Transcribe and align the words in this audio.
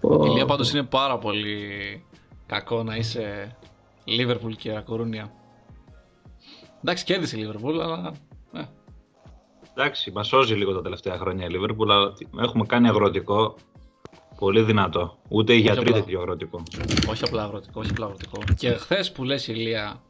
Πω, 0.00 0.24
Ηλία 0.24 0.40
πω. 0.40 0.46
πάντως 0.48 0.70
είναι 0.72 0.82
πάρα 0.82 1.18
πολύ 1.18 1.62
κακό 2.46 2.82
να 2.82 2.96
είσαι 2.96 3.56
Liverpool 4.06 4.52
και 4.56 4.76
Ακορούνια. 4.76 5.32
Εντάξει, 6.82 7.04
κέρδισε 7.04 7.38
η 7.38 7.48
Liverpool, 7.50 7.78
αλλά. 7.82 8.12
Ε, 8.52 8.62
Εντάξει, 9.74 10.10
μας 10.10 10.26
σώζει 10.26 10.54
λίγο 10.54 10.74
τα 10.74 10.82
τελευταία 10.82 11.18
χρόνια 11.18 11.46
η 11.46 11.48
Liverpool, 11.52 11.88
αλλά 11.90 12.12
τι- 12.12 12.26
έχουμε 12.38 12.66
κάνει 12.66 12.88
αγροτικό 12.88 13.54
πολύ 14.38 14.62
δυνατό. 14.62 15.18
Ούτε 15.28 15.54
οι 15.54 15.58
γιατροί 15.58 15.88
απλά. 15.88 16.00
τέτοιο 16.00 16.20
αγροτικό. 16.20 16.62
όχι 17.08 17.24
απλά 17.24 17.42
αγροτικό, 17.42 17.80
όχι 17.80 17.90
απλά 17.90 18.04
αγροτικό. 18.04 18.38
Και 18.56 18.70
χθες 18.70 19.12
που 19.12 19.24
λες 19.24 19.48
Ηλία 19.48 20.02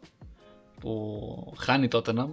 που 0.80 1.54
χάνει 1.58 1.88
τότε 1.88 2.12
να 2.12 2.28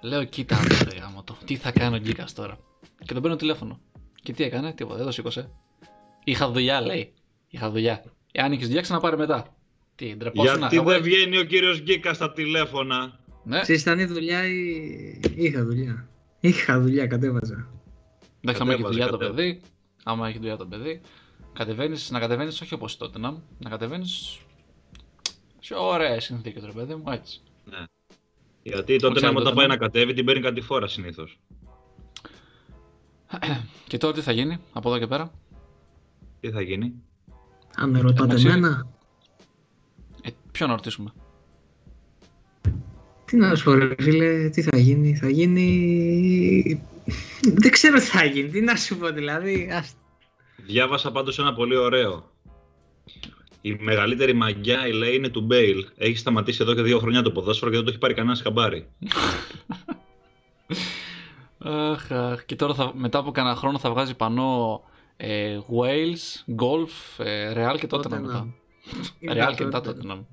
λέω 0.00 0.24
κοίτα 0.24 0.56
ρε 0.92 0.98
γάμο 0.98 1.22
το, 1.22 1.36
τι 1.44 1.56
θα 1.56 1.72
κάνει 1.72 1.96
ο 1.96 1.98
Γκίκας 1.98 2.32
τώρα. 2.34 2.56
Και 3.04 3.12
τον 3.12 3.22
παίρνω 3.22 3.36
τηλέφωνο. 3.36 3.78
Και 4.22 4.32
τι 4.32 4.44
έκανε, 4.44 4.72
τίποτα, 4.72 4.96
δεν 4.96 5.04
το 5.06 5.12
σήκωσε. 5.12 5.50
Είχα 6.28 6.50
δουλειά, 6.50 6.80
λέει. 6.80 7.12
Είχα 7.48 7.70
δουλειά. 7.70 8.04
Εάν 8.32 8.52
είχε 8.52 8.64
δουλειά, 8.64 8.80
ξαναπάρε 8.80 9.16
μετά. 9.16 9.56
Τι, 9.94 10.16
ντρεπόσουνα. 10.16 10.58
Γιατί 10.58 10.76
εγώ- 10.76 10.90
δεν 10.90 11.02
βγαίνει 11.02 11.38
ο 11.38 11.44
κύριος 11.44 11.80
Γκίκα 11.80 12.14
στα 12.14 12.32
τηλέφωνα; 12.32 13.18
Ναι, 13.44 13.60
Ξέρεις, 13.60 13.80
ήταν 13.82 13.98
η 13.98 14.04
δουλειά 14.04 14.46
ή... 14.46 14.60
Είχα 15.36 15.64
δουλειά. 15.64 16.08
Είχα 16.40 16.80
δουλειά, 16.80 17.06
κατέβαζα. 17.06 17.68
εντάξει, 18.40 18.62
άμα 18.62 18.72
έχει 18.72 18.82
κατέβαζε, 18.82 18.88
δουλειά 18.88 19.06
το 19.06 19.16
κατέβαζε. 19.16 19.42
παιδί, 19.42 19.60
άμα 20.04 20.28
έχει 20.28 20.38
δουλειά 20.38 20.56
το 20.56 20.66
παιδί, 20.66 21.00
κατεβαίνεις, 21.52 22.10
να 22.10 22.18
κατεβαίνεις 22.18 22.60
όχι 22.60 22.74
όπως 22.74 22.96
τότε 22.96 23.18
να, 23.18 23.42
να 23.58 23.70
κατεβαίνεις 23.70 24.38
σε 25.60 25.74
ωραίες 25.74 26.24
συνθήκες, 26.24 26.64
ρε 26.64 26.72
παιδί 26.72 26.94
μου, 26.94 27.04
έτσι. 27.10 27.40
Ναι. 27.64 27.84
Γιατί 28.62 28.96
τότε 28.96 29.14
ξέρετε, 29.14 29.34
να 29.34 29.40
όταν 29.40 29.52
ναι. 29.52 29.58
πάει 29.58 29.66
να 29.66 29.76
κατέβει 29.76 30.12
την 30.12 30.24
παίρνει 30.24 30.42
κάτι 30.42 30.60
φορά 30.60 30.86
συνήθως. 30.86 31.38
Και 33.88 33.98
τώρα 33.98 34.14
τι 34.14 34.20
θα 34.20 34.32
γίνει 34.32 34.58
από 34.72 34.88
εδώ 34.88 34.98
και 34.98 35.06
πέρα; 35.06 35.32
Τι 36.40 36.50
θα 36.50 36.60
γίνει; 36.60 36.94
Αν 37.76 37.90
με 37.90 38.00
ρωτάτε 38.00 38.24
Εντάξει. 38.24 38.46
εμένα, 38.46 38.86
Ε, 40.22 40.30
ποιο 40.52 40.66
να 40.66 40.72
ρωτήσουμε; 40.72 41.12
τι 43.24 43.36
να 43.36 43.54
σου 43.54 43.64
πω 43.64 43.72
ρε 43.72 43.94
φίλε, 43.98 44.48
τι 44.48 44.62
θα 44.62 44.78
γίνει, 44.78 45.16
θα 45.16 45.28
γίνει... 45.28 46.82
Δεν 47.42 47.70
ξέρω 47.70 47.98
τι 47.98 48.04
θα 48.04 48.24
γίνει, 48.24 48.48
τι 48.48 48.60
να 48.60 48.76
σου 48.76 48.96
πω 48.96 49.12
δηλαδή. 49.12 49.70
Ας... 49.72 49.94
Διάβασα 50.56 51.12
πάντως 51.12 51.38
ένα 51.38 51.54
πολύ 51.54 51.76
ωραίο. 51.76 52.30
Η 53.60 53.76
μεγαλύτερη 53.80 54.32
μαγιά, 54.32 54.86
η 54.86 54.92
λέει, 54.92 55.14
είναι 55.14 55.28
του 55.28 55.40
Μπέιλ. 55.40 55.86
Έχει 55.96 56.16
σταματήσει 56.16 56.58
εδώ 56.62 56.74
και 56.74 56.82
δύο 56.82 56.98
χρόνια 56.98 57.22
το 57.22 57.30
ποδόσφαιρο 57.30 57.70
και 57.70 57.76
δεν 57.76 57.84
το 57.84 57.90
έχει 57.90 58.00
πάρει 58.00 58.14
κανένας 58.14 58.40
χαμπάρι. 58.42 58.88
Αχ, 61.58 62.12
αχ. 62.12 62.44
Και 62.44 62.56
τώρα 62.56 62.74
θα, 62.74 62.92
μετά 62.94 63.18
από 63.18 63.30
κανένα 63.30 63.56
χρόνο 63.56 63.78
θα 63.78 63.90
βγάζει 63.90 64.14
πανό 64.14 64.82
ε, 65.20 65.58
Wales, 65.70 66.54
Golf, 66.62 67.24
ε, 67.24 67.52
Real 67.56 67.76
και 67.78 67.86
τότε 67.86 68.08
να 68.08 68.16
Tottenham. 68.16 68.20
μετά. 68.22 68.46
Είναι 69.18 69.32
Real 69.32 69.36
τα 69.48 69.52
και 69.54 69.64
μετά 69.64 69.78
Tottenham. 69.80 69.84
τότε 69.84 70.06
να. 70.06 70.24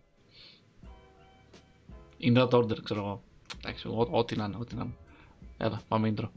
In 2.22 2.38
that 2.38 2.50
order, 2.50 2.77
ξέρω 2.83 3.00
εγώ. 3.00 3.23
Εντάξει, 3.64 3.88
ό- 3.88 4.08
ό,τι 4.11 4.36
να 4.36 4.45
είναι, 4.45 4.55
ό,τι 4.59 4.75
να 4.75 4.83
είναι. 4.83 4.94
Έλα, 5.58 5.81
πάμε 5.88 6.14
intro. 6.17 6.30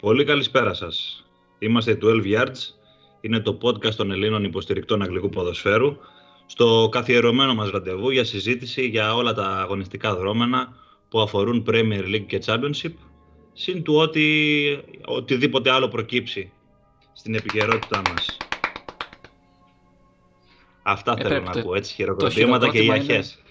Πολύ 0.00 0.24
καλησπέρα 0.24 0.74
σας. 0.74 1.24
Είμαστε 1.58 1.90
οι 1.90 1.98
12 2.02 2.22
Yards. 2.24 2.74
Είναι 3.20 3.40
το 3.40 3.58
podcast 3.62 3.94
των 3.94 4.10
Ελλήνων 4.10 4.44
υποστηρικτών 4.44 5.02
αγγλικού 5.02 5.28
ποδοσφαίρου. 5.28 5.96
Στο 6.52 6.88
καθιερωμένο 6.90 7.54
μας 7.54 7.70
ραντεβού 7.70 8.10
για 8.10 8.24
συζήτηση 8.24 8.86
για 8.86 9.14
όλα 9.14 9.32
τα 9.34 9.46
αγωνιστικά 9.46 10.14
δρόμενα 10.16 10.76
που 11.08 11.20
αφορούν 11.20 11.64
Premier 11.68 12.04
League 12.04 12.24
και 12.26 12.42
Championship, 12.46 12.92
συν 13.52 13.82
του 13.82 13.94
ότι 13.94 14.78
οτιδήποτε 15.06 15.70
άλλο 15.70 15.88
προκύψει 15.88 16.52
στην 17.12 17.34
επικαιρότητά 17.34 18.02
μας. 18.10 18.36
Αυτά 20.82 21.12
Ε, 21.12 21.16
θέλω 21.16 21.28
πρέπει 21.28 21.44
να 21.44 21.52
το- 21.52 21.58
ακούω, 21.58 21.74
έτσι, 21.74 21.94
χειροκροτήματα 21.94 22.68
και 22.68 22.78
χειροκρότημα 22.80 22.96
είναι- 23.04 23.12
ιαχές. 23.12 23.42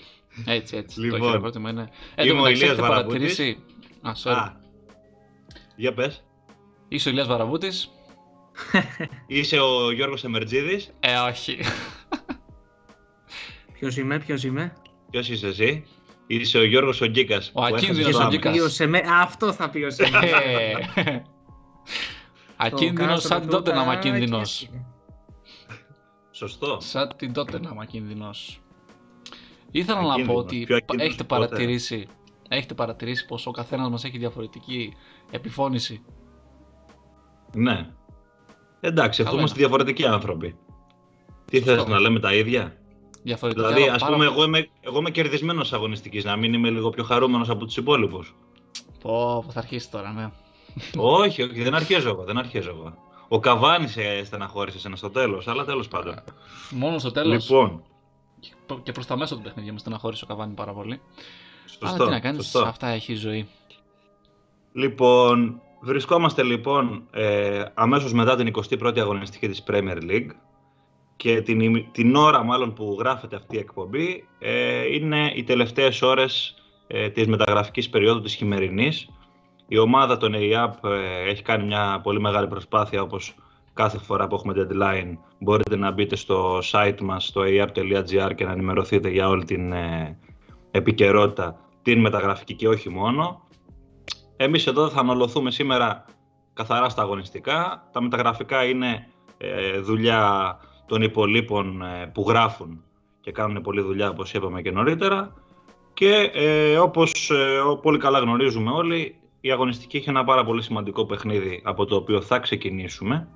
Έτσι, 0.45 0.77
έτσι. 0.77 0.99
Λοιπόν, 0.99 1.19
το 1.19 1.25
χειροκρότημα 1.25 1.69
είναι. 1.69 1.89
Ε, 2.15 2.23
είμαι 2.23 2.31
το 2.33 2.37
ο 2.39 2.41
μεταξύ 2.41 2.63
Ηλίας 2.63 2.71
έχετε 2.77 2.87
Βαραβούτης. 2.87 3.35
παρατηρήσει. 3.35 3.63
Α, 4.01 4.11
sorry. 4.23 4.37
Α, 4.37 4.51
για 5.75 5.93
πες. 5.93 6.23
Είσαι 6.87 7.07
ο 7.09 7.11
Ηλίας 7.11 7.27
Βαραβούτης. 7.27 7.89
Είσαι 9.27 9.59
ο 9.59 9.91
Γιώργος 9.91 10.23
Εμερτζίδης. 10.23 10.91
Ε, 10.99 11.15
όχι. 11.29 11.57
Ποιος 13.81 13.97
είμαι, 13.97 14.19
ποιος 14.19 14.43
είμαι; 14.43 14.73
Ποιος 15.09 15.29
είσαι 15.29 15.47
εσύ; 15.47 15.83
Είσαι 16.27 16.57
ο 16.57 16.63
Γιώργος 16.65 17.01
ο 17.01 17.05
Γκίκας. 17.05 17.47
Ο 17.47 17.51
που 17.51 17.65
έχασε 17.65 17.85
ακίνδυνος 17.85 18.11
το 18.11 18.17
ο 18.17 18.21
άμεσο. 18.21 18.37
Γκίκας. 18.37 18.53
Ποιος 18.53 18.79
εμέ... 18.79 18.97
Α, 18.97 19.21
αυτό 19.21 19.53
θα 19.53 19.69
πει 19.69 19.83
ο 19.83 19.89
σε 19.95 20.03
Ε. 20.95 21.21
Ακίνδυνος 22.57 23.21
σαν 23.21 23.39
την 23.41 23.49
τότε 23.49 23.73
να 23.73 23.81
ακίνδυνος. 23.81 24.69
Σωστό. 26.31 26.77
Σαν 26.79 27.13
την 27.17 27.33
τότε 27.33 27.59
να 27.59 27.81
ακίνδυνος. 27.81 28.61
Ήθελα 29.71 29.99
να 30.01 30.03
πω 30.05 30.11
Ακίνδυνος. 30.11 30.41
ότι 30.43 30.63
Πιο 30.65 30.75
ακίνδυνος 30.75 31.07
έχετε 31.13 31.23
ποτέ. 31.23 31.45
παρατηρήσει, 31.47 32.07
έχετε 32.49 32.73
παρατηρήσει 32.73 33.25
πως 33.25 33.47
ο 33.47 33.51
καθένας 33.51 33.89
μας 33.89 34.03
έχει 34.03 34.17
διαφορετική 34.17 34.93
επιφώνηση. 35.31 36.03
Ναι. 37.53 37.89
Εντάξει, 38.79 39.21
αφού 39.21 39.29
Καλά 39.29 39.39
είμαστε 39.41 39.59
είναι. 39.59 39.67
διαφορετικοί 39.67 40.05
άνθρωποι. 40.05 40.55
Τι 41.45 41.57
Σωστό. 41.57 41.73
θες 41.75 41.85
να 41.85 41.99
λέμε 41.99 42.19
τα 42.19 42.33
ίδια; 42.33 42.75
Διαφορετικά, 43.23 43.67
Δηλαδή, 43.67 43.83
αλλά 43.83 43.93
ας 43.93 44.01
πάρα 44.01 44.13
πούμε, 44.13 44.25
πολύ- 44.25 44.37
εγώ 44.37 44.47
είμαι, 44.47 44.69
εγώ 44.81 44.97
είμαι 44.99 45.09
κερδισμένος 45.11 45.73
αγωνιστικής, 45.73 46.23
να 46.23 46.35
μην 46.35 46.53
είμαι 46.53 46.69
λίγο 46.69 46.89
πιο 46.89 47.03
χαρούμενος 47.03 47.49
από 47.49 47.65
τους 47.65 47.77
υπόλοιπους. 47.77 48.35
Πω, 49.01 49.43
πω, 49.45 49.51
θα 49.51 49.59
αρχίσεις 49.59 49.89
τώρα, 49.89 50.11
ναι. 50.11 50.29
όχι, 50.97 51.41
όχι, 51.43 51.63
δεν 51.63 51.75
αρχίζω 51.75 52.09
εγώ, 52.09 52.23
δεν 52.23 52.37
αρχίζω 52.37 52.69
εγώ. 52.69 52.93
Ο 53.27 53.39
Καβάνη 53.39 53.87
σε 53.87 54.23
στεναχώρησε 54.25 54.87
ένα 54.87 54.95
στο 54.95 55.09
τέλος, 55.09 55.47
αλλά 55.47 55.65
τέλος 55.65 55.87
πάντων. 55.87 56.15
Μόνο 56.71 56.97
στο 56.99 57.11
τέλος 57.11 57.49
Λοιπόν, 57.49 57.83
και 58.83 58.91
προς 58.91 59.05
τα 59.05 59.17
μέσα 59.17 59.35
του 59.35 59.41
παιχνιδιού 59.41 59.73
με 59.73 59.79
στεναχώρησε 59.79 60.23
ο 60.23 60.27
Καβάνη 60.27 60.53
πάρα 60.53 60.73
πολύ. 60.73 61.01
σωστό. 61.65 61.85
αλλά 61.87 62.05
τι 62.05 62.11
να 62.11 62.19
κάνεις, 62.19 62.43
σωστό. 62.43 62.67
αυτά 62.67 62.87
έχει 62.87 63.11
η 63.11 63.15
ζωή. 63.15 63.47
Λοιπόν, 64.73 65.61
βρισκόμαστε 65.81 66.43
λοιπόν 66.43 67.07
ε, 67.11 67.63
αμέσως 67.73 68.13
μετά 68.13 68.35
την 68.35 68.53
21η 68.81 68.99
αγωνιστική 68.99 69.47
της 69.47 69.63
Premier 69.67 69.97
League 70.09 70.29
και 71.21 71.41
την, 71.41 71.59
ημι- 71.59 71.91
την 71.91 72.15
ώρα 72.15 72.43
μάλλον 72.43 72.73
που 72.73 72.95
γράφεται 72.99 73.35
αυτή 73.35 73.55
η 73.55 73.59
εκπομπή 73.59 74.27
ε, 74.39 74.93
είναι 74.93 75.31
οι 75.35 75.43
τελευταίες 75.43 76.01
ώρες 76.01 76.55
ε, 76.87 77.09
της 77.09 77.27
μεταγραφικής 77.27 77.89
περίοδου 77.89 78.21
της 78.21 78.35
χειμερινής. 78.35 79.09
Η 79.67 79.77
ομάδα 79.77 80.17
των 80.17 80.33
ΕΙΑΠ 80.33 80.85
ε, 80.85 81.29
έχει 81.29 81.41
κάνει 81.41 81.65
μια 81.65 81.99
πολύ 82.03 82.19
μεγάλη 82.19 82.47
προσπάθεια 82.47 83.01
όπως 83.01 83.35
κάθε 83.73 83.97
φορά 83.97 84.27
που 84.27 84.35
έχουμε 84.35 84.53
deadline 84.57 85.17
μπορείτε 85.39 85.75
να 85.75 85.91
μπείτε 85.91 86.15
στο 86.15 86.59
site 86.71 87.01
μας 87.01 87.25
στο 87.25 87.41
eap.gr 87.45 88.31
και 88.35 88.45
να 88.45 88.51
ενημερωθείτε 88.51 89.09
για 89.09 89.27
όλη 89.27 89.43
την 89.43 89.71
ε, 89.71 90.17
επικαιρότητα 90.71 91.59
την 91.81 91.99
μεταγραφική 91.99 92.53
και 92.53 92.67
όχι 92.67 92.89
μόνο. 92.89 93.47
Εμείς 94.37 94.67
εδώ 94.67 94.89
θα 94.89 94.99
αναλωθούμε 94.99 95.51
σήμερα 95.51 96.05
καθαρά 96.53 96.89
στα 96.89 97.01
αγωνιστικά. 97.01 97.89
Τα 97.91 98.01
μεταγραφικά 98.01 98.63
είναι 98.63 99.07
ε, 99.37 99.79
δουλειά 99.79 100.57
των 100.91 101.01
υπολείπων 101.01 101.81
ε, 101.81 102.11
που 102.13 102.25
γράφουν 102.27 102.83
και 103.21 103.31
κάνουν 103.31 103.61
πολλή 103.61 103.81
δουλειά 103.81 104.09
όπως 104.09 104.33
είπαμε 104.33 104.61
και 104.61 104.71
νωρίτερα. 104.71 105.33
Και 105.93 106.31
ε, 106.33 106.77
όπως 106.77 107.29
ε, 107.29 107.57
ο- 107.59 107.77
πολύ 107.77 107.97
καλά 107.97 108.19
γνωρίζουμε 108.19 108.71
όλοι, 108.71 109.15
η 109.41 109.51
αγωνιστική 109.51 109.97
έχει 109.97 110.09
ένα 110.09 110.23
πάρα 110.23 110.43
πολύ 110.45 110.61
σημαντικό 110.61 111.05
παιχνίδι 111.05 111.61
από 111.63 111.85
το 111.85 111.95
οποίο 111.95 112.21
θα 112.21 112.39
ξεκινήσουμε. 112.39 113.27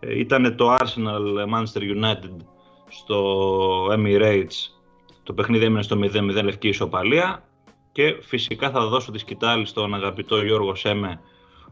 Ε, 0.00 0.18
ήταν 0.18 0.56
το 0.56 0.74
Arsenal 0.74 1.54
Manchester 1.54 1.82
United 1.96 2.36
στο 2.88 3.86
Emirates. 3.92 4.58
Το 5.22 5.32
παιχνίδι 5.32 5.64
έμεινε 5.64 5.82
στο 5.82 5.96
0-0 6.02 6.42
λευκή 6.44 6.68
ισοπαλία. 6.68 7.44
Και 7.92 8.16
φυσικά 8.20 8.70
θα 8.70 8.86
δώσω 8.86 9.10
τη 9.10 9.18
σκητάλη 9.18 9.66
στον 9.66 9.94
αγαπητό 9.94 10.42
Γιώργο 10.42 10.74
Σέμε, 10.74 11.20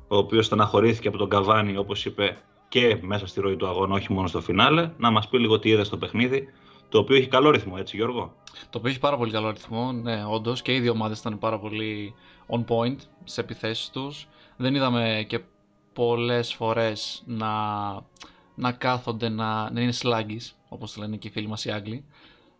ο 0.09 0.17
οποίος 0.17 0.47
στεναχωρήθηκε 0.47 1.09
από 1.09 1.17
τον 1.19 1.29
Καβάνη, 1.29 1.76
όπως 1.76 2.05
είπε, 2.05 2.37
και 2.69 2.99
μέσα 3.03 3.26
στη 3.26 3.41
ροή 3.41 3.56
του 3.56 3.67
αγώνα, 3.67 3.94
όχι 3.94 4.12
μόνο 4.12 4.29
στο 4.29 4.41
φινάλε, 4.41 4.91
να 4.99 5.11
μας 5.11 5.29
πει 5.29 5.38
λίγο 5.38 5.59
τι 5.59 5.69
είδες 5.69 5.87
στο 5.87 5.97
παιχνίδι, 5.97 6.49
το 6.88 6.99
οποίο 6.99 7.17
έχει 7.17 7.26
καλό 7.26 7.50
ρυθμό, 7.50 7.75
έτσι 7.79 7.97
Γιώργο; 7.97 8.35
Το 8.70 8.79
οποίο 8.79 8.91
έχει 8.91 8.99
πάρα 8.99 9.17
πολύ 9.17 9.31
καλό 9.31 9.47
αριθμό, 9.47 9.93
ναι, 9.93 10.25
όντως. 10.25 10.62
Και 10.62 10.75
οι 10.75 10.81
δύο 10.81 10.93
ομάδες 10.93 11.19
ήταν 11.19 11.38
πάρα 11.38 11.59
πολύ 11.59 12.15
on 12.47 12.65
point 12.69 12.97
σε 13.25 13.41
επιθέσεις 13.41 13.91
τους. 13.91 14.29
Δεν 14.56 14.75
είδαμε 14.75 15.25
και 15.29 15.41
πολλές 15.93 16.55
φορές 16.55 17.23
να, 17.26 17.53
να 18.55 18.73
κάθονται 18.73 19.29
να, 19.29 19.71
να 19.71 19.81
είναι 19.81 19.93
sluggies, 20.03 20.53
όπως 20.69 20.97
λένε 20.97 21.17
και 21.17 21.29
οι 21.29 21.31
φίλοι 21.31 21.49
μας 21.49 21.64
οι 21.64 21.71
Άγγλοι. 21.71 22.05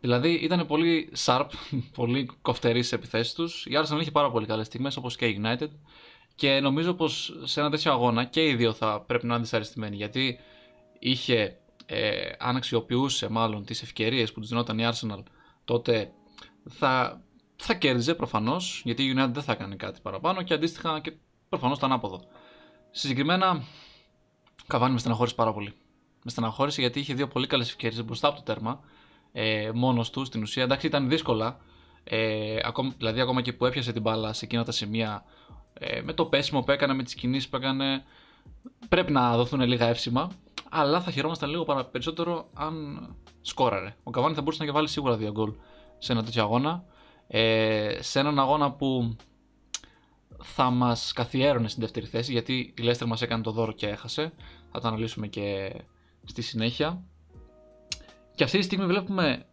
Δηλαδή 0.01 0.33
ήταν 0.33 0.67
πολύ 0.67 1.13
sharp, 1.25 1.47
πολύ 1.99 2.31
κοφτεροί 2.43 2.83
στι 2.83 2.97
επιθέσεις 2.97 3.35
τους. 3.35 3.67
Η 3.67 3.71
Arsenal 3.75 4.01
είχε 4.01 4.11
πάρα 4.11 4.31
πολύ 4.31 4.47
καλές 4.47 4.67
στιγμές, 4.67 4.97
όπως 4.97 5.17
και 5.17 5.27
η 5.27 5.41
United. 5.43 5.69
Και 6.39 6.61
νομίζω 6.61 6.95
πως 6.95 7.41
σε 7.45 7.61
ένα 7.61 7.71
τέτοιο 7.71 7.93
αγώνα 7.93 8.25
και 8.25 8.49
οι 8.49 8.55
δύο 8.55 8.73
θα 8.73 9.01
πρέπει 9.01 9.27
να 9.27 9.35
είναι 9.35 9.43
δυσαρεστημένοι. 9.43 9.97
Γιατί 9.97 10.39
είχε, 10.99 11.59
ε, 11.87 12.31
αν 12.39 12.57
αξιοποιούσε 12.57 13.29
μάλλον 13.29 13.65
τις 13.65 13.83
ευκαιρίες 13.83 14.33
που 14.33 14.41
τους 14.41 14.49
δινόταν 14.49 14.79
η 14.79 14.89
Arsenal 14.93 15.23
τότε 15.65 16.13
θα, 16.69 17.23
θα 17.57 17.75
κέρδιζε 17.75 18.15
προφανώς, 18.15 18.83
γιατί 18.85 19.03
η 19.03 19.15
United 19.17 19.31
δεν 19.33 19.43
θα 19.43 19.55
κάνει 19.55 19.77
κάτι 19.77 20.01
παραπάνω 20.03 20.43
και 20.43 20.55
αντίστοιχα 20.55 21.01
και 21.01 21.13
προφανώς 21.49 21.79
το 21.79 21.87
ανάποδο. 21.87 22.21
Συγκεκριμένα, 22.91 23.63
Καβάνι 24.67 24.93
με 24.93 24.99
στεναχώρησε 24.99 25.35
πάρα 25.35 25.53
πολύ. 25.53 25.73
Με 26.25 26.31
στεναχώρησε 26.31 26.81
γιατί 26.81 27.01
είχε 27.01 27.15
δύο 27.15 27.29
πολύ 27.29 27.47
καλές 27.47 27.69
ευκαιρίες 27.69 28.05
μπροστά 28.05 28.29
από 28.29 28.37
το 28.37 28.43
τέρμα, 28.43 28.81
ε, 29.33 29.71
μόνος 29.75 30.11
του 30.11 30.25
στην 30.25 30.43
ουσία. 30.43 30.63
Εντάξει, 30.63 30.87
ήταν 30.87 31.09
δύσκολα. 31.09 31.61
Ε, 32.05 32.59
ακόμα, 32.65 32.95
δηλαδή, 32.97 33.21
ακόμα 33.21 33.43
και 33.43 33.53
που 33.53 33.67
έπιασε 33.67 33.93
την 33.93 34.03
μπάλα 34.03 34.33
σε 34.33 34.45
εκείνα 34.45 34.65
τα 34.65 34.73
σημεία, 34.73 35.25
ε, 35.79 36.01
με 36.01 36.13
το 36.13 36.25
πέσιμο 36.25 36.61
που 36.61 36.71
έκανε, 36.71 36.95
με 36.95 37.03
τις 37.03 37.15
κινήσεις 37.15 37.49
που 37.49 37.57
έκανε, 37.57 38.05
πρέπει 38.89 39.13
να 39.13 39.37
δοθούν 39.37 39.61
λίγα 39.61 39.87
εύσημα. 39.87 40.31
Αλλά 40.71 41.01
θα 41.01 41.11
χαιρόμασταν 41.11 41.51
λίγο 41.51 41.85
περισσότερο 41.91 42.49
αν 42.55 43.07
σκόραρε. 43.41 43.97
Ο 44.03 44.11
Καβάνι 44.11 44.35
θα 44.35 44.43
μπορούσε 44.43 44.65
να 44.65 44.73
βάλει 44.73 44.89
σίγουρα 44.89 45.17
δύο 45.17 45.31
γκολ 45.31 45.53
σε 45.99 46.13
ένα 46.13 46.25
τέτοιο 46.25 46.43
αγώνα. 46.43 46.85
Ε, 47.27 47.97
σε 48.01 48.19
έναν 48.19 48.39
αγώνα 48.39 48.73
που 48.73 49.17
θα 50.43 50.71
μας 50.71 51.13
καθιέρωνε 51.13 51.69
στην 51.69 51.83
δεύτερη 51.83 52.07
θέση 52.07 52.33
γιατί 52.33 52.75
η 52.77 52.83
Λέστερ 52.83 53.07
μας 53.07 53.23
έκανε 53.23 53.43
το 53.43 53.51
δώρο 53.51 53.73
και 53.73 53.87
έχασε. 53.87 54.33
Θα 54.73 54.81
το 54.81 54.89
αναλύσουμε 54.89 55.27
και 55.27 55.75
στη 56.25 56.43
συνέχεια. 56.43 57.03
Και 58.35 58.45
αυτή 58.45 58.59
τη 58.59 58.65
στιγμή 58.65 58.87
βλέπουμε 58.87 59.47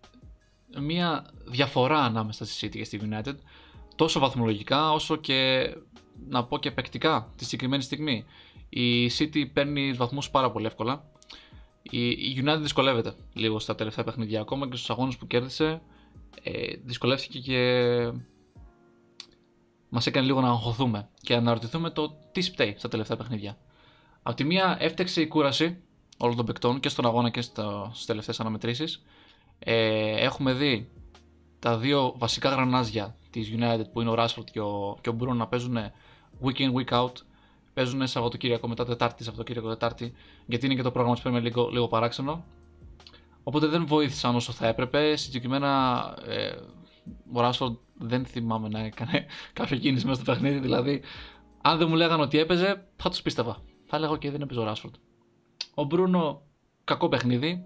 μια 0.80 1.25
διαφορά 1.45 2.00
ανάμεσα 2.00 2.45
στη 2.45 2.68
City 2.68 2.77
και 2.77 2.83
στη 2.83 3.01
United 3.04 3.36
τόσο 3.95 4.19
βαθμολογικά 4.19 4.92
όσο 4.92 5.16
και 5.16 5.69
να 6.29 6.44
πω 6.44 6.57
και 6.57 6.71
παικτικά 6.71 7.31
τη 7.35 7.44
συγκεκριμένη 7.44 7.83
στιγμή. 7.83 8.25
Η 8.69 9.12
City 9.17 9.51
παίρνει 9.53 9.94
βαθμούς 9.94 10.29
πάρα 10.29 10.51
πολύ 10.51 10.65
εύκολα. 10.65 11.03
Η 11.81 12.44
United 12.44 12.59
δυσκολεύεται 12.62 13.13
λίγο 13.33 13.59
στα 13.59 13.75
τελευταία 13.75 14.03
παιχνίδια 14.03 14.41
ακόμα 14.41 14.69
και 14.69 14.75
στους 14.75 14.89
αγώνες 14.89 15.17
που 15.17 15.27
κέρδισε 15.27 15.81
ε, 16.44 16.75
δυσκολεύτηκε 16.83 17.39
και 17.39 18.12
μας 19.89 20.07
έκανε 20.07 20.25
λίγο 20.25 20.41
να 20.41 20.47
αγχωθούμε 20.47 21.09
και 21.21 21.33
να 21.33 21.39
αναρωτηθούμε 21.39 21.89
το 21.89 22.17
τι 22.31 22.41
σπταίει 22.41 22.75
στα 22.77 22.88
τελευταία 22.88 23.17
παιχνίδια. 23.17 23.57
Από 24.23 24.35
τη 24.35 24.44
μία 24.44 24.77
έφταξε 24.79 25.21
η 25.21 25.27
κούραση 25.27 25.77
όλων 26.17 26.35
των 26.35 26.45
παικτών 26.45 26.79
και 26.79 26.89
στον 26.89 27.06
αγώνα 27.06 27.29
και 27.29 27.41
στις 27.41 28.06
τελευταίες 28.06 28.39
αναμετρήσεις. 28.39 29.03
Ε, 29.59 30.23
έχουμε 30.23 30.53
δει 30.53 30.89
τα 31.59 31.77
δύο 31.77 32.13
βασικά 32.17 32.50
γρανάζια 32.50 33.15
της 33.40 33.54
United 33.58 33.92
που 33.94 34.02
είναι 34.02 34.10
ο 34.10 34.16
Rashford 34.18 34.46
και 34.52 34.60
ο, 34.60 34.98
και 35.02 35.10
ο 35.10 35.16
Bruno 35.20 35.36
να 35.36 35.48
παίζουν 35.48 35.78
week 36.44 36.58
in, 36.58 36.74
week 36.74 37.04
out. 37.04 37.12
Παίζουν 37.74 38.08
Σαββατοκύριακο 38.08 38.68
μετά 38.68 38.86
Τετάρτη, 38.86 39.24
Σαββατοκύριακο 39.24 39.68
Τετάρτη, 39.68 40.14
γιατί 40.46 40.66
είναι 40.66 40.76
και 40.76 40.82
το 40.82 40.92
πρόγραμμα 40.92 41.16
της 41.16 41.24
Premier 41.28 41.42
λίγο, 41.42 41.70
λίγο 41.72 41.88
παράξενο. 41.88 42.44
Οπότε 43.44 43.68
δεν 43.68 43.86
βοήθησαν 43.86 44.36
όσο 44.36 44.52
θα 44.52 44.68
έπρεπε. 44.68 45.16
Συγκεκριμένα 45.16 46.14
ε, 46.28 46.56
ο 47.34 47.42
Ράσφορντ 47.42 47.76
δεν 47.98 48.26
θυμάμαι 48.26 48.68
να 48.68 48.80
έκανε 48.80 49.26
κάποια 49.60 49.78
κίνηση 49.78 50.06
μέσα 50.06 50.22
στο 50.22 50.32
παιχνίδι. 50.32 50.60
Δηλαδή, 50.60 51.02
αν 51.62 51.78
δεν 51.78 51.88
μου 51.90 51.96
λέγανε 51.96 52.22
ότι 52.22 52.38
έπαιζε, 52.40 52.88
θα 52.96 53.10
τους 53.10 53.22
πίστευα. 53.22 53.62
Θα 53.86 53.98
έλεγα: 53.98 54.12
OK, 54.12 54.30
δεν 54.32 54.42
έπαιζε 54.42 54.60
ο 54.60 54.64
Ράσφορντ. 54.64 54.96
Ο 55.74 55.84
Μπρούνο, 55.84 56.42
κακό 56.84 57.10
παιχνίδι. 57.10 57.66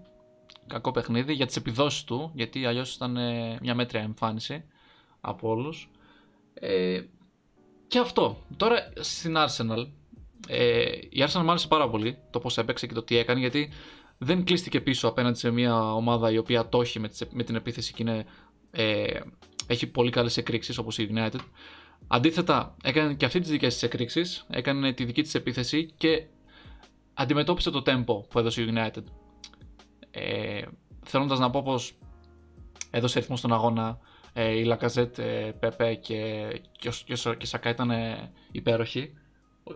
Κακό 0.66 0.90
παιχνίδι 0.90 1.32
για 1.32 1.46
τις 1.46 1.56
επιδόσεις 1.56 2.04
του, 2.04 2.30
γιατί 2.34 2.66
αλλιώς 2.66 2.94
ήταν 2.94 3.16
ε, 3.16 3.58
μια 3.60 3.74
μέτρια 3.74 4.00
εμφάνιση 4.00 4.64
από 5.20 5.48
όλους. 5.48 5.90
Ε, 6.54 7.00
και 7.86 7.98
αυτό. 7.98 8.46
Τώρα 8.56 8.92
στην 9.00 9.34
Arsenal. 9.36 9.86
Ε, 10.48 10.90
η 11.08 11.24
Arsenal 11.26 11.42
μου 11.42 11.50
άρεσε 11.50 11.68
πάρα 11.68 11.90
πολύ 11.90 12.18
το 12.30 12.38
πώς 12.38 12.58
έπαιξε 12.58 12.86
και 12.86 12.94
το 12.94 13.02
τι 13.02 13.16
έκανε, 13.16 13.40
γιατί 13.40 13.70
δεν 14.18 14.44
κλείστηκε 14.44 14.80
πίσω 14.80 15.08
απέναντι 15.08 15.38
σε 15.38 15.50
μια 15.50 15.94
ομάδα 15.94 16.30
η 16.30 16.38
οποία 16.38 16.68
το 16.68 16.80
έχει 16.80 17.00
με 17.30 17.42
την 17.42 17.54
επίθεση 17.54 17.92
και 17.92 18.02
είναι, 18.02 18.26
ε, 18.70 19.20
έχει 19.66 19.86
πολύ 19.86 20.10
καλές 20.10 20.36
εκρήξεις 20.36 20.78
όπως 20.78 20.98
η 20.98 21.10
United. 21.14 21.40
Αντίθετα, 22.06 22.76
έκανε 22.82 23.14
και 23.14 23.24
αυτή 23.24 23.40
τις 23.40 23.50
δικές 23.50 23.72
της 23.72 23.82
εκρήξεις, 23.82 24.46
έκανε 24.50 24.92
τη 24.92 25.04
δική 25.04 25.22
της 25.22 25.34
επίθεση 25.34 25.90
και 25.96 26.26
αντιμετώπισε 27.14 27.70
το 27.70 27.82
tempo 27.86 28.28
που 28.28 28.38
έδωσε 28.38 28.62
η 28.62 28.72
United. 28.74 29.04
Ε, 30.10 30.62
θέλοντας 31.02 31.38
να 31.38 31.50
πω 31.50 31.62
πως 31.62 31.98
έδωσε 32.90 33.18
ρυθμό 33.18 33.36
στον 33.36 33.52
αγώνα, 33.52 33.98
ε, 34.32 34.58
η 34.58 34.64
Λακαζέτ, 34.64 35.18
ε, 35.18 35.54
Πέπε 35.60 35.94
και, 35.94 36.46
και, 36.78 36.88
ο, 36.88 37.34
και, 37.34 37.46
Σακά 37.46 37.70
ήταν 37.70 37.90
ε, 37.90 38.32
υπέροχοι. 38.52 39.12
Ο, 39.62 39.72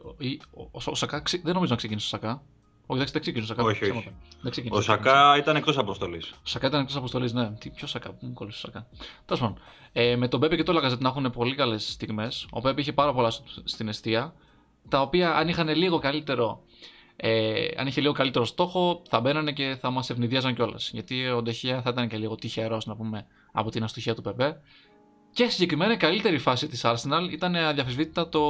ο, 0.72 0.80
ο, 0.84 0.94
Σακά, 0.94 1.22
δεν 1.42 1.54
νομίζω 1.54 1.70
να 1.72 1.76
ξεκίνησε 1.76 2.06
ο 2.06 2.08
Σακά. 2.08 2.42
Όχι, 2.86 3.04
δεν 3.04 3.20
ξεκίνησε 3.20 3.52
ο 3.52 3.56
Σακά. 3.56 3.68
Όχι, 3.68 3.90
όχι. 3.90 4.68
ο 4.70 4.80
Σακά 4.80 5.36
ήταν 5.36 5.56
εκτός 5.56 5.78
αποστολής. 5.78 6.30
Ο 6.30 6.36
Σακά 6.42 6.66
ήταν 6.66 6.80
εκτός 6.80 6.96
αποστολής, 6.96 7.32
ναι. 7.32 7.50
Τι, 7.50 7.70
ποιος 7.70 7.90
Σακά, 7.90 8.16
μου 8.20 8.32
κόλλησε 8.32 8.66
ο 8.66 8.70
Σακά. 8.70 8.86
Τέλος 9.24 9.40
πάντων. 9.40 9.58
Ε, 9.92 10.16
με 10.16 10.28
τον 10.28 10.40
Πέπε 10.40 10.56
και 10.56 10.62
το 10.62 10.72
Λαγκαζέτ 10.72 11.00
να 11.00 11.08
έχουν 11.08 11.30
πολύ 11.30 11.54
καλές 11.54 11.92
στιγμές. 11.92 12.46
Ο 12.50 12.60
Πέπε 12.60 12.80
είχε 12.80 12.92
πάρα 12.92 13.12
πολλά 13.12 13.32
στην 13.64 13.88
αιστεία. 13.88 14.34
Τα 14.88 15.00
οποία 15.00 15.34
αν 15.34 15.48
είχαν 15.48 15.68
λίγο 15.68 15.98
καλύτερο. 15.98 16.62
Ε, 17.16 17.66
αν 17.76 17.86
είχε 17.86 18.00
λίγο 18.00 18.12
καλύτερο 18.12 18.44
στόχο, 18.44 19.02
θα 19.08 19.20
μπαίνανε 19.20 19.52
και 19.52 19.76
θα 19.80 19.90
μας 19.90 20.10
ευνηδίαζαν 20.10 20.54
κιόλας. 20.54 20.90
Γιατί 20.92 21.28
ο 21.28 21.42
Ντεχεία 21.42 21.82
θα 21.82 21.90
ήταν 21.90 22.08
και 22.08 22.16
λίγο 22.16 22.34
τυχερός, 22.34 22.86
να 22.86 22.96
πούμε, 22.96 23.26
από 23.52 23.70
την 23.70 23.82
αστοχία 23.82 24.14
του 24.14 24.22
Πεπέ. 24.22 24.60
Και 25.32 25.48
συγκεκριμένα 25.48 25.92
η 25.92 25.96
καλύτερη 25.96 26.38
φάση 26.38 26.66
της 26.68 26.82
Arsenal 26.84 27.28
ήταν 27.30 27.56
αδιαφεσβήτητα 27.56 28.28
το, 28.28 28.40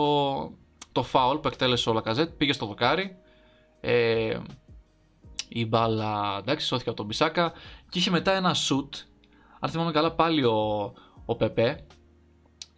το 0.93 1.07
foul 1.13 1.39
που 1.43 1.49
εκτέλεσε 1.49 1.91
ο 1.91 1.93
Λακαζέτ. 1.93 2.31
Πήγε 2.37 2.53
στο 2.53 2.67
δοκάρι, 2.67 3.17
ε, 3.81 4.39
η 5.49 5.67
μπάλα 5.67 6.37
εντάξει, 6.39 6.67
σώθηκε 6.67 6.89
από 6.89 6.99
τον 6.99 7.07
Μπισάκα 7.07 7.53
και 7.89 7.99
είχε 7.99 8.11
μετά 8.11 8.33
ένα 8.33 8.55
shoot. 8.55 8.89
Αν 9.61 9.71
θυμάμαι 9.71 9.93
καλά, 9.93 10.13
πάλι 10.13 10.45
ο, 10.45 10.93
ο 11.25 11.37
Πεπέ. 11.37 11.85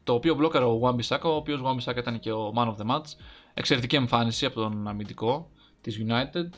Το 0.05 0.15
οποίο 0.15 0.35
μπλόκαρε 0.35 0.65
ο 0.65 0.69
Γουάν 0.69 0.95
Μπισάκα, 0.95 1.29
ο 1.29 1.35
οποίος 1.35 1.61
Γουάν 1.61 1.75
Μπισάκα 1.75 2.01
ήταν 2.01 2.19
και 2.19 2.33
ο 2.33 2.53
man 2.57 2.67
of 2.67 2.75
the 2.77 2.95
match. 2.95 3.07
Εξαιρετική 3.55 3.97
εμφάνιση 3.97 4.47
από 4.47 4.55
τον 4.55 4.89
αμυντικό 4.89 5.51
της 5.87 6.05
United. 6.07 6.49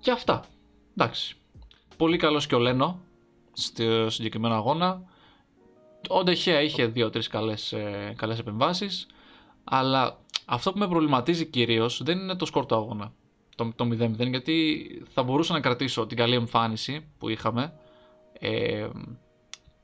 Και 0.00 0.10
αυτά. 0.10 0.44
Εντάξει. 0.96 1.36
Πολύ 1.96 2.16
καλός 2.16 2.46
και 2.46 2.54
ο 2.54 2.58
Λένο 2.58 3.00
στο 3.52 4.10
συγκεκριμένο 4.10 4.54
αγώνα. 4.54 5.02
Ο 6.08 6.22
Ντεχέ 6.22 6.62
είχε 6.62 6.86
δύο-τρεις 6.86 7.28
καλές 7.28 7.72
ε, 7.72 8.14
καλές 8.16 8.38
επεμβάσεις. 8.38 9.06
Αλλά 9.64 10.18
αυτό 10.44 10.72
που 10.72 10.78
με 10.78 10.88
προβληματίζει 10.88 11.46
κυρίως 11.46 12.02
δεν 12.02 12.18
είναι 12.18 12.34
το 12.34 12.44
σκορ 12.46 12.66
του 12.66 12.74
αγώνα 12.74 13.12
το, 13.58 13.72
το 13.76 13.88
0-0 14.18 14.28
γιατί 14.28 14.86
θα 15.12 15.22
μπορούσα 15.22 15.52
να 15.52 15.60
κρατήσω 15.60 16.06
την 16.06 16.16
καλή 16.16 16.34
εμφάνιση 16.34 17.08
που 17.18 17.28
είχαμε. 17.28 17.72
Ε, 18.32 18.88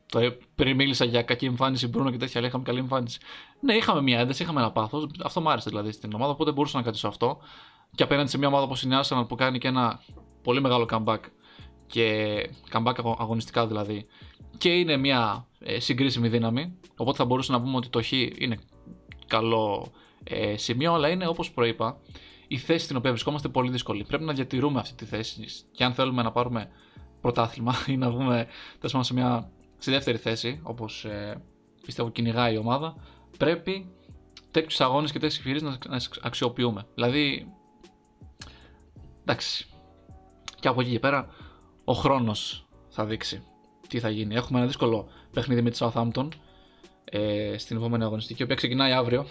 το, 0.07 0.21
πριν 0.55 0.77
μίλησα 0.77 1.05
για 1.05 1.23
κακή 1.23 1.47
εμφάνιση 1.47 1.89
Μπρούνο 1.89 2.11
και 2.11 2.17
τέτοια, 2.17 2.39
αλλά 2.39 2.49
είχαμε 2.49 2.65
καλή 2.65 2.79
εμφάνιση. 2.79 3.19
Ναι, 3.61 3.75
είχαμε 3.75 4.03
μια 4.03 4.19
ένταση, 4.19 4.43
είχαμε 4.43 4.61
ένα 4.61 4.71
πάθος. 4.71 5.07
Αυτό 5.25 5.41
μου 5.41 5.51
άρεσε 5.51 5.69
δηλαδή 5.71 5.93
στην 5.93 6.15
ομάδα, 6.15 6.33
οπότε 6.33 6.53
μπορούσα 6.53 6.77
να 6.77 6.83
κρατήσω 6.83 7.09
αυτό. 7.09 7.39
Και 7.95 8.03
απέναντι 8.03 8.31
σε 8.31 8.39
μια 8.39 8.49
ομάδα 8.49 8.63
όπως 8.63 8.83
η 8.83 8.89
Arsenal 8.91 9.25
που 9.29 9.35
κάνει 9.35 9.59
και 9.59 9.69
ένα 9.69 10.01
πολύ 10.43 10.61
μεγάλο 10.61 10.89
comeback 10.91 11.21
και 11.87 12.37
comeback 12.73 12.95
αγωνιστικά 13.19 13.67
δηλαδή 13.67 14.07
και 14.59 14.69
είναι 14.69 14.97
μια 14.97 15.47
ε, 15.59 15.81
συγκρίσιμη 15.81 16.29
δύναμη 16.29 16.79
οπότε 16.97 17.17
θα 17.17 17.25
μπορούσαμε 17.25 17.59
να 17.59 17.65
πούμε 17.65 17.77
ότι 17.77 17.89
το 17.89 18.03
Χ 18.03 18.13
είναι 18.13 18.59
καλό 19.27 19.93
ε, 20.25 20.57
σημείο 20.57 20.93
αλλά 20.93 21.09
είναι 21.09 21.27
όπως 21.27 21.51
προείπα 21.51 22.01
η 22.49 22.59
θέση 22.59 22.85
στην 22.85 22.97
οποία 22.97 23.11
βρισκόμαστε 23.11 23.49
πολύ 23.49 23.71
δύσκολη. 23.71 24.05
Πρέπει 24.05 24.25
να 24.25 24.33
διατηρούμε 24.33 24.81
αυτή 24.81 24.95
τη 24.95 25.05
θέση 25.05 25.47
και 25.73 25.85
αν 25.85 25.93
θέλουμε 25.93 26.23
να 26.23 26.33
πάρουμε 26.33 26.69
πρωτάθλημα 27.21 27.75
ή 27.93 27.97
να 27.97 28.11
βγούμε 28.11 28.47
σε 29.01 29.15
μια 29.15 29.51
στη 29.79 29.91
δεύτερη 29.91 30.19
θέση, 30.19 30.61
όπως 30.63 31.05
ε, 31.05 31.43
πιστεύω 31.83 32.11
κυνηγάει 32.11 32.55
η 32.55 32.57
ομάδα, 32.57 32.97
πρέπει 33.39 33.93
τέτοιους 34.51 34.81
αγώνες 34.81 35.13
και 35.13 35.19
τέτοιες 35.19 35.39
ευκαιρίε 35.39 35.61
να, 35.61 35.79
να 35.89 36.01
αξιοποιούμε. 36.23 36.87
Δηλαδή, 36.95 37.53
εντάξει. 39.27 39.67
Και 40.61 40.69
από 40.69 40.81
εκεί 40.81 40.91
και 40.91 40.99
πέρα, 40.99 41.29
ο 41.85 41.93
χρόνος 41.93 42.67
θα 42.89 43.05
δείξει 43.05 43.43
τι 43.89 44.01
θα 44.01 44.11
γίνει. 44.11 44.35
Έχουμε 44.35 44.59
ένα 44.59 44.67
δύσκολο 44.67 45.09
παιχνίδι 45.33 45.63
με 45.63 45.71
τη 45.71 45.79
Southampton 45.81 46.29
ε, 47.05 47.55
στην 47.59 47.77
επόμενη 47.77 48.05
αγωνιστική, 48.05 48.41
η 48.41 48.45
οποία 48.45 48.57
ξεκινάει 48.57 48.93
αύριο. 48.93 49.27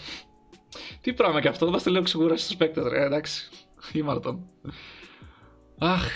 Τι 1.02 1.14
πράγμα 1.14 1.42
και 1.42 1.48
αυτό, 1.48 1.66
δεν 1.66 1.74
μας 1.74 1.84
το 1.84 1.92
λέω 1.92 2.02
ξεκουράσει 2.02 2.44
στους 2.44 2.56
παίκτες 2.56 2.84
ρε, 2.84 3.06
εντάξει. 3.06 3.50
Ήμαρτον. 3.94 4.50
Αχ, 5.78 6.08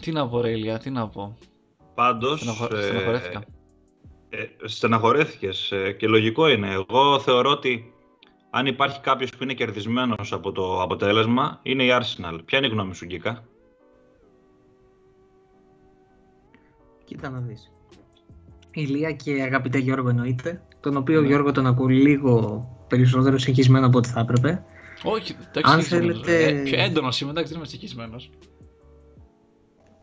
τι 0.00 0.12
να 0.12 0.28
πω 0.28 0.40
ρε 0.40 0.50
Ηλία, 0.50 0.78
τι 0.78 0.90
να 0.90 1.08
πω. 1.08 1.38
Πάντως, 1.94 2.40
Στεναχω... 2.40 2.76
ε, 2.76 2.82
στεναχωρέθηκα. 2.82 3.44
Ε, 4.28 4.46
στεναχωρέθηκες 4.64 5.72
ε, 5.72 5.92
και 5.92 6.06
λογικό 6.06 6.48
είναι. 6.48 6.72
Εγώ 6.72 7.20
θεωρώ 7.20 7.50
ότι 7.50 7.91
αν 8.54 8.66
υπάρχει 8.66 9.00
κάποιος 9.00 9.30
που 9.30 9.42
είναι 9.42 9.54
κερδισμένος 9.54 10.32
από 10.32 10.52
το 10.52 10.82
αποτέλεσμα, 10.82 11.60
είναι 11.62 11.84
η 11.84 11.88
Arsenal. 11.90 12.38
Ποια 12.44 12.58
είναι 12.58 12.66
η 12.66 12.70
γνώμη 12.70 12.94
σου, 12.94 13.06
Γκίκα; 13.06 13.44
Κοίτα 17.04 17.30
να 17.30 17.38
δεις. 17.38 17.72
Ηλία 18.70 19.12
και 19.12 19.42
αγαπητέ 19.42 19.78
Γιώργο 19.78 20.08
εννοείται, 20.08 20.62
τον 20.80 20.96
οποίο 20.96 21.20
ναι. 21.20 21.26
Γιώργο 21.26 21.52
τον 21.52 21.66
ακούω 21.66 21.86
λίγο 21.86 22.66
περισσότερο 22.88 23.38
συγχυσμένο 23.38 23.86
από 23.86 23.98
ό,τι 23.98 24.08
θα 24.08 24.20
έπρεπε. 24.20 24.64
Όχι, 25.02 25.36
εντάξει, 25.48 25.72
Αν 25.72 25.82
θέλετε... 25.82 26.44
ε, 26.44 26.62
πιο 26.62 26.80
έντονος 26.80 27.20
είμαι, 27.20 27.30
εντάξει, 27.30 27.50
δεν 27.50 27.58
είμαι 27.58 27.68
συγχυσμένος. 27.68 28.30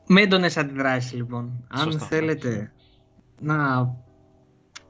Με 0.07 0.21
έντονες 0.21 0.57
αντιδράσεις 0.57 1.13
λοιπόν. 1.13 1.65
Αν 1.67 1.99
θέλετε 1.99 2.71
να 3.41 3.87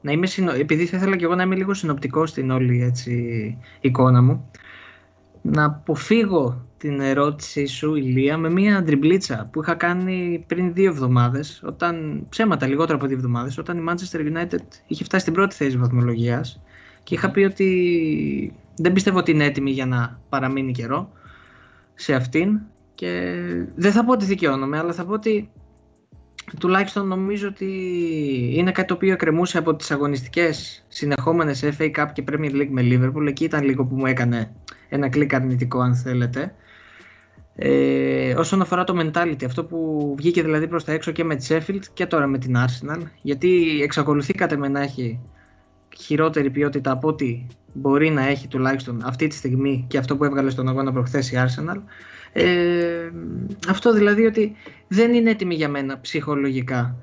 να 0.00 0.12
είμαι 0.12 0.26
συνο... 0.26 0.52
επειδή 0.52 0.86
θα 0.86 0.96
ήθελα 0.96 1.16
και 1.16 1.24
εγώ 1.24 1.34
να 1.34 1.42
είμαι 1.42 1.54
λίγο 1.54 1.74
συνοπτικός 1.74 2.30
στην 2.30 2.50
όλη 2.50 2.82
έτσι, 2.82 3.56
εικόνα 3.80 4.22
μου, 4.22 4.50
να 5.42 5.64
αποφύγω 5.64 6.64
την 6.78 7.00
ερώτησή 7.00 7.66
σου, 7.66 7.94
Ηλία, 7.94 8.36
με 8.36 8.50
μια 8.50 8.82
τριμπλίτσα 8.84 9.48
που 9.52 9.62
είχα 9.62 9.74
κάνει 9.74 10.44
πριν 10.46 10.74
δύο 10.74 10.90
εβδομάδες, 10.90 11.62
όταν, 11.64 12.26
ψέματα 12.28 12.66
λιγότερο 12.66 12.98
από 12.98 13.06
δύο 13.06 13.16
εβδομάδες, 13.16 13.58
όταν 13.58 13.78
η 13.78 13.84
Manchester 13.88 14.18
United 14.18 14.64
είχε 14.86 15.04
φτάσει 15.04 15.22
στην 15.22 15.34
πρώτη 15.34 15.54
θέση 15.54 15.76
βαθμολογίας 15.76 16.62
και 17.02 17.14
είχα 17.14 17.30
πει 17.30 17.40
ότι 17.40 18.52
δεν 18.76 18.92
πιστεύω 18.92 19.18
ότι 19.18 19.30
είναι 19.30 19.44
έτοιμη 19.44 19.70
για 19.70 19.86
να 19.86 20.20
παραμείνει 20.28 20.72
καιρό 20.72 21.12
σε 21.94 22.14
αυτήν 22.14 22.60
και 22.94 23.34
δεν 23.74 23.92
θα 23.92 24.04
πω 24.04 24.12
ότι 24.12 24.24
δικαιώνομαι, 24.24 24.78
αλλά 24.78 24.92
θα 24.92 25.04
πω 25.04 25.12
ότι 25.12 25.50
τουλάχιστον 26.58 27.06
νομίζω 27.06 27.48
ότι 27.48 27.66
είναι 28.54 28.72
κάτι 28.72 28.88
το 28.88 28.94
οποίο 28.94 29.12
εκκρεμούσε 29.12 29.58
από 29.58 29.74
τις 29.76 29.90
αγωνιστικές 29.90 30.84
συνεχόμενες 30.88 31.64
FA 31.78 31.90
Cup 31.96 32.06
και 32.12 32.24
Premier 32.30 32.52
League 32.52 32.68
με 32.70 32.82
Liverpool. 32.84 33.26
Εκεί 33.26 33.44
ήταν 33.44 33.64
λίγο 33.64 33.84
που 33.84 33.94
μου 33.94 34.06
έκανε 34.06 34.52
ένα 34.88 35.08
κλικ 35.08 35.34
αρνητικό 35.34 35.80
αν 35.80 35.94
θέλετε. 35.94 36.54
Ε, 37.54 38.34
όσον 38.34 38.60
αφορά 38.60 38.84
το 38.84 38.94
mentality, 39.00 39.44
αυτό 39.44 39.64
που 39.64 40.14
βγήκε 40.18 40.42
δηλαδή 40.42 40.68
προς 40.68 40.84
τα 40.84 40.92
έξω 40.92 41.10
και 41.10 41.24
με 41.24 41.34
τη 41.34 41.46
Sheffield 41.48 41.84
και 41.92 42.06
τώρα 42.06 42.26
με 42.26 42.38
την 42.38 42.56
Arsenal, 42.56 43.02
γιατί 43.22 43.80
εξακολουθεί 43.82 44.32
κατά 44.32 44.56
με 44.56 44.68
να 44.68 44.80
έχει 44.80 45.20
χειρότερη 45.96 46.50
ποιότητα 46.50 46.90
από 46.90 47.08
ό,τι 47.08 47.46
μπορεί 47.72 48.10
να 48.10 48.26
έχει 48.26 48.48
τουλάχιστον 48.48 49.02
αυτή 49.04 49.26
τη 49.26 49.34
στιγμή 49.34 49.84
και 49.88 49.98
αυτό 49.98 50.16
που 50.16 50.24
έβγαλε 50.24 50.50
στον 50.50 50.68
αγώνα 50.68 50.92
προχθές 50.92 51.32
η 51.32 51.36
Arsenal. 51.36 51.76
Ε, 52.32 53.10
αυτό 53.68 53.92
δηλαδή 53.92 54.26
ότι 54.26 54.56
δεν 54.88 55.14
είναι 55.14 55.30
έτοιμη 55.30 55.54
για 55.54 55.68
μένα 55.68 56.00
ψυχολογικά. 56.00 56.96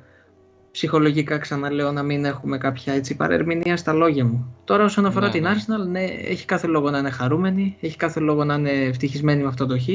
Ψυχολογικά 0.72 1.38
ξαναλέω 1.38 1.92
να 1.92 2.04
μην 2.04 2.26
έχουμε 2.26 2.58
κάποια 2.58 2.94
έτσι 2.94 3.16
παρερμηνία 3.16 3.78
στα 3.78 3.94
λόγια 3.94 4.26
μου. 4.26 4.56
Τώρα 4.64 4.84
όσον 4.84 5.06
αφορά 5.06 5.26
ναι, 5.26 5.32
την 5.32 5.44
ναι. 5.44 5.54
Arsenal, 5.54 5.88
ναι, 5.90 6.04
έχει 6.04 6.46
κάθε 6.46 6.68
λόγο 6.68 6.90
να 6.90 6.98
είναι 6.98 7.10
χαρούμενη, 7.10 7.78
έχει 7.80 7.98
κάθε 7.98 8.20
λόγο 8.20 8.44
να 8.44 8.54
είναι 8.54 8.72
ευτυχισμένη 8.72 9.42
με 9.42 9.48
αυτό 9.48 9.66
το 9.66 9.80
χ 9.80 9.88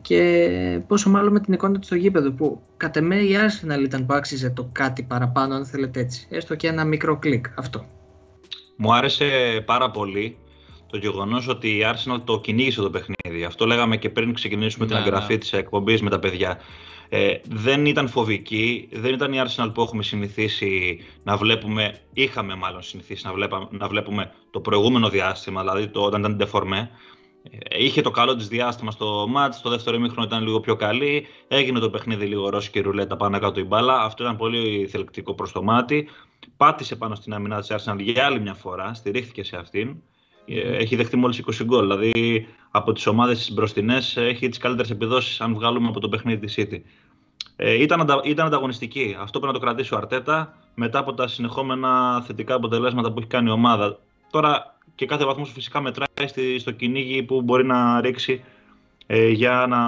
και 0.00 0.80
πόσο 0.86 1.10
μάλλον 1.10 1.32
με 1.32 1.40
την 1.40 1.52
εικόνα 1.52 1.78
του 1.78 1.86
στο 1.86 1.94
γήπεδο 1.94 2.32
που 2.32 2.60
κατ' 2.76 2.96
εμέ 2.96 3.16
η 3.16 3.34
Arsenal 3.34 3.82
ήταν 3.82 4.06
που 4.06 4.14
άξιζε 4.14 4.50
το 4.50 4.68
κάτι 4.72 5.02
παραπάνω 5.02 5.54
αν 5.54 5.66
θέλετε 5.66 6.00
έτσι. 6.00 6.26
Έστω 6.30 6.54
και 6.54 6.68
ένα 6.68 6.84
μικρό 6.84 7.18
κλικ 7.18 7.46
αυτό. 7.54 7.86
Μου 8.76 8.94
άρεσε 8.94 9.26
πάρα 9.66 9.90
πολύ 9.90 10.36
το 10.94 11.00
γεγονός 11.00 11.48
ότι 11.48 11.68
η 11.68 11.80
Arsenal 11.84 12.20
το 12.24 12.40
κυνήγησε 12.40 12.80
το 12.80 12.90
παιχνίδι. 12.90 13.44
Αυτό 13.44 13.66
λέγαμε 13.66 13.96
και 13.96 14.10
πριν 14.10 14.34
ξεκινήσουμε 14.34 14.86
την 14.86 14.96
ναι, 14.96 15.02
εγγραφή 15.02 15.32
ναι. 15.32 15.38
της 15.38 15.52
εκπομπής 15.52 16.02
με 16.02 16.10
τα 16.10 16.18
παιδιά. 16.18 16.60
Ε, 17.08 17.34
δεν 17.48 17.86
ήταν 17.86 18.08
φοβική, 18.08 18.88
δεν 18.92 19.12
ήταν 19.14 19.32
η 19.32 19.36
Arsenal 19.46 19.70
που 19.74 19.82
έχουμε 19.82 20.02
συνηθίσει 20.02 21.00
να 21.22 21.36
βλέπουμε, 21.36 22.00
είχαμε 22.12 22.54
μάλλον 22.54 22.82
συνηθίσει 22.82 23.26
να, 23.26 23.32
βλέπα, 23.32 23.68
να 23.70 23.88
βλέπουμε 23.88 24.32
το 24.50 24.60
προηγούμενο 24.60 25.08
διάστημα, 25.08 25.60
δηλαδή 25.60 25.88
το, 25.88 26.00
όταν 26.00 26.20
ήταν 26.20 26.36
ντεφορμέ. 26.36 26.90
Ε, 27.68 27.84
είχε 27.84 28.00
το 28.00 28.10
καλό 28.10 28.34
της 28.36 28.48
διάστημα 28.48 28.90
στο 28.90 29.26
μάτς, 29.28 29.60
το 29.60 29.70
δεύτερο 29.70 29.96
ημίχρονο 29.96 30.26
ήταν 30.26 30.42
λίγο 30.42 30.60
πιο 30.60 30.76
καλή, 30.76 31.26
έγινε 31.48 31.78
το 31.78 31.90
παιχνίδι 31.90 32.26
λίγο 32.26 32.48
ρώσικη 32.48 32.72
και 32.72 32.84
ρουλέτα 32.84 33.16
πάνω 33.16 33.38
κάτω 33.38 33.60
η 33.60 33.64
μπάλα, 33.64 34.02
αυτό 34.02 34.22
ήταν 34.22 34.36
πολύ 34.36 34.86
θελκτικό 34.90 35.34
προς 35.34 35.52
το 35.52 35.62
μάτι. 35.62 36.08
Πάτησε 36.56 36.96
πάνω 36.96 37.14
στην 37.14 37.34
αμυνά 37.34 37.60
της 37.60 37.72
Arsenal 37.72 37.96
για 37.98 38.26
άλλη 38.26 38.40
μια 38.40 38.54
φορά, 38.54 38.94
στηρίχθηκε 38.94 39.44
σε 39.44 39.56
αυτήν. 39.56 39.96
Ε, 40.46 40.76
έχει 40.76 40.96
δεχτεί 40.96 41.16
μόλις 41.16 41.38
20 41.38 41.64
γκολ. 41.64 41.80
Δηλαδή 41.80 42.46
από 42.70 42.92
τις 42.92 43.06
ομάδες 43.06 43.38
τις 43.38 43.52
μπροστινές 43.52 44.16
έχει 44.16 44.48
τις 44.48 44.58
καλύτερες 44.58 44.90
επιδόσεις 44.90 45.40
αν 45.40 45.54
βγάλουμε 45.54 45.88
από 45.88 46.00
το 46.00 46.08
παιχνίδι 46.08 46.46
της 46.46 46.54
City. 46.58 46.80
Ε, 47.56 47.82
ήταν, 47.82 48.00
αντα, 48.00 48.20
ήταν 48.24 48.46
ανταγωνιστική. 48.46 49.16
Αυτό 49.20 49.38
πρέπει 49.38 49.54
να 49.54 49.60
το 49.60 49.66
κρατήσει 49.66 49.94
ο 49.94 49.96
Αρτέτα 49.96 50.56
μετά 50.74 50.98
από 50.98 51.14
τα 51.14 51.28
συνεχόμενα 51.28 52.22
θετικά 52.26 52.54
αποτελέσματα 52.54 53.12
που 53.12 53.18
έχει 53.18 53.28
κάνει 53.28 53.48
η 53.48 53.52
ομάδα. 53.52 53.98
Τώρα 54.30 54.76
και 54.94 55.06
κάθε 55.06 55.24
βαθμός 55.24 55.52
φυσικά 55.52 55.80
μετράει 55.80 56.58
στο 56.58 56.70
κυνήγι 56.70 57.22
που 57.22 57.42
μπορεί 57.42 57.64
να 57.64 58.00
ρίξει 58.00 58.44
ε, 59.06 59.28
για 59.28 59.66
να 59.68 59.78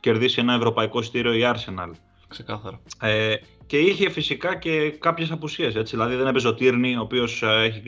κερδίσει 0.00 0.40
ένα 0.40 0.54
ευρωπαϊκό 0.54 1.02
στήριο 1.02 1.32
η 1.32 1.40
Arsenal. 1.44 1.90
Ξεκάθαρα. 2.28 2.80
Ε, 3.00 3.34
και 3.68 3.78
είχε 3.78 4.10
φυσικά 4.10 4.56
και 4.56 4.90
κάποιες 4.90 5.30
απουσίες. 5.30 5.72
Δηλαδή 5.72 6.14
δεν 6.14 6.26
έπαιζε 6.26 6.48
ο 6.48 6.54
Τύρνη, 6.54 6.96
ο 6.96 7.00
οποίος 7.00 7.42
ε, 7.42 7.62
έχει 7.62 7.82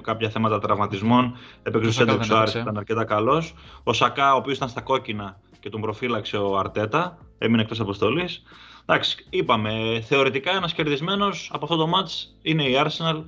κάποια, 0.00 0.30
θέματα 0.30 0.58
τραυματισμών. 0.58 1.36
Έπαιξε 1.62 1.88
ο 1.88 1.92
Σέντερ 1.92 2.48
ήταν 2.48 2.76
αρκετά 2.76 3.04
καλός. 3.04 3.54
Ο 3.82 3.92
Σακά, 3.92 4.34
ο 4.34 4.36
οποίος 4.36 4.56
ήταν 4.56 4.68
στα 4.68 4.80
κόκκινα 4.80 5.40
και 5.60 5.68
τον 5.68 5.80
προφύλαξε 5.80 6.36
ο 6.36 6.58
Αρτέτα, 6.58 7.18
έμεινε 7.38 7.62
εκτός 7.62 7.80
αποστολής. 7.80 8.42
Εντάξει, 8.86 9.26
είπαμε, 9.30 10.02
θεωρητικά 10.06 10.50
ένας 10.50 10.72
κερδισμένος 10.72 11.50
από 11.52 11.64
αυτό 11.64 11.76
το 11.76 11.90
match 11.94 12.38
είναι 12.42 12.64
η 12.64 12.74
Arsenal 12.76 13.24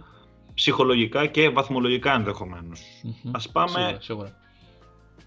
ψυχολογικά 0.55 1.27
και 1.27 1.49
βαθμολογικά 1.49 2.15
ενδεχομένως. 2.15 2.81
Mm-hmm. 2.81 3.31
Α 3.33 3.51
πάμε 3.53 3.99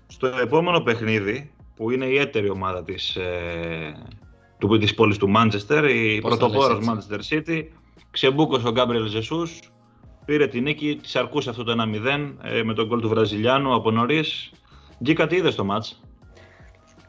στο 0.07 0.27
επόμενο 0.27 0.79
παιχνίδι 0.79 1.51
που 1.75 1.91
είναι 1.91 2.05
η 2.05 2.17
έτερη 2.17 2.49
ομάδα 2.49 2.83
της, 2.83 3.15
ε, 3.15 4.05
του, 4.67 4.77
της 4.77 4.93
πόλης 4.93 5.17
του 5.17 5.29
Μάντσεστερ, 5.29 5.85
η 5.85 6.19
πρωτοπόρος 6.21 6.79
Manchester 6.89 7.19
City. 7.33 7.63
Ξεμπούκωσε 8.11 8.67
ο 8.67 8.71
Γκάμπριελ 8.71 9.05
Ζεσούς, 9.07 9.59
πήρε 10.25 10.47
την 10.47 10.63
νίκη, 10.63 10.99
της 11.01 11.15
αρκούσε 11.15 11.49
αυτό 11.49 11.63
το 11.63 11.71
1-0 11.71 12.35
ε, 12.41 12.63
με 12.63 12.73
τον 12.73 12.87
γκολ 12.87 13.01
του 13.01 13.09
Βραζιλιάνου 13.09 13.73
από 13.73 13.91
νωρίς. 13.91 14.51
Γκίκα, 15.03 15.27
τι 15.27 15.35
είδες 15.35 15.55
το 15.55 15.63
μάτς; 15.63 16.01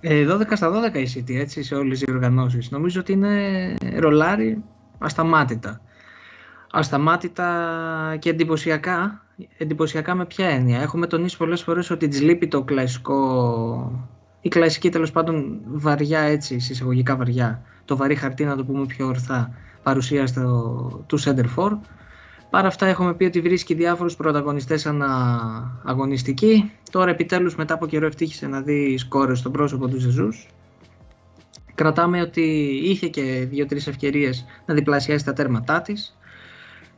12 0.02 0.50
ε, 0.50 0.56
στα 0.56 0.90
12 0.92 0.96
η 0.96 1.06
City 1.14 1.34
έτσι, 1.34 1.62
σε 1.62 1.74
όλες 1.74 2.00
οι 2.00 2.10
οργανώσεις. 2.10 2.70
Νομίζω 2.70 3.00
ότι 3.00 3.12
είναι 3.12 3.74
ρολάρι 3.96 4.62
ασταμάτητα. 4.98 5.80
Ασταμάτητα 6.70 8.16
και 8.18 8.30
εντυπωσιακά. 8.30 9.22
Εντυπωσιακά 9.58 10.14
με 10.14 10.26
ποια 10.26 10.48
έννοια; 10.48 10.80
Έχουμε 10.80 11.06
τονίσει 11.06 11.36
πολλές 11.36 11.62
φορές 11.62 11.90
ότι 11.90 12.08
της 12.08 12.20
λείπει 12.20 12.48
το 12.48 12.62
κλασικό 12.62 14.08
η 14.44 14.48
κλασική 14.48 14.88
τέλος 14.90 15.10
πάντων 15.10 15.60
βαριά 15.66 16.20
έτσι, 16.20 16.58
συσσαγωγικά 16.58 17.16
βαριά, 17.16 17.62
το 17.84 17.96
βαρύ 17.96 18.14
χαρτί 18.14 18.44
να 18.44 18.56
το 18.56 18.64
πούμε 18.64 18.86
πιο 18.86 19.06
ορθά, 19.06 19.54
παρουσία 19.82 20.26
στο, 20.26 21.04
του 21.06 21.20
Center 21.20 21.44
For. 21.56 21.78
Παρά 22.50 22.66
αυτά 22.66 22.86
έχουμε 22.86 23.14
πει 23.14 23.24
ότι 23.24 23.40
βρίσκει 23.40 23.74
διάφορους 23.74 24.16
πρωταγωνιστές 24.16 24.86
ανά 24.86 25.10
αγωνιστική. 25.84 26.70
Τώρα 26.90 27.10
επιτέλους 27.10 27.54
μετά 27.54 27.74
από 27.74 27.86
καιρό 27.86 28.06
ευτύχησε 28.06 28.46
να 28.46 28.60
δει 28.60 28.98
σκόρες 28.98 29.38
στον 29.38 29.52
πρόσωπο 29.52 29.88
του 29.88 29.98
Ζεζούς. 29.98 30.46
Κρατάμε 31.74 32.20
ότι 32.20 32.42
είχε 32.82 33.08
και 33.08 33.46
δύο-τρεις 33.50 33.86
ευκαιρίες 33.86 34.44
να 34.66 34.74
διπλασιάσει 34.74 35.24
τα 35.24 35.32
τέρματά 35.32 35.82
της. 35.82 36.18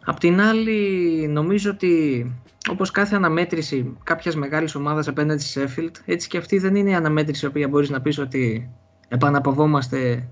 Απ' 0.04 0.18
την 0.18 0.40
άλλη 0.40 0.80
νομίζω 1.28 1.70
ότι 1.70 2.24
όπως 2.70 2.90
κάθε 2.90 3.16
αναμέτρηση 3.16 3.96
κάποιας 4.02 4.36
μεγάλης 4.36 4.74
ομάδας 4.74 5.08
απέναντι 5.08 5.42
στη 5.42 5.60
Sheffield, 5.60 5.94
έτσι 6.04 6.28
και 6.28 6.38
αυτή 6.38 6.58
δεν 6.58 6.76
είναι 6.76 6.90
η 6.90 6.94
αναμέτρηση 6.94 7.44
η 7.44 7.48
οποία 7.48 7.68
μπορείς 7.68 7.90
να 7.90 8.00
πεις 8.00 8.18
ότι 8.18 8.70
επαναπαυόμαστε 9.08 10.28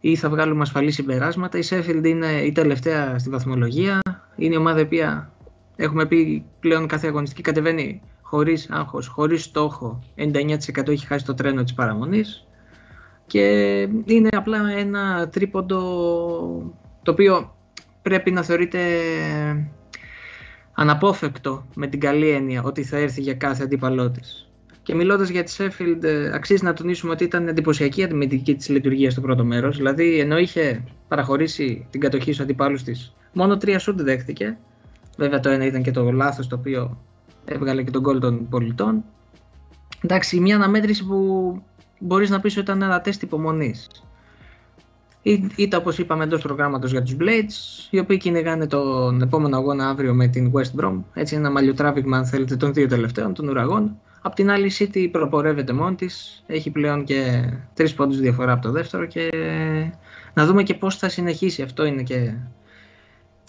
ή 0.00 0.16
θα 0.16 0.28
βγάλουμε 0.28 0.62
ασφαλή 0.62 0.90
συμπεράσματα. 0.90 1.58
Η 1.58 1.62
Sheffield 1.70 2.04
είναι 2.04 2.26
η 2.26 2.52
τελευταία 2.52 3.18
στη 3.18 3.30
βαθμολογία. 3.30 4.00
Είναι 4.36 4.54
η 4.54 4.56
ομάδα 4.56 4.80
η 4.80 4.82
οποία 4.82 5.32
έχουμε 5.76 6.06
πει 6.06 6.44
πλέον 6.60 6.86
κάθε 6.86 7.06
αγωνιστική 7.06 7.42
κατεβαίνει 7.42 8.02
χωρίς 8.22 8.70
άγχος, 8.70 9.06
χωρίς 9.06 9.42
στόχο. 9.42 10.02
99% 10.16 10.88
έχει 10.88 11.06
χάσει 11.06 11.24
το 11.24 11.34
τρένο 11.34 11.62
της 11.62 11.74
παραμονής. 11.74 12.46
Και 13.26 13.42
είναι 14.04 14.28
απλά 14.32 14.70
ένα 14.76 15.28
τρίποντο 15.28 15.80
το 17.02 17.10
οποίο 17.10 17.54
πρέπει 18.02 18.30
να 18.30 18.42
θεωρείται 18.42 18.80
αναπόφευκτο 20.74 21.66
με 21.74 21.86
την 21.86 22.00
καλή 22.00 22.28
έννοια 22.28 22.62
ότι 22.62 22.82
θα 22.82 22.96
έρθει 22.96 23.20
για 23.20 23.34
κάθε 23.34 23.62
αντίπαλό 23.62 24.10
της. 24.10 24.48
Και 24.82 24.94
μιλώντας 24.94 25.28
για 25.28 25.42
τη 25.42 25.56
Sheffield, 25.58 26.02
ε, 26.04 26.30
αξίζει 26.34 26.64
να 26.64 26.72
τονίσουμε 26.72 27.12
ότι 27.12 27.24
ήταν 27.24 27.48
εντυπωσιακή 27.48 28.00
η 28.00 28.04
αντιμετική 28.04 28.54
της 28.54 28.68
λειτουργίας 28.68 29.12
στο 29.12 29.20
πρώτο 29.20 29.44
μέρος. 29.44 29.76
Δηλαδή, 29.76 30.18
ενώ 30.18 30.38
είχε 30.38 30.84
παραχωρήσει 31.08 31.86
την 31.90 32.00
κατοχή 32.00 32.32
στους 32.32 32.40
αντιπάλους 32.40 32.82
της, 32.82 33.14
μόνο 33.32 33.56
τρία 33.56 33.78
σούντ 33.78 34.00
δέχτηκε. 34.00 34.58
Βέβαια, 35.16 35.40
το 35.40 35.48
ένα 35.48 35.66
ήταν 35.66 35.82
και 35.82 35.90
το 35.90 36.12
λάθος 36.12 36.46
το 36.46 36.56
οποίο 36.56 36.98
έβγαλε 37.44 37.82
και 37.82 37.90
τον 37.90 38.02
κόλ 38.02 38.18
των 38.18 38.48
πολιτών. 38.48 39.04
Εντάξει, 40.00 40.40
μια 40.40 40.56
αναμέτρηση 40.56 41.04
που 41.04 41.62
μπορείς 41.98 42.30
να 42.30 42.40
πεις 42.40 42.52
ότι 42.52 42.60
ήταν 42.60 42.82
ένα 42.82 43.00
τεστ 43.00 43.22
υπομονής. 43.22 43.88
Είτε 45.56 45.76
όπως 45.76 45.98
είπαμε 45.98 46.24
εντός 46.24 46.42
προγράμματος 46.42 46.90
για 46.90 47.02
τους 47.02 47.16
Blades, 47.20 47.86
οι 47.90 47.98
οποίοι 47.98 48.16
κυνηγάνε 48.16 48.66
τον 48.66 49.22
επόμενο 49.22 49.56
αγώνα 49.56 49.88
αύριο 49.88 50.14
με 50.14 50.28
την 50.28 50.52
West 50.54 50.80
Brom. 50.80 51.02
Έτσι, 51.14 51.34
ένα 51.34 51.50
μαλλιοτράβηγμα, 51.50 52.16
αν 52.16 52.26
θέλετε, 52.26 52.56
των 52.56 52.72
δύο 52.72 52.88
τελευταίων, 52.88 53.34
των 53.34 53.48
ουραγών. 53.48 53.96
Απ' 54.22 54.34
την 54.34 54.50
άλλη, 54.50 54.66
η 54.66 54.72
City 54.78 55.08
προπορεύεται 55.10 55.72
μόνη 55.72 55.94
της. 55.94 56.44
Έχει 56.46 56.70
πλέον 56.70 57.04
και 57.04 57.44
τρεις 57.74 57.94
πόντους 57.94 58.20
διαφορά 58.20 58.52
από 58.52 58.62
το 58.62 58.70
δεύτερο 58.70 59.06
και 59.06 59.30
να 60.34 60.46
δούμε 60.46 60.62
και 60.62 60.74
πώς 60.74 60.96
θα 60.96 61.08
συνεχίσει. 61.08 61.62
Αυτό 61.62 61.84
είναι 61.84 62.02
και. 62.02 62.34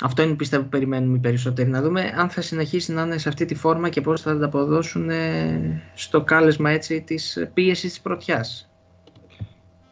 Αυτό 0.01 0.21
είναι 0.21 0.33
πιστεύω 0.33 0.63
που 0.63 0.69
περιμένουμε 0.69 1.17
οι 1.17 1.19
περισσότεροι. 1.19 1.69
Να 1.69 1.81
δούμε 1.81 2.13
αν 2.17 2.29
θα 2.29 2.41
συνεχίσει 2.41 2.93
να 2.93 3.01
είναι 3.01 3.17
σε 3.17 3.29
αυτή 3.29 3.45
τη 3.45 3.55
φόρμα 3.55 3.89
και 3.89 4.01
πώς 4.01 4.21
θα 4.21 4.31
ανταποδώσουν 4.31 5.09
στο 5.93 6.21
κάλεσμα 6.21 6.69
έτσι, 6.69 7.01
της 7.01 7.47
πίεσης 7.53 7.89
της 7.89 8.01
πρωτιάς. 8.01 8.69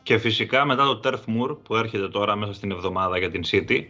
Και 0.04 0.18
φυσικά 0.18 0.66
μετά 0.66 0.84
το 0.84 1.00
Turf 1.04 1.14
Moor 1.36 1.58
που 1.64 1.76
έρχεται 1.76 2.08
τώρα 2.10 2.36
μέσα 2.36 2.54
στην 2.54 2.72
εβδομάδα 2.72 3.18
για 3.18 3.30
την 3.32 3.42
City, 3.52 3.84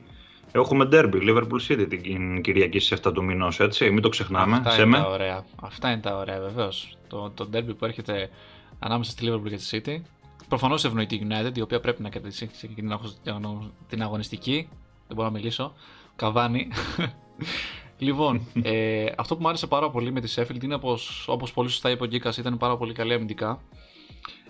Έχουμε 0.55 0.89
derby, 0.91 1.13
Liverpool 1.29 1.60
City 1.70 1.86
την 2.01 2.41
Κυριακή 2.41 2.79
στις 2.79 3.00
7 3.08 3.13
του 3.13 3.24
μηνός, 3.24 3.60
έτσι, 3.60 3.89
μην 3.89 4.01
το 4.01 4.10
ξεχνάμε. 4.10 4.55
Αυτά 4.55 4.70
Σε 4.70 4.82
είναι 4.82 4.89
με. 4.89 4.98
τα 4.98 5.10
ωραία. 5.10 5.46
Αυτά 5.62 5.91
είναι 5.91 6.01
τα 6.01 6.17
ωραία, 6.17 6.39
βεβαίως. 6.39 6.98
Το, 7.08 7.32
το 7.36 7.50
derby 7.53 7.77
που 7.77 7.86
έρχεται 7.86 8.29
ανάμεσα 8.79 9.12
στη 9.12 9.27
Liverpool 9.29 9.50
και 9.50 9.55
τη 9.55 9.67
City. 9.72 10.01
Προφανώς 10.48 10.86
ευνοεί 10.86 11.05
τη 11.05 11.20
United, 11.29 11.58
η 11.58 11.62
οποία 11.62 11.79
πρέπει 11.79 12.01
να 12.01 12.10
κερδίσει 12.10 12.50
σε 12.53 12.65
εκείνη 12.65 12.74
την 12.82 12.91
αγω- 12.91 13.72
την 13.89 14.01
αγωνιστική. 14.01 14.67
Δεν 15.08 15.15
μπορώ 15.15 15.27
να 15.29 15.34
μιλήσω. 15.34 15.74
Καβάνι. 16.15 16.67
λοιπόν, 17.98 18.41
ε, 18.63 19.05
αυτό 19.17 19.36
που 19.36 19.41
μου 19.41 19.48
άρεσε 19.48 19.67
πάρα 19.67 19.89
πολύ 19.89 20.12
με 20.12 20.22
τη 20.22 20.34
Sheffield 20.36 20.63
είναι 20.63 20.77
πως, 20.77 21.25
όπως 21.27 21.53
πολύ 21.53 21.70
σωστά 21.70 21.89
είπε 21.89 22.03
ο 22.03 22.08
Γκίκας, 22.08 22.38
ήταν 22.38 22.58
πάρα 22.58 22.77
πολύ 22.77 22.93
καλή 22.93 23.13
αμυντικά. 23.13 23.62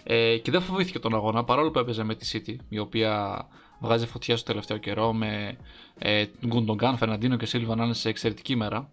Ε, 0.04 0.38
και 0.38 0.52
δεν 0.52 0.62
φοβήθηκε 0.62 1.00
τον 1.00 1.16
αγώνα 1.16 1.44
παρόλο 1.44 1.72
που 1.72 1.80
έπαιζε 1.80 2.04
με 2.04 2.16
τη 2.16 2.30
City, 2.34 2.56
η 2.70 2.80
οποία 2.80 3.46
βγάζει 3.80 4.06
φωτιά 4.08 4.38
στο 4.38 4.46
τελευταίο 4.46 4.78
καιρό 4.78 5.14
με 5.14 5.58
ε, 5.98 6.26
Γκουντογκάν, 6.48 6.98
Φερναντίνο 6.98 7.36
και 7.38 7.46
Σίλβα 7.46 7.76
να 7.76 7.84
είναι 7.84 7.94
σε 7.94 8.10
εξαιρετική 8.10 8.56
μέρα 8.56 8.90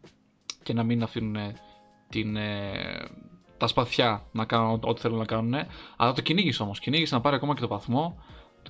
και 0.63 0.73
να 0.73 0.83
μην 0.83 1.03
αφήνουν 1.03 1.37
ε, 1.37 1.55
την, 2.09 2.37
ε, 2.37 2.73
τα 3.57 3.67
σπαθιά 3.67 4.27
να 4.33 4.45
κάνουν 4.45 4.71
ό- 4.71 4.89
ό,τι 4.89 5.01
θέλουν 5.01 5.19
να 5.19 5.25
κάνουν. 5.25 5.55
Αλλά 5.97 6.13
το 6.13 6.23
κυνήγησε 6.23 6.63
όμως. 6.63 6.81
Κυνήγησε 6.81 7.15
να 7.15 7.21
πάρει 7.21 7.37
ακόμα 7.37 7.55
και 7.55 7.61
το 7.61 7.69
βαθμό. 7.69 8.23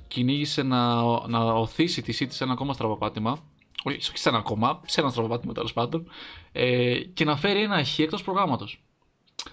Κυνήγησε 0.08 0.62
να, 0.62 1.02
να 1.28 1.38
οθήσει 1.44 2.02
τη 2.02 2.16
City 2.20 2.30
σε 2.32 2.44
ένα 2.44 2.52
ακόμα 2.52 2.72
στραβοπάτημα. 2.72 3.38
Όχι 3.82 3.96
όχι 3.96 4.18
σε 4.18 4.28
ένα 4.28 4.38
ακόμα, 4.38 4.80
σε 4.86 5.00
ένα 5.00 5.10
στραβοπάτημα 5.10 5.52
τέλος 5.52 5.72
πάντων. 5.72 6.10
Ε, 6.52 6.98
και 6.98 7.24
να 7.24 7.36
φέρει 7.36 7.62
ένα 7.62 7.84
χ 7.84 7.98
εκτός 7.98 8.22
προγράμματος. 8.22 8.82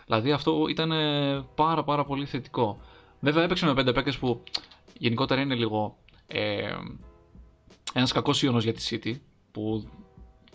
Δηλαδή 0.06 0.32
αυτό 0.32 0.66
ήταν 0.70 0.92
ε, 0.92 1.46
πάρα 1.56 1.84
πάρα 1.84 2.06
πολύ 2.06 2.26
θετικό. 2.26 2.80
Βέβαια 3.20 3.44
έπαιξε 3.44 3.66
με 3.66 3.74
πέντε 3.74 3.92
παίκτες 3.94 4.18
που 4.18 4.44
γενικότερα 4.98 5.42
είναι 5.42 5.56
λίγο 5.56 5.98
ε, 6.28 6.76
ένας 7.94 8.12
κακός 8.12 8.44
ιόνος 8.44 8.64
για 8.64 8.74
τη 8.74 8.88
City 8.90 9.16
που 9.52 9.90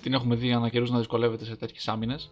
την 0.02 0.12
έχουμε 0.14 0.34
δει 0.34 0.52
ανά 0.52 0.68
καιρούς 0.68 0.90
να 0.90 0.98
δυσκολεύεται 0.98 1.44
σε 1.44 1.56
τέτοιες 1.56 1.88
άμυνες 1.88 2.30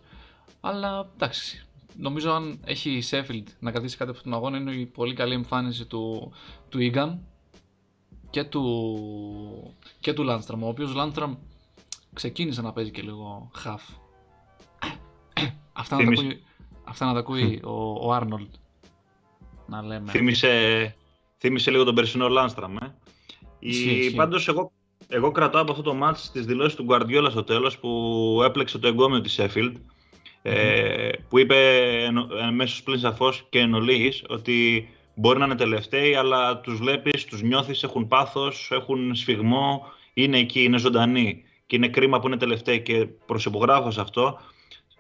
αλλά 0.61 1.11
εντάξει 1.15 1.65
νομίζω 1.97 2.31
αν 2.33 2.61
έχει 2.65 2.91
η 2.91 3.03
Sheffield 3.11 3.45
να 3.59 3.71
κρατήσει 3.71 3.97
κάτι 3.97 4.11
από 4.11 4.19
αυτόν 4.19 4.33
τον 4.33 4.41
αγώνα 4.41 4.59
είναι 4.59 4.73
η 4.73 4.87
πολύ 4.87 5.15
καλή 5.15 5.35
εμφάνιση 5.35 5.85
του, 5.87 6.33
του 6.69 6.79
Egan 6.81 7.19
και 8.31 8.45
του, 8.45 9.75
και 10.01 10.13
του 10.13 10.25
Landstrom 10.29 10.59
ο 10.61 10.69
οποίος 10.69 10.93
Landstrom 10.97 11.37
ξεκίνησε 12.13 12.63
να 12.63 12.73
παίζει 12.73 12.91
και 12.91 13.03
λίγο 13.03 13.51
half 13.65 13.95
αυτά 15.73 15.97
να 15.97 16.05
τα 16.05 16.05
Θύμισε- 16.05 16.25
ακούει, 16.25 16.43
αυτά 16.91 17.07
να 17.07 17.13
τα 17.13 17.19
ακούει 17.19 17.61
ο, 17.65 17.71
ο 18.09 18.19
Arnold 18.21 18.49
να 19.67 19.83
λέμε 19.83 20.11
Θύμισε, 20.11 20.97
θύμισε 21.39 21.71
λίγο 21.71 21.85
τον 21.85 21.95
περσινό 21.95 22.29
Λάνστραμ. 22.29 22.77
Ε. 22.77 22.95
Ισχύει, 23.59 23.91
Η, 23.91 23.99
ισχύει. 23.99 24.15
πάντως 24.15 24.49
εγώ, 24.49 24.73
εγώ 25.09 25.31
κρατάω 25.31 25.63
από 25.63 25.71
αυτό 25.71 25.83
το 25.83 25.95
μάτς 25.95 26.31
τις 26.31 26.47
δηλώσεις 26.47 26.75
του 26.75 26.87
Guardiola 26.89 27.27
στο 27.31 27.45
τέλος 27.45 27.79
που 27.79 28.41
έπλεξε 28.45 28.79
το 28.79 28.89
εγκόμιο 28.89 29.21
της 29.21 29.41
Sheffield 29.41 29.73
ε, 30.43 31.09
που 31.29 31.39
είπε 31.39 31.57
μέσω 32.53 32.83
πλήν 32.83 32.99
σαφώς 32.99 33.47
και 33.49 33.59
εν 33.59 33.75
ολίγης 33.75 34.25
ότι 34.29 34.89
μπορεί 35.15 35.39
να 35.39 35.45
είναι 35.45 35.55
τελευταίοι 35.55 36.15
αλλά 36.15 36.61
τους 36.61 36.77
βλέπεις, 36.79 37.25
τους 37.25 37.43
νιώθεις, 37.43 37.83
έχουν 37.83 38.09
πάθος, 38.09 38.69
έχουν 38.73 39.15
σφιγμό, 39.15 39.87
είναι 40.15 40.39
εκεί, 40.39 40.63
είναι 40.63 40.79
ζωντανοί 40.79 41.43
και 41.67 41.77
είναι 41.77 41.89
κρίμα 41.89 42.21
που 42.21 42.27
είναι 42.27 42.37
τελευταίοι 42.37 42.81
και 42.81 43.07
προσυπογράφω 43.27 43.91
σε 43.91 44.01
αυτό 44.01 44.39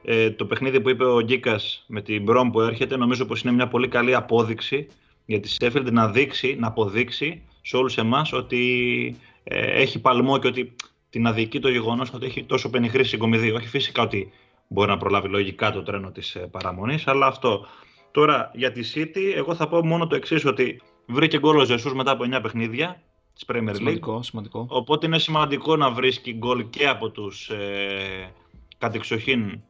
ε, 0.02 0.30
το 0.30 0.44
παιχνίδι 0.44 0.80
που 0.80 0.88
είπε 0.88 1.04
ο 1.04 1.20
Γκίκας 1.20 1.84
με 1.86 2.02
την 2.02 2.22
Μπρόμ 2.22 2.50
που 2.50 2.60
έρχεται, 2.60 2.96
νομίζω 2.96 3.26
πως 3.26 3.42
είναι 3.42 3.52
μια 3.52 3.68
πολύ 3.68 3.88
καλή 3.88 4.14
απόδειξη 4.14 4.86
για 5.26 5.40
τη 5.40 5.56
Sheffield 5.58 5.92
να 5.92 6.08
δείξει, 6.08 6.56
να 6.58 6.66
αποδείξει 6.66 7.42
σε 7.62 7.76
όλους 7.76 7.98
εμάς 7.98 8.32
ότι 8.32 9.16
ε, 9.44 9.80
έχει 9.80 10.00
παλμό 10.00 10.38
και 10.38 10.46
ότι 10.46 10.74
την 11.10 11.26
αδικεί 11.26 11.58
το 11.60 11.68
γεγονός 11.68 12.12
ότι 12.12 12.26
έχει 12.26 12.44
τόσο 12.44 12.70
πενιχρή 12.70 13.04
συγκομιδή. 13.04 13.50
Όχι 13.50 13.68
φυσικά 13.68 14.02
ότι 14.02 14.32
μπορεί 14.68 14.88
να 14.88 14.96
προλάβει 14.96 15.28
λογικά 15.28 15.72
το 15.72 15.82
τρένο 15.82 16.10
της 16.10 16.34
ε, 16.34 16.38
παραμονής, 16.38 17.06
αλλά 17.06 17.26
αυτό. 17.26 17.66
Τώρα 18.10 18.50
για 18.54 18.72
τη 18.72 18.80
City, 18.94 19.32
εγώ 19.34 19.54
θα 19.54 19.68
πω 19.68 19.86
μόνο 19.86 20.06
το 20.06 20.14
εξής 20.14 20.44
ότι 20.44 20.80
βρήκε 21.06 21.38
γκολ 21.38 21.56
ο 21.56 21.64
Ζεσούς 21.64 21.94
μετά 21.94 22.10
από 22.10 22.24
9 22.36 22.38
παιχνίδια 22.42 23.02
της 23.34 23.44
Premier 23.46 23.68
League. 23.68 23.74
σημαντικό, 23.74 24.22
σημαντικό 24.22 24.66
Οπότε 24.68 25.06
είναι 25.06 25.18
σημαντικό 25.18 25.76
να 25.76 25.90
βρίσκει 25.90 26.32
γκολ 26.32 26.70
και 26.70 26.88
από 26.88 27.10
τους 27.10 27.48
ε, 27.48 28.32
κατεξοχήν 28.78 29.60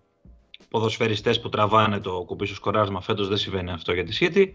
ποδοσφαιριστές 0.70 1.40
που 1.40 1.48
τραβάνε 1.48 2.00
το 2.00 2.24
κουμπί 2.26 2.46
στο 2.46 2.54
σκοράσμα. 2.54 3.00
Φέτος 3.00 3.28
δεν 3.28 3.36
συμβαίνει 3.36 3.70
αυτό 3.70 3.92
για 3.92 4.04
τη 4.04 4.16
City. 4.20 4.46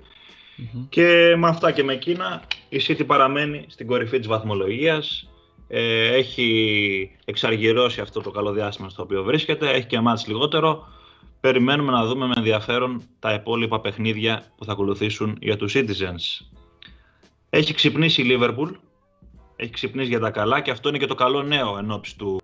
Μμμ. 0.56 0.86
Και 0.90 1.36
με 1.38 1.48
αυτά 1.48 1.72
και 1.72 1.84
με 1.84 1.94
εκείνα 1.94 2.44
η 2.70 2.82
City 2.88 3.06
παραμένει 3.06 3.66
στην 3.68 3.88
κορυφή 3.88 4.18
της 4.18 4.28
βαθμολογίας. 4.28 5.30
Ε, 5.68 6.14
έχει 6.16 7.12
εξαργυρώσει 7.26 8.02
αυτό 8.02 8.22
το 8.22 8.32
καλό 8.32 8.52
διάστημα 8.52 8.90
στο 8.90 9.04
οποίο 9.04 9.24
βρίσκεται. 9.24 9.70
Έχει 9.70 9.88
και 9.88 10.00
μάτς 10.00 10.28
λιγότερο. 10.28 10.88
Περιμένουμε 11.40 11.92
να 11.92 12.06
δούμε 12.06 12.28
με 12.28 12.34
ενδιαφέρον 12.38 13.02
τα 13.20 13.34
υπόλοιπα 13.34 13.82
παιχνίδια 13.82 14.44
που 14.58 14.66
θα 14.66 14.72
ακολουθήσουν 14.72 15.38
για 15.42 15.58
τους 15.58 15.74
Citizens. 15.76 16.46
Έχει 17.50 17.74
ξυπνήσει 17.74 18.22
η 18.22 18.26
Liverpool. 18.30 18.72
Έχει 19.56 19.72
ξυπνήσει 19.72 20.08
για 20.08 20.20
τα 20.20 20.30
καλά 20.32 20.62
και 20.62 20.72
αυτό 20.72 20.90
είναι 20.90 20.98
και 20.98 21.06
το 21.06 21.16
καλό 21.16 21.44
νέο 21.44 21.78
εν 21.78 21.92
όψει 21.92 22.18
του 22.18 22.40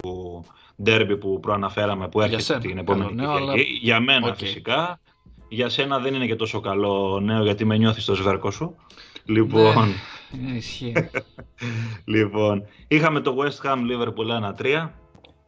ντέρμπι 0.84 1.18
που 1.18 1.40
προαναφέραμε 1.40 2.08
που 2.10 2.18
Για 2.18 2.26
έρχεται 2.28 2.44
σένα, 2.44 2.60
την 2.60 2.78
επόμενη 2.78 3.16
καλό 3.16 3.16
νέο, 3.16 3.38
Κυριακή. 3.38 3.62
αλλά- 3.62 3.80
Για 3.82 4.00
μένα 4.00 4.28
Οκ. 4.28 4.36
φυσικά. 4.38 5.00
Για 5.48 5.70
σένα 5.70 6.00
δεν 6.00 6.14
είναι 6.14 6.26
και 6.26 6.36
τόσο 6.36 6.60
καλό 6.60 7.20
νέο 7.24 7.44
γιατί 7.44 7.66
με 7.66 7.78
νιώθεις 7.78 8.06
το 8.06 8.16
σβέρκο 8.16 8.52
σου. 8.52 8.76
Λοιπόν, 9.26 9.74
Ναι, 10.42 10.52
ισχύει. 10.56 10.94
λοιπόν, 12.06 12.64
είχαμε 12.88 13.20
το 13.20 13.36
West 13.38 13.68
Ham 13.68 13.78
Liverpool 13.78 14.52
1-3. 14.62 14.90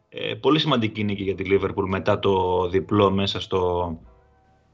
Ε, 0.09 0.33
πολύ 0.33 0.59
σημαντική 0.59 1.03
νίκη 1.03 1.23
για 1.23 1.35
τη 1.35 1.43
Liverpool 1.47 1.85
μετά 1.87 2.19
το 2.19 2.67
διπλό 2.69 3.11
μέσα 3.11 3.39
στο, 3.39 3.93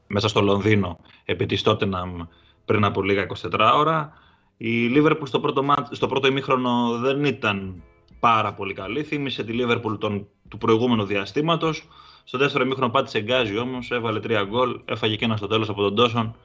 μέσα 0.06 0.28
στο 0.28 0.40
Λονδίνο 0.40 0.98
επί 1.24 1.46
της 1.46 1.62
Tottenham 1.66 2.26
πριν 2.64 2.84
από 2.84 3.02
λίγα 3.02 3.26
24 3.50 3.72
ώρα. 3.76 4.12
Η 4.56 4.88
Liverpool 4.96 5.22
στο 5.24 5.40
πρώτο, 5.40 5.62
μάτ- 5.62 5.94
στο 5.94 6.06
πρώτο 6.06 6.26
ημίχρονο 6.26 6.98
δεν 6.98 7.24
ήταν 7.24 7.82
πάρα 8.20 8.52
πολύ 8.52 8.74
καλή. 8.74 9.02
Θύμισε 9.02 9.44
τη 9.44 9.52
Liverpool 9.60 9.98
των, 9.98 10.26
του 10.48 10.58
προηγούμενου 10.58 11.04
διαστήματος. 11.04 11.88
Στο 12.24 12.38
δεύτερο 12.38 12.64
ημίχρονο 12.64 12.90
πάτησε 12.90 13.20
γκάζι 13.20 13.58
όμως, 13.58 13.90
έβαλε 13.90 14.20
τρία 14.20 14.42
γκολ, 14.44 14.80
έφαγε 14.84 15.16
και 15.16 15.24
ένα 15.24 15.36
στο 15.36 15.46
τέλος 15.46 15.68
από 15.68 15.82
τον 15.82 15.94
Ντόσον. 15.94 16.36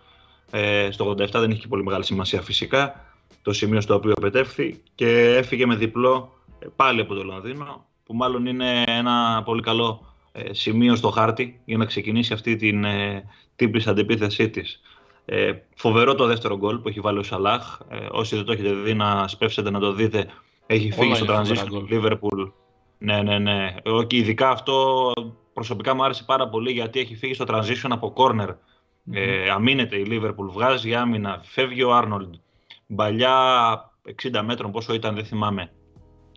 Ε, 0.52 0.92
στο 0.92 1.10
87 1.10 1.30
δεν 1.32 1.52
είχε 1.52 1.60
και 1.60 1.68
πολύ 1.68 1.84
μεγάλη 1.84 2.04
σημασία 2.04 2.42
φυσικά 2.42 3.06
το 3.42 3.54
σημείο 3.54 3.82
στο 3.82 3.94
οποίο 3.94 4.14
πετεύθη 4.22 4.82
και 4.96 5.36
έφυγε 5.36 5.66
με 5.66 5.76
διπλό 5.76 6.34
ε, 6.60 6.68
πάλι 6.76 7.02
από 7.02 7.14
το 7.14 7.24
Λονδίνο 7.24 7.86
που 8.06 8.14
μάλλον 8.16 8.46
είναι 8.46 8.84
ένα 8.86 9.42
πολύ 9.46 9.62
καλό 9.62 10.14
ε, 10.32 10.54
σημείο 10.54 10.96
στο 10.96 11.10
χάρτη 11.10 11.62
για 11.66 11.78
να 11.78 11.86
ξεκινήσει 11.86 12.34
αυτή 12.34 12.56
την 12.56 12.84
ε, 12.84 13.24
τύπης 13.56 13.88
αντιπίθεσή 13.88 14.50
της. 14.50 14.82
Ε, 15.26 15.52
φοβερό 15.76 16.16
το 16.16 16.26
δεύτερο 16.26 16.58
γκολ 16.58 16.78
που 16.78 16.88
έχει 16.88 17.00
βάλει 17.00 17.20
ο 17.20 17.24
Σαλάχ. 17.24 17.80
Ε, 17.90 18.08
όσοι 18.12 18.36
δεν 18.36 18.46
το 18.46 18.52
έχετε 18.52 18.74
δει 18.74 18.94
να 18.94 19.28
σπεύσετε 19.28 19.70
να 19.70 19.80
το 19.80 19.94
δείτε. 19.94 20.28
Έχει 20.65 20.91
φύγει 20.91 21.06
Όλα 21.08 21.15
στο 21.15 21.25
είναι 21.25 21.36
φοβερά 21.36 21.62
transition 21.62 21.67
του 21.67 21.88
γκολ. 21.88 21.88
Liverpool. 21.91 22.51
Ναι, 22.97 23.21
ναι, 23.21 23.39
ναι. 23.39 23.75
Εγώ 23.84 24.04
και 24.04 24.17
ειδικά 24.17 24.49
αυτό 24.49 25.12
προσωπικά 25.54 25.95
μου 25.95 26.04
άρεσε 26.04 26.23
πάρα 26.23 26.49
πολύ 26.49 26.71
γιατί 26.71 26.99
έχει 26.99 27.15
φύγει 27.15 27.34
στο 27.34 27.45
transition 27.47 27.89
από 27.89 28.13
corner. 28.15 28.56
Ε, 29.12 29.49
αμήνεται 29.49 29.95
η 29.95 30.06
Liverpool, 30.10 30.49
βγάζει 30.51 30.95
άμυνα, 30.95 31.41
φεύγει 31.43 31.84
ο 31.84 31.93
Άρνολντ. 31.93 32.34
Μπαλιά 32.88 33.36
60 34.23 34.41
μέτρων, 34.45 34.71
πόσο 34.71 34.93
ήταν, 34.93 35.15
δεν 35.15 35.25
θυμάμαι. 35.25 35.71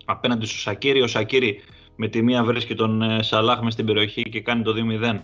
Απέναντι 0.05 0.45
στο 0.45 0.57
Σακύρι, 0.57 1.01
ο 1.01 1.07
Σακύρι 1.07 1.61
με 1.95 2.07
τη 2.07 2.21
μία 2.21 2.43
βρίσκει 2.43 2.75
τον 2.75 3.01
ε, 3.01 3.23
Σαλάχ 3.23 3.61
μες 3.61 3.73
στην 3.73 3.85
περιοχή 3.85 4.21
και 4.21 4.41
κάνει 4.41 4.61
το 4.61 4.73
2-0. 5.01 5.19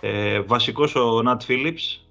Ε, 0.00 0.40
βασικός 0.40 0.94
ο 0.94 1.22
Νατ 1.22 1.42
Φίλιπς, 1.42 2.08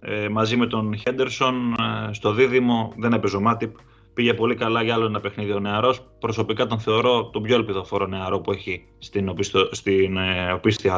ε, 0.00 0.28
μαζί 0.28 0.56
με 0.56 0.66
τον 0.66 0.96
Χέντερσον 0.96 1.72
ε, 1.72 2.12
στο 2.12 2.32
δίδυμο, 2.32 2.92
δεν 2.96 3.12
έπαιζε 3.12 3.36
ο 3.36 3.40
Μάτιπ. 3.40 3.76
Πήγε 4.14 4.34
πολύ 4.34 4.54
καλά 4.54 4.82
για 4.82 4.94
άλλο 4.94 5.04
ένα 5.04 5.20
παιχνίδι 5.20 5.52
ο 5.52 5.60
νεαρός. 5.60 6.00
Προσωπικά 6.18 6.66
τον 6.66 6.78
θεωρώ 6.78 7.30
τον 7.32 7.42
πιο 7.42 7.54
ελπιδοφόρο 7.54 8.06
νεαρό 8.06 8.40
που 8.40 8.52
έχει 8.52 8.84
στην, 8.98 9.28
οπίστο, 9.28 9.68
στην 9.70 10.16
ε, 10.16 10.52
οπίστια 10.52 10.94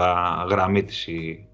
γραμμή 0.49 0.85
της 0.85 1.07
η, 1.07 1.49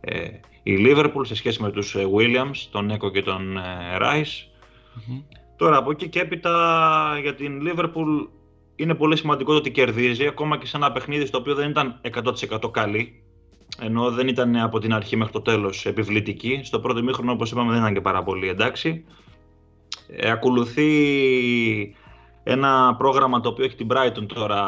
ε, 0.00 0.28
η 0.62 0.76
Liverpool 0.78 1.22
σε 1.22 1.34
σχέση 1.34 1.62
με 1.62 1.70
τους 1.70 1.94
ε, 1.94 2.06
Williams, 2.16 2.68
τον 2.70 2.86
Νέκο 2.86 3.10
και 3.10 3.22
τον 3.22 3.56
ε, 3.56 3.60
Rice. 4.00 4.46
Μμμ. 5.06 5.22
Τώρα 5.56 5.76
από 5.76 5.90
εκεί 5.90 6.08
και 6.08 6.20
έπειτα 6.20 7.18
για 7.22 7.34
την 7.34 7.62
Liverpool 7.66 8.28
είναι 8.76 8.94
πολύ 8.94 9.16
σημαντικό 9.16 9.52
το 9.52 9.58
ότι 9.58 9.70
κερδίζει 9.70 10.26
ακόμα 10.26 10.58
και 10.58 10.66
σε 10.66 10.76
ένα 10.76 10.92
παιχνίδι 10.92 11.26
στο 11.26 11.38
οποίο 11.38 11.54
δεν 11.54 11.70
ήταν 11.70 12.00
100% 12.60 12.70
καλή 12.70 13.22
ενώ 13.80 14.10
δεν 14.10 14.28
ήταν 14.28 14.56
από 14.56 14.78
την 14.78 14.92
αρχή 14.92 15.16
μέχρι 15.16 15.32
το 15.32 15.40
τέλος 15.40 15.86
επιβλητική. 15.86 16.60
Στο 16.62 16.80
πρώτο 16.80 17.02
μήχρονο 17.02 17.32
όπως 17.32 17.50
είπαμε 17.50 17.70
δεν 17.70 17.80
ήταν 17.80 17.94
και 17.94 18.00
πάρα 18.00 18.22
πολύ 18.22 18.48
εντάξει. 18.48 19.04
Ε, 20.16 20.30
ακολουθεί 20.30 20.90
ένα 22.42 22.94
πρόγραμμα 22.98 23.40
το 23.40 23.48
οποίο 23.48 23.64
έχει 23.64 23.76
την 23.76 23.88
Brighton 23.90 24.26
τώρα 24.26 24.64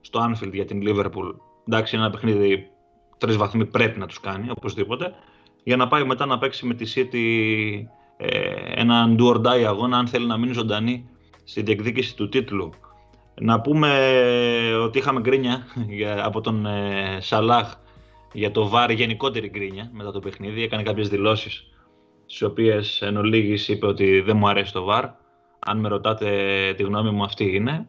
στο 0.00 0.20
Anfield 0.20 0.52
για 0.52 0.64
την 0.64 0.82
Liverpool. 0.86 1.34
Εντάξει 1.68 1.96
είναι 1.96 2.04
ένα 2.04 2.14
παιχνίδι 2.14 2.70
τρεις 3.18 3.36
βαθμοί 3.36 3.66
πρέπει 3.66 3.98
να 3.98 4.06
τους 4.06 4.20
κάνει 4.20 4.50
οπωσδήποτε 4.50 5.14
για 5.62 5.76
να 5.76 5.88
πάει 5.88 6.04
μετά 6.04 6.26
να 6.26 6.38
παίξει 6.38 6.66
με 6.66 6.74
τη 6.74 6.92
City 6.94 7.26
ε, 8.16 8.80
έναν 8.80 9.16
do 9.20 9.34
or 9.34 9.36
die 9.36 9.62
αγώνα 9.66 9.98
αν 9.98 10.06
θέλει 10.06 10.26
να 10.26 10.36
μείνει 10.36 10.52
ζωντανή 10.52 11.08
στην 11.44 11.64
διεκδίκηση 11.64 12.16
του 12.16 12.28
τίτλου. 12.28 12.70
Να 13.34 13.60
πούμε 13.60 13.90
ότι 14.82 14.98
είχαμε 14.98 15.20
γκρίνια 15.20 15.66
από 16.28 16.40
τον 16.40 16.66
ε, 16.66 17.18
Σαλάχ 17.20 17.74
για 18.32 18.50
το 18.50 18.68
ΒΑΡ, 18.68 18.90
γενικότερη 18.90 19.48
γκρίνια 19.48 19.90
μετά 19.92 20.12
το 20.12 20.20
παιχνίδι. 20.20 20.62
Έκανε 20.62 20.82
κάποιες 20.82 21.08
δηλώσεις 21.08 21.66
στις 22.32 22.46
οποίες 22.46 23.02
εν 23.02 23.16
ολίγης 23.16 23.68
είπε 23.68 23.86
ότι 23.86 24.20
δεν 24.20 24.36
μου 24.36 24.48
αρέσει 24.48 24.72
το 24.72 24.82
ΒΑΡ. 24.82 25.04
Αν 25.58 25.78
με 25.78 25.88
ρωτάτε 25.88 26.28
τη 26.76 26.82
γνώμη 26.82 27.10
μου 27.10 27.22
αυτή 27.22 27.54
είναι. 27.54 27.88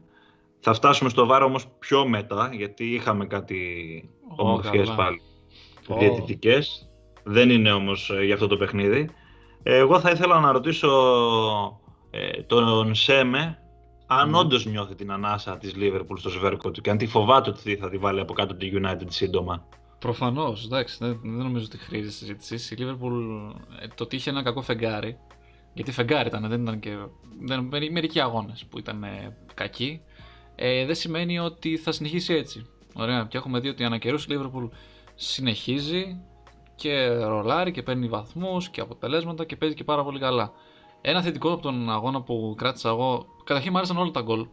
Θα 0.59 0.73
φτάσουμε 0.73 1.09
στο 1.09 1.25
ΒΑΡ 1.25 1.43
όμως 1.43 1.67
πιο 1.79 2.07
μετά, 2.07 2.49
γιατί 2.53 2.83
είχαμε 2.83 3.25
κάτι 3.25 3.59
oh, 4.29 4.35
ομορφιές 4.35 4.89
πάλι 4.89 5.21
oh. 5.87 5.95
διαιτητικές. 5.99 6.89
Δεν 7.23 7.49
είναι 7.49 7.71
όμως 7.71 8.09
ε, 8.09 8.23
για 8.23 8.33
αυτό 8.33 8.47
το 8.47 8.57
παιχνίδι. 8.57 9.09
Εγώ 9.63 9.99
θα 9.99 10.09
ήθελα 10.09 10.39
να 10.39 10.51
ρωτήσω 10.51 10.89
ε, 12.11 12.41
τον 12.41 12.95
Σέμε 12.95 13.57
αν 14.07 14.35
mm. 14.35 14.39
όντως 14.39 14.65
νιώθει 14.65 14.95
την 14.95 15.11
ανάσα 15.11 15.57
της 15.57 15.75
Λίβερπουλ 15.75 16.17
στο 16.17 16.29
σβέρκο 16.29 16.71
του 16.71 16.81
και 16.81 16.89
αν 16.89 16.97
τη 16.97 17.07
φοβάται 17.07 17.49
ότι 17.49 17.75
θα 17.75 17.89
τη 17.89 17.97
βάλει 17.97 18.19
από 18.19 18.33
κάτω 18.33 18.55
τη 18.55 18.71
United 18.73 19.07
σύντομα. 19.07 19.65
Προφανώς, 20.03 20.65
εντάξει, 20.65 20.97
δεν, 20.99 21.19
δεν 21.23 21.31
νομίζω 21.31 21.65
ότι 21.65 21.77
χρήζει 21.77 22.11
συζήτηση. 22.11 22.73
Η 22.73 22.77
Λίβερπουλ 22.77 23.35
ε, 23.81 23.87
το 23.95 24.03
ότι 24.03 24.15
είχε 24.15 24.29
ένα 24.29 24.43
κακό 24.43 24.61
φεγγάρι. 24.61 25.17
Γιατί 25.73 25.91
φεγγάρι 25.91 26.27
ήταν, 26.27 26.47
δεν 26.47 26.61
ήταν 26.61 26.79
και. 26.79 26.97
Δεν, 27.41 27.69
μερικοί 27.91 28.19
αγώνες 28.19 28.65
που 28.69 28.79
ήταν 28.79 29.03
ε, 29.03 29.37
κακοί. 29.53 30.01
Ε, 30.55 30.85
δεν 30.85 30.95
σημαίνει 30.95 31.39
ότι 31.39 31.77
θα 31.77 31.91
συνεχίσει 31.91 32.33
έτσι. 32.33 32.65
Ωραία. 32.93 33.25
Και 33.29 33.37
έχουμε 33.37 33.59
δει 33.59 33.69
ότι 33.69 33.83
ανά 33.83 33.97
καιρούς 33.97 34.25
η 34.25 34.29
Λίβερπουλ 34.29 34.65
συνεχίζει 35.15 36.21
και 36.75 37.07
ρολάρει 37.07 37.71
και 37.71 37.83
παίρνει 37.83 38.07
βαθμούς 38.07 38.69
και 38.69 38.81
αποτελέσματα 38.81 39.45
και 39.45 39.55
παίζει 39.55 39.75
και 39.75 39.83
πάρα 39.83 40.03
πολύ 40.03 40.19
καλά. 40.19 40.51
Ένα 41.01 41.21
θετικό 41.21 41.51
από 41.51 41.61
τον 41.61 41.91
αγώνα 41.91 42.21
που 42.21 42.55
κράτησα 42.57 42.89
εγώ. 42.89 43.25
Καταρχήν 43.43 43.71
μου 43.71 43.77
άρεσαν 43.77 43.97
όλα 43.97 44.11
τα 44.11 44.21
γκολ. 44.21 44.47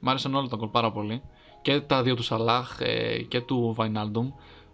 Μ' 0.00 0.08
άρεσαν 0.08 0.34
όλα 0.34 0.48
τα 0.48 0.56
γκολ 0.56 0.68
πάρα 0.68 0.92
πολύ. 0.92 1.22
Και 1.66 1.80
τα 1.80 2.02
δύο 2.02 2.14
του 2.14 2.22
Σαλάχ 2.22 2.76
ε, 2.80 3.22
και 3.22 3.40
του 3.40 3.72
Βαϊνάλντουμ. 3.76 4.30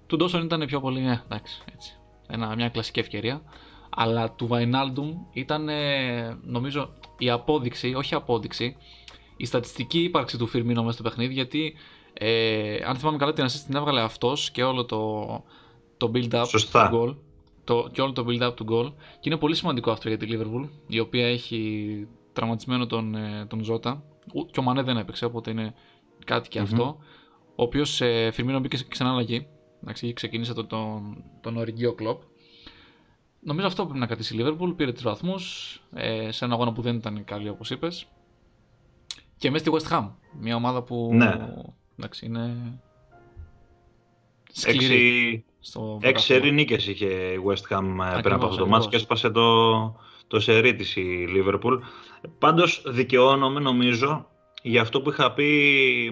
Του 0.07 0.17
Ντόσον 0.17 0.43
ήταν 0.43 0.65
πιο 0.67 0.81
πολύ. 0.81 1.01
Ε, 1.01 1.23
εντάξει, 1.25 1.63
έτσι. 1.75 1.99
Ένα, 2.29 2.55
μια 2.55 2.69
κλασική 2.69 3.01
ευκαιρία. 3.01 3.43
Αλλά 3.91 4.31
του 4.33 4.47
Βαϊνάλντουμ 4.47 5.15
ήταν 5.33 5.69
ε, 5.69 6.39
νομίζω 6.43 6.93
η 7.19 7.31
απόδειξη, 7.31 7.95
όχι 7.95 8.15
απόδειξη, 8.15 8.77
η 9.37 9.45
στατιστική 9.45 10.03
ύπαρξη 10.03 10.39
του 10.39 10.47
Φιρμίνο 10.47 10.81
μέσα 10.81 10.93
στο 10.93 11.03
παιχνίδι. 11.03 11.33
Γιατί 11.33 11.75
ε, 12.13 12.77
αν 12.87 12.97
θυμάμαι 12.97 13.17
καλά 13.17 13.33
την 13.33 13.45
assist 13.45 13.63
την 13.67 13.77
έβγαλε 13.77 14.01
αυτός 14.01 14.51
και 14.51 14.63
όλο 14.63 14.85
το, 14.85 15.27
το 15.97 16.11
build-up 16.15 16.45
του 16.51 16.61
goal 16.73 17.17
το, 17.65 17.89
και 17.93 18.01
όλο 18.01 18.13
το 18.13 18.25
build-up 18.29 18.53
του 18.57 18.65
goal. 18.71 18.93
Και 19.21 19.29
είναι 19.29 19.37
πολύ 19.37 19.55
σημαντικό 19.55 19.91
αυτό 19.91 20.09
για 20.09 20.19
τη 20.19 20.27
Liverpool, 20.31 20.69
η 20.87 20.99
οποία 20.99 21.27
έχει 21.27 22.07
τραυματισμένο 22.33 22.87
τον, 22.87 23.15
ε, 23.15 23.47
τον 23.49 23.65
Ζώτα. 23.65 24.03
Και 24.51 24.61
ο 24.61 24.63
Μανέ 24.63 24.83
δεν 24.83 24.97
έπαιξε, 24.97 25.25
οπότε 25.25 25.51
είναι 25.51 25.75
κάτι 26.25 26.49
και 26.49 26.59
αυτό. 26.59 26.99
Ο 27.57 27.63
οποίος 27.63 28.01
ε, 28.01 28.31
Φιρμίνο 28.33 28.61
μπήκε 28.61 28.77
σε 28.77 28.85
ξανά 28.89 29.11
αλλαγή. 29.11 29.47
Εντάξει, 29.83 30.13
ξεκίνησε 30.13 30.53
το, 30.53 30.67
τον, 30.67 31.25
τον 31.41 31.57
Οριγκίο 31.57 31.93
Κλοπ. 31.93 32.23
Νομίζω 33.41 33.67
αυτό 33.67 33.85
πρέπει 33.85 33.99
να 33.99 34.07
κρατήσει 34.07 34.37
η 34.37 34.45
Liverpool. 34.45 34.77
Πήρε 34.77 34.93
τους 34.93 35.03
βαθμούς 35.03 35.77
ε, 35.95 36.31
σε 36.31 36.45
ένα 36.45 36.55
αγώνα 36.55 36.73
που 36.73 36.83
δεν 36.83 36.97
ήταν 36.97 37.25
καλή, 37.25 37.49
όπως 37.49 37.71
είπες. 37.71 38.07
Και 39.37 39.51
μέσα 39.51 39.65
στη 39.65 39.77
West 39.77 39.93
Ham. 39.93 40.11
Μια 40.41 40.57
ομάδα 40.57 40.83
που. 40.83 41.11
Ναι. 41.13 41.55
Εντάξει, 41.99 42.27
είναι. 42.27 42.55
Σκληρή. 44.53 45.45
Στο 45.61 45.99
Έξι 46.03 46.51
νίκες 46.53 46.87
είχε 46.87 47.07
η 47.07 47.43
West 47.47 47.77
Ham 47.77 47.85
ε, 48.17 48.21
πριν 48.21 48.35
από 48.35 48.47
αυτό 48.47 48.57
το 48.57 48.67
μάτς 48.67 48.89
και 48.89 48.97
έσπασε 48.97 49.31
το, 49.31 49.79
το 50.27 50.41
σερί 50.41 50.75
της 50.75 50.97
η 50.97 51.27
Liverpool. 51.29 51.79
Πάντως 52.39 52.83
δικαιώνομαι 52.87 53.61
νομίζω 53.61 54.27
για 54.63 54.81
αυτό 54.81 55.01
που 55.01 55.11
είχα 55.11 55.33
πει 55.33 55.49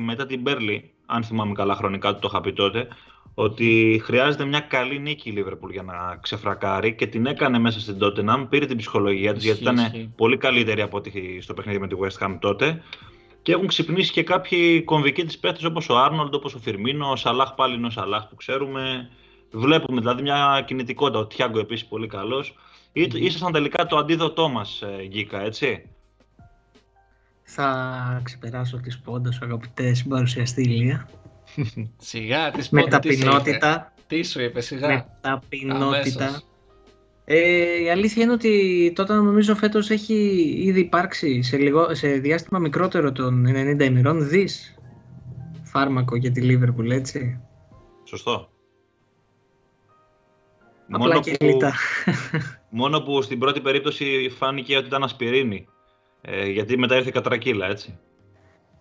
μετά 0.00 0.26
την 0.26 0.40
Μπέρλι, 0.40 0.90
αν 1.06 1.22
θυμάμαι 1.22 1.52
καλά 1.52 1.74
χρονικά 1.74 2.18
το 2.18 2.28
είχα 2.30 2.40
πει 2.40 2.52
τότε, 2.52 2.88
ότι 3.34 4.00
χρειάζεται 4.04 4.44
μια 4.44 4.60
καλή 4.60 4.98
νίκη 4.98 5.28
η 5.30 5.34
Liverpool 5.38 5.70
για 5.70 5.82
να 5.82 6.18
ξεφρακάρει 6.22 6.94
και 6.94 7.06
την 7.06 7.26
έκανε 7.26 7.58
μέσα 7.58 7.80
στην 7.80 7.98
Tottenham, 8.00 8.46
πήρε 8.48 8.66
την 8.66 8.76
ψυχολογία 8.76 9.32
της 9.32 9.44
γιατί 9.44 9.62
ήταν 9.62 9.78
πολύ 10.16 10.36
καλύτερη 10.36 10.82
από 10.82 10.96
ό,τι 10.96 11.40
στο 11.40 11.54
παιχνίδι 11.54 11.78
με 11.78 11.88
τη 11.88 11.96
West 12.00 12.26
Ham 12.26 12.36
τότε 12.40 12.82
και 13.42 13.52
έχουν 13.52 13.66
ξυπνήσει 13.66 14.12
και 14.12 14.22
κάποιοι 14.22 14.82
κομβικοί 14.82 15.24
της 15.24 15.38
παίχτες 15.38 15.64
όπως 15.64 15.88
ο 15.88 15.98
Άρνολντ, 15.98 16.34
όπως 16.34 16.54
ο 16.54 16.58
Φιρμίνο, 16.58 17.10
ο 17.10 17.16
Σαλάχ 17.16 17.54
πάλι 17.54 17.74
είναι 17.74 17.86
ο 17.86 17.90
Σαλάχ 17.90 18.28
που 18.28 18.34
ξέρουμε, 18.34 19.10
Βλέπουμε 19.52 20.00
δηλαδή 20.00 20.22
μια 20.22 20.64
κινητικότητα. 20.66 21.18
Ο 21.18 21.26
Τιάγκο 21.26 21.58
επίσης 21.58 21.86
πολύ 21.86 22.06
καλός. 22.06 22.54
Mm-hmm. 22.94 23.14
Ήσασταν 23.14 23.52
τελικά 23.52 23.86
το 23.86 23.96
αντίδοτό 23.96 24.48
μας, 24.48 24.82
ε, 24.82 25.06
Γκίκα, 25.06 25.40
έτσι. 25.40 25.90
Θα 27.52 28.20
ξεπεράσω 28.22 28.76
τη 28.76 28.90
σπόντα 28.90 29.32
σου, 29.32 29.44
αγαπητές 29.44 29.98
συμπαρουσιαστή 29.98 30.62
Ηλία. 30.62 31.08
σιγά, 31.96 32.50
τη 32.50 32.62
σπόντα. 32.62 32.82
Με 32.82 32.90
ταπεινότητα. 32.90 33.92
Τι 34.06 34.22
σου 34.22 34.40
είπε, 34.42 34.60
σιγά. 34.60 34.88
Με 34.88 35.06
ταπεινότητα. 35.20 36.42
Ε, 37.24 37.82
η 37.82 37.90
αλήθεια 37.90 38.22
είναι 38.22 38.32
ότι 38.32 38.92
τότε 38.94 39.14
νομίζω 39.14 39.54
φέτος 39.54 39.90
έχει 39.90 40.14
ήδη 40.58 40.80
υπάρξει 40.80 41.42
σε, 41.42 41.56
λιγό, 41.56 41.94
σε 41.94 42.08
διάστημα 42.08 42.58
μικρότερο 42.58 43.12
των 43.12 43.46
90 43.48 43.80
ημερών 43.80 44.28
δις 44.28 44.74
φάρμακο 45.62 46.16
για 46.16 46.30
τη 46.30 46.40
Λίβερπουλ, 46.40 46.90
έτσι. 46.90 47.40
Σωστό. 48.04 48.50
Μόνο 50.86 51.20
και 51.20 51.36
που, 51.38 51.58
μόνο 52.80 53.00
που 53.00 53.22
στην 53.22 53.38
πρώτη 53.38 53.60
περίπτωση 53.60 54.34
φάνηκε 54.38 54.76
ότι 54.76 54.86
ήταν 54.86 55.02
ασπιρίνη. 55.02 55.68
Ε, 56.20 56.46
γιατί 56.46 56.78
μετά 56.78 56.96
ήρθε 56.96 57.08
η 57.08 57.12
κατρακύλα, 57.12 57.66
έτσι. 57.66 57.98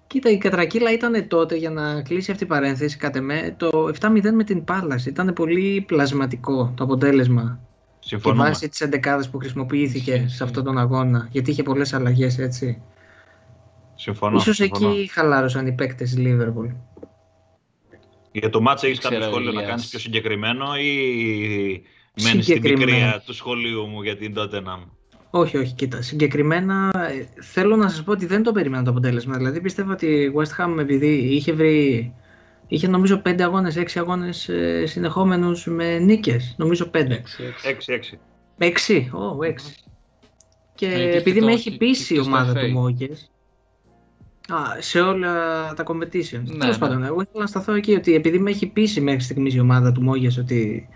Κοίτα, 0.08 0.30
η 0.30 0.38
κατρακύλα 0.38 0.92
ήταν 0.92 1.28
τότε, 1.28 1.56
για 1.56 1.70
να 1.70 2.02
κλείσει 2.02 2.32
αυτή 2.32 2.44
η 2.44 2.48
παρένθεση, 2.48 2.98
κάτε 2.98 3.22
με, 3.22 3.56
το 3.58 3.92
7-0 4.00 4.32
με 4.34 4.44
την 4.44 4.64
Πάλας. 4.64 5.06
Ήταν 5.06 5.34
πολύ 5.34 5.84
πλασματικό 5.88 6.74
το 6.78 6.84
αποτέλεσμα. 6.84 7.60
Συμφωνούμε. 8.00 8.44
Και 8.44 8.50
βάσει 8.50 8.70
τη 8.70 8.90
11 9.04 9.30
που 9.32 9.38
χρησιμοποιήθηκε 9.38 10.26
σε 10.28 10.44
αυτόν 10.44 10.64
τον 10.64 10.78
αγώνα. 10.78 11.28
Γιατί 11.32 11.52
είχε 11.52 11.64
πολλές 11.64 11.94
αλλαγές, 11.94 12.38
έτσι. 12.38 12.82
Συμφωνώ. 13.96 14.38
Ίσως 14.38 14.56
συμφωνώ. 14.56 14.90
εκεί 14.90 15.10
χαλάρωσαν 15.12 15.68
οι 15.68 15.72
παίκτες 15.72 16.10
της 16.10 16.20
Λίβερπουλ. 16.20 16.68
Για 18.32 18.50
το 18.50 18.62
μάτς 18.62 18.84
έχεις 18.84 19.00
κάποιο 19.00 19.22
σχόλιο 19.22 19.52
να 19.52 19.64
κάνεις 19.64 19.88
πιο 19.88 20.00
συγκεκριμένο 20.00 20.76
ή 20.76 21.84
μένεις 22.24 22.46
στην 22.46 22.62
πικρία 22.62 23.24
του 23.26 23.34
σχολείου 23.34 23.86
μου 23.86 24.02
για 24.02 24.18
την 24.18 24.34
Tottenham; 24.38 24.99
Όχι, 25.30 25.58
όχι, 25.58 25.74
κοίτα. 25.74 26.02
Συγκεκριμένα 26.02 26.92
ε, 27.10 27.42
θέλω 27.42 27.76
να 27.76 27.90
σας 27.90 28.04
πω 28.04 28.12
ότι 28.12 28.26
δεν 28.26 28.44
το 28.44 28.52
περίμενα 28.52 28.84
το 28.84 28.90
αποτέλεσμα. 28.90 29.38
Δηλαδή 29.38 29.62
πιστεύω 29.62 29.92
ότι 29.92 30.06
η 30.06 30.34
West 30.36 30.64
Ham 30.64 30.80
επειδή 30.80 31.08
είχε 31.08 31.54
βρει 31.54 32.14
Είχε 32.72 32.88
νομίζω 32.88 33.22
5 33.26 33.42
αγώνες, 33.42 33.78
6 33.78 33.86
αγώνες 33.96 34.50
ε, 34.50 34.86
συνεχόμενους 34.86 35.66
με 35.66 36.00
νίκες. 36.00 36.56
Νομίζω 36.58 36.90
5. 36.94 36.98
6, 36.98 37.02
6. 37.04 37.18
6. 38.58 38.68
6, 38.68 38.70
oh, 38.98 39.48
6. 39.48 39.54
Και 40.76 40.88
επειδή 41.14 41.42
με 41.42 41.52
έχει 41.52 41.78
πείσει 41.78 42.16
η 42.16 42.20
ομάδα 42.20 42.54
του 42.54 42.72
Μόγκες, 42.72 43.32
Α, 44.54 44.82
σε 44.82 45.00
όλα 45.00 45.34
τα 45.74 45.84
competitions. 45.88 46.44
Ναι, 46.44 46.58
Τέλος 46.58 46.80
ναι. 46.80 46.88
πάντων, 46.88 47.04
εγώ 47.04 47.22
ήθελα 47.22 47.42
να 47.44 47.48
σταθώ 47.48 47.74
εκεί 47.74 47.94
ότι 47.94 48.16
επειδή 48.16 48.40
με 48.40 48.50
έχει 48.50 48.68
πείσει 48.68 49.02
μέχρι 49.02 49.22
στιγμής 49.22 49.54
η 49.54 49.60
ομάδα 49.60 49.92
του 49.92 50.02
Μόγια 50.02 50.32
ότι 50.40 50.90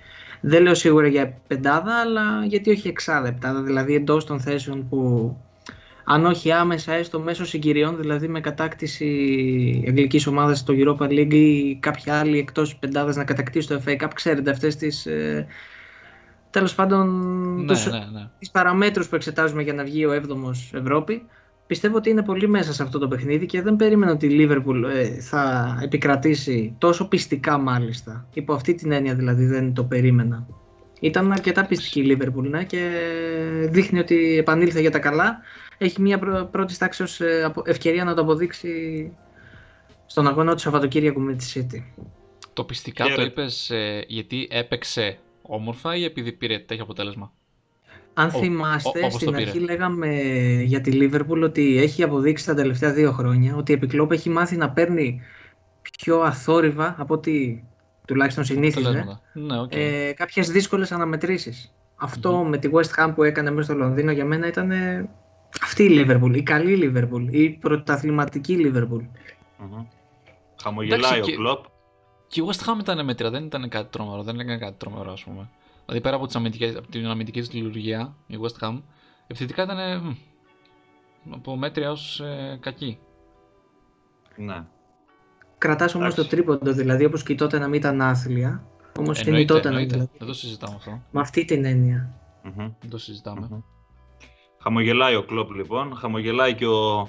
δεν 0.45 0.63
λέω 0.63 0.75
σίγουρα 0.75 1.07
για 1.07 1.41
πεντάδα, 1.47 1.99
αλλά 1.99 2.45
γιατί 2.45 2.71
όχι 2.71 2.87
εξάδα 2.87 3.27
επτάδα, 3.27 3.61
δηλαδή 3.61 3.95
εντός 3.95 4.25
των 4.25 4.39
θέσεων 4.39 4.87
που 4.89 5.37
αν 6.03 6.25
όχι 6.25 6.51
άμεσα 6.51 6.93
έστω 6.93 7.19
μέσω 7.19 7.45
συγκυριών, 7.45 7.97
δηλαδή 7.97 8.27
με 8.27 8.39
κατάκτηση 8.39 9.83
αγγλικής 9.87 10.27
ομάδας 10.27 10.59
στο 10.59 10.73
Europa 10.77 11.07
League 11.07 11.33
ή 11.33 11.75
κάποια 11.75 12.19
άλλη 12.19 12.37
εκτός 12.37 12.75
πεντάδας 12.75 13.15
να 13.15 13.23
κατακτήσει 13.23 13.67
το 13.67 13.81
FA 13.85 14.01
Cup, 14.01 14.09
ξέρετε 14.13 14.51
αυτές 14.51 14.75
τις. 14.75 15.05
Ε, 15.05 15.47
Τέλος 16.49 16.75
πάντων, 16.75 17.07
ναι, 17.59 17.65
τους, 17.65 17.85
ναι, 17.85 17.97
ναι. 17.97 18.29
τις 18.39 18.51
παραμέτρους 18.51 19.07
που 19.07 19.15
εξετάζουμε 19.15 19.61
για 19.61 19.73
να 19.73 19.83
βγει 19.83 20.05
ο 20.05 20.11
7ος 20.13 20.77
Ευρώπη 20.79 21.27
πιστεύω 21.67 21.97
ότι 21.97 22.09
είναι 22.09 22.23
πολύ 22.23 22.47
μέσα 22.47 22.73
σε 22.73 22.83
αυτό 22.83 22.99
το 22.99 23.07
παιχνίδι 23.07 23.45
και 23.45 23.61
δεν 23.61 23.75
περίμενα 23.75 24.11
ότι 24.11 24.25
η 24.25 24.29
Λίβερπουλ 24.29 24.83
ε, 24.83 25.05
θα 25.05 25.75
επικρατήσει 25.83 26.75
τόσο 26.77 27.07
πιστικά 27.07 27.57
μάλιστα. 27.57 28.27
Υπό 28.33 28.53
αυτή 28.53 28.75
την 28.75 28.91
έννοια 28.91 29.15
δηλαδή 29.15 29.45
δεν 29.45 29.73
το 29.73 29.83
περίμενα. 29.83 30.47
Ήταν 30.99 31.31
αρκετά 31.31 31.65
πιστική 31.65 31.99
η 31.99 32.03
Λίβερπουλ 32.03 32.49
ναι, 32.49 32.63
και 32.63 32.89
δείχνει 33.69 33.99
ότι 33.99 34.37
επανήλθε 34.37 34.79
για 34.79 34.91
τα 34.91 34.99
καλά. 34.99 35.39
Έχει 35.77 36.01
μια 36.01 36.19
πρώτης 36.51 36.77
τάξης 36.77 37.19
ε, 37.19 37.53
ευκαιρία 37.65 38.03
να 38.03 38.13
το 38.13 38.21
αποδείξει 38.21 39.11
στον 40.05 40.27
αγώνα 40.27 40.53
του 40.53 40.59
Σαββατοκύριακου 40.59 41.19
με 41.19 41.35
τη 41.35 41.53
City. 41.53 42.05
Το 42.53 42.63
πιστικά 42.63 43.05
το 43.15 43.21
είπες 43.21 43.69
ε, 43.69 44.05
γιατί 44.07 44.47
έπαιξε 44.51 45.17
όμορφα 45.41 45.95
ή 45.95 46.03
επειδή 46.03 46.31
πήρε 46.31 46.59
τέτοιο 46.59 46.83
αποτέλεσμα; 46.83 47.31
Αν 48.13 48.31
θυμάστε, 48.31 49.09
στην 49.09 49.35
αρχή 49.35 49.59
λέγαμε 49.59 50.07
για 50.63 50.81
τη 50.81 50.91
Λίβερπουλ 50.91 51.43
ότι 51.43 51.77
έχει 51.77 52.03
αποδείξει 52.03 52.45
τα 52.45 52.53
τελευταία 52.53 52.91
δύο 52.93 53.11
χρόνια 53.11 53.55
ότι 53.55 53.71
η 53.71 53.75
Επικλόπ 53.75 54.11
έχει 54.11 54.29
μάθει 54.29 54.57
να 54.57 54.69
παίρνει 54.69 55.21
πιο 55.97 56.19
αθόρυβα 56.19 56.95
από 56.97 57.13
ό,τι 57.13 57.63
τουλάχιστον 58.07 58.43
συνήθιζε 58.43 59.19
ναι, 59.33 59.61
okay. 59.61 59.75
ε, 59.75 60.11
κάποιες 60.15 60.49
δύσκολες 60.51 60.91
αναμετρήσεις. 60.91 61.73
Αυτό 61.95 62.43
με 62.43 62.57
τη 62.57 62.69
West 62.73 63.03
Ham 63.03 63.11
που 63.15 63.23
έκανε 63.23 63.51
μέσα 63.51 63.63
στο 63.63 63.79
Λονδίνο 63.79 64.11
για 64.11 64.25
μένα 64.25 64.47
ήταν 64.47 64.71
Αυτή 65.61 65.83
η 65.83 65.89
Λίβερπουλ, 65.89 66.33
η 66.33 66.43
καλή 66.43 66.75
Λίβερπουλ, 66.75 67.27
η 67.27 67.49
πρωταθληματική 67.49 68.53
Λίβερπουλ. 68.53 69.03
Mm-hmm. 69.03 69.85
Χαμογελάει 70.63 71.19
ο 71.19 71.23
Κλοπ. 71.23 71.65
Και 72.27 72.41
η 72.41 72.43
West 72.47 72.69
Ham 72.69 72.79
ήταν 72.79 73.05
μέτρια, 73.05 73.29
δεν 73.29 73.43
ήταν 73.43 73.69
κάτι 73.69 73.87
τρομερό, 73.89 74.23
δεν 74.23 74.39
έκανε 74.39 74.57
κάτι 74.57 74.75
τρομερό, 74.77 75.11
ας 75.11 75.23
πούμε. 75.23 75.49
Δηλαδή 75.85 76.03
πέρα 76.03 76.15
από, 76.15 76.25
τις 76.25 76.35
αμυντικές, 76.35 76.75
από 76.75 76.87
την 76.87 77.05
αμυντική 77.07 77.41
τη 77.41 77.55
λειτουργία, 77.55 78.15
η 78.27 78.35
West 78.41 78.67
Ham, 78.67 78.81
επιθετικά 79.27 79.63
ήταν 79.63 79.77
από 81.29 81.55
μέτρια 81.55 81.91
ως 81.91 82.19
ε, 82.19 82.57
κακή. 82.61 82.99
Ναι. 84.35 84.65
Κρατάς 85.57 85.95
όμως 85.95 86.15
το 86.15 86.27
τρίποντο, 86.27 86.71
δηλαδή 86.71 87.05
όπως 87.05 87.23
και 87.23 87.35
τότε 87.35 87.59
να 87.59 87.67
μην 87.67 87.79
ήταν 87.79 88.01
άθλια. 88.01 88.67
Όμως 88.99 89.23
και 89.23 89.39
η 89.39 89.45
τότε 89.45 89.69
να 89.69 89.79
μην 89.79 89.89
Δεν 89.89 90.27
το 90.27 90.33
συζητάμε 90.33 90.75
αυτό. 90.75 91.01
Με 91.11 91.21
αυτή 91.21 91.45
την 91.45 91.65
εννοια 91.65 92.13
Δεν 92.79 92.89
το 92.89 92.97
συζητάμε. 92.97 93.63
Χαμογελάει 94.61 95.15
ο 95.15 95.23
Κλόπ 95.23 95.51
λοιπόν, 95.51 95.95
χαμογελάει 95.95 96.55
και 96.55 96.67
ο, 96.67 96.99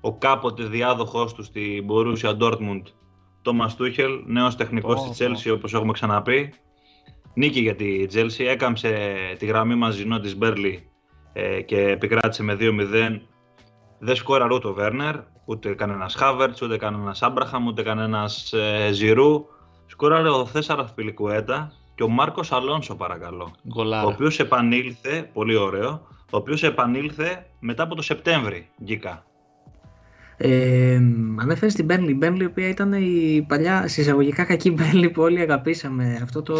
ο 0.00 0.16
κάποτε 0.18 0.64
διάδοχός 0.64 1.34
του 1.34 1.42
στην 1.42 1.86
Borussia 1.88 2.38
Dortmund, 2.38 2.82
Τόμας 3.42 3.76
Τούχελ, 3.76 4.22
νέος 4.26 4.56
τεχνικός 4.56 5.00
oh, 5.00 5.14
στη 5.14 5.24
Chelsea 5.24 5.54
όπως 5.54 5.74
έχουμε 5.74 5.92
ξαναπεί. 5.92 6.54
Νίκη 7.34 7.60
για 7.60 7.74
τη 7.74 8.06
Chelsea, 8.14 8.44
έκαμψε 8.46 9.16
τη 9.38 9.46
γραμμή 9.46 9.74
μαζινό 9.74 10.20
της 10.20 10.36
Μπέρλι 10.36 10.88
ε, 11.32 11.60
και 11.60 11.80
επικράτησε 11.80 12.42
με 12.42 12.56
2-0. 12.60 13.20
Δεν 13.98 14.16
σκόρα 14.16 14.46
ούτε 14.52 14.68
ο 14.68 14.72
Βέρνερ, 14.72 15.14
ούτε 15.44 15.74
κανένας 15.74 16.14
Χάβερτς, 16.14 16.62
ούτε 16.62 16.76
κανένας 16.76 17.22
Άμπραχαμ, 17.22 17.66
ούτε 17.66 17.82
κανένας 17.82 18.52
ε, 18.52 18.92
Ζηρού. 18.92 19.46
Σκόραρε 19.86 20.28
ο 20.28 20.46
Θέσσαρας 20.46 20.94
Πιλικουέτα 20.94 21.72
και 21.94 22.02
ο 22.02 22.08
Μάρκος 22.08 22.52
Αλόνσο, 22.52 22.94
παρακαλώ. 22.94 23.50
Γκολάρα. 23.68 24.06
Ο 24.06 24.08
οποίος 24.08 24.38
επανήλθε, 24.38 25.30
πολύ 25.32 25.56
ωραίο, 25.56 26.06
ο 26.30 26.36
οποίος 26.36 26.62
επανήλθε 26.62 27.46
μετά 27.60 27.82
από 27.82 27.94
το 27.94 28.02
Σεπτέμβρη, 28.02 28.68
Γκίκα. 28.84 29.24
Ε, 30.36 31.00
ανέφερες 31.36 31.72
στην 31.72 31.84
Μπέρλι. 31.84 32.10
Η 32.10 32.14
Μπέρλι, 32.18 32.42
η 32.42 32.46
οποία 32.46 32.68
ήταν 32.68 32.92
η 32.92 33.44
παλιά 33.48 33.88
συσσαγωγικά 33.88 34.44
κακή 34.44 34.70
Μπέρλι 34.70 35.10
που 35.10 35.22
όλοι 35.22 35.40
αγαπήσαμε. 35.40 36.20
Αυτό 36.22 36.42
το. 36.42 36.54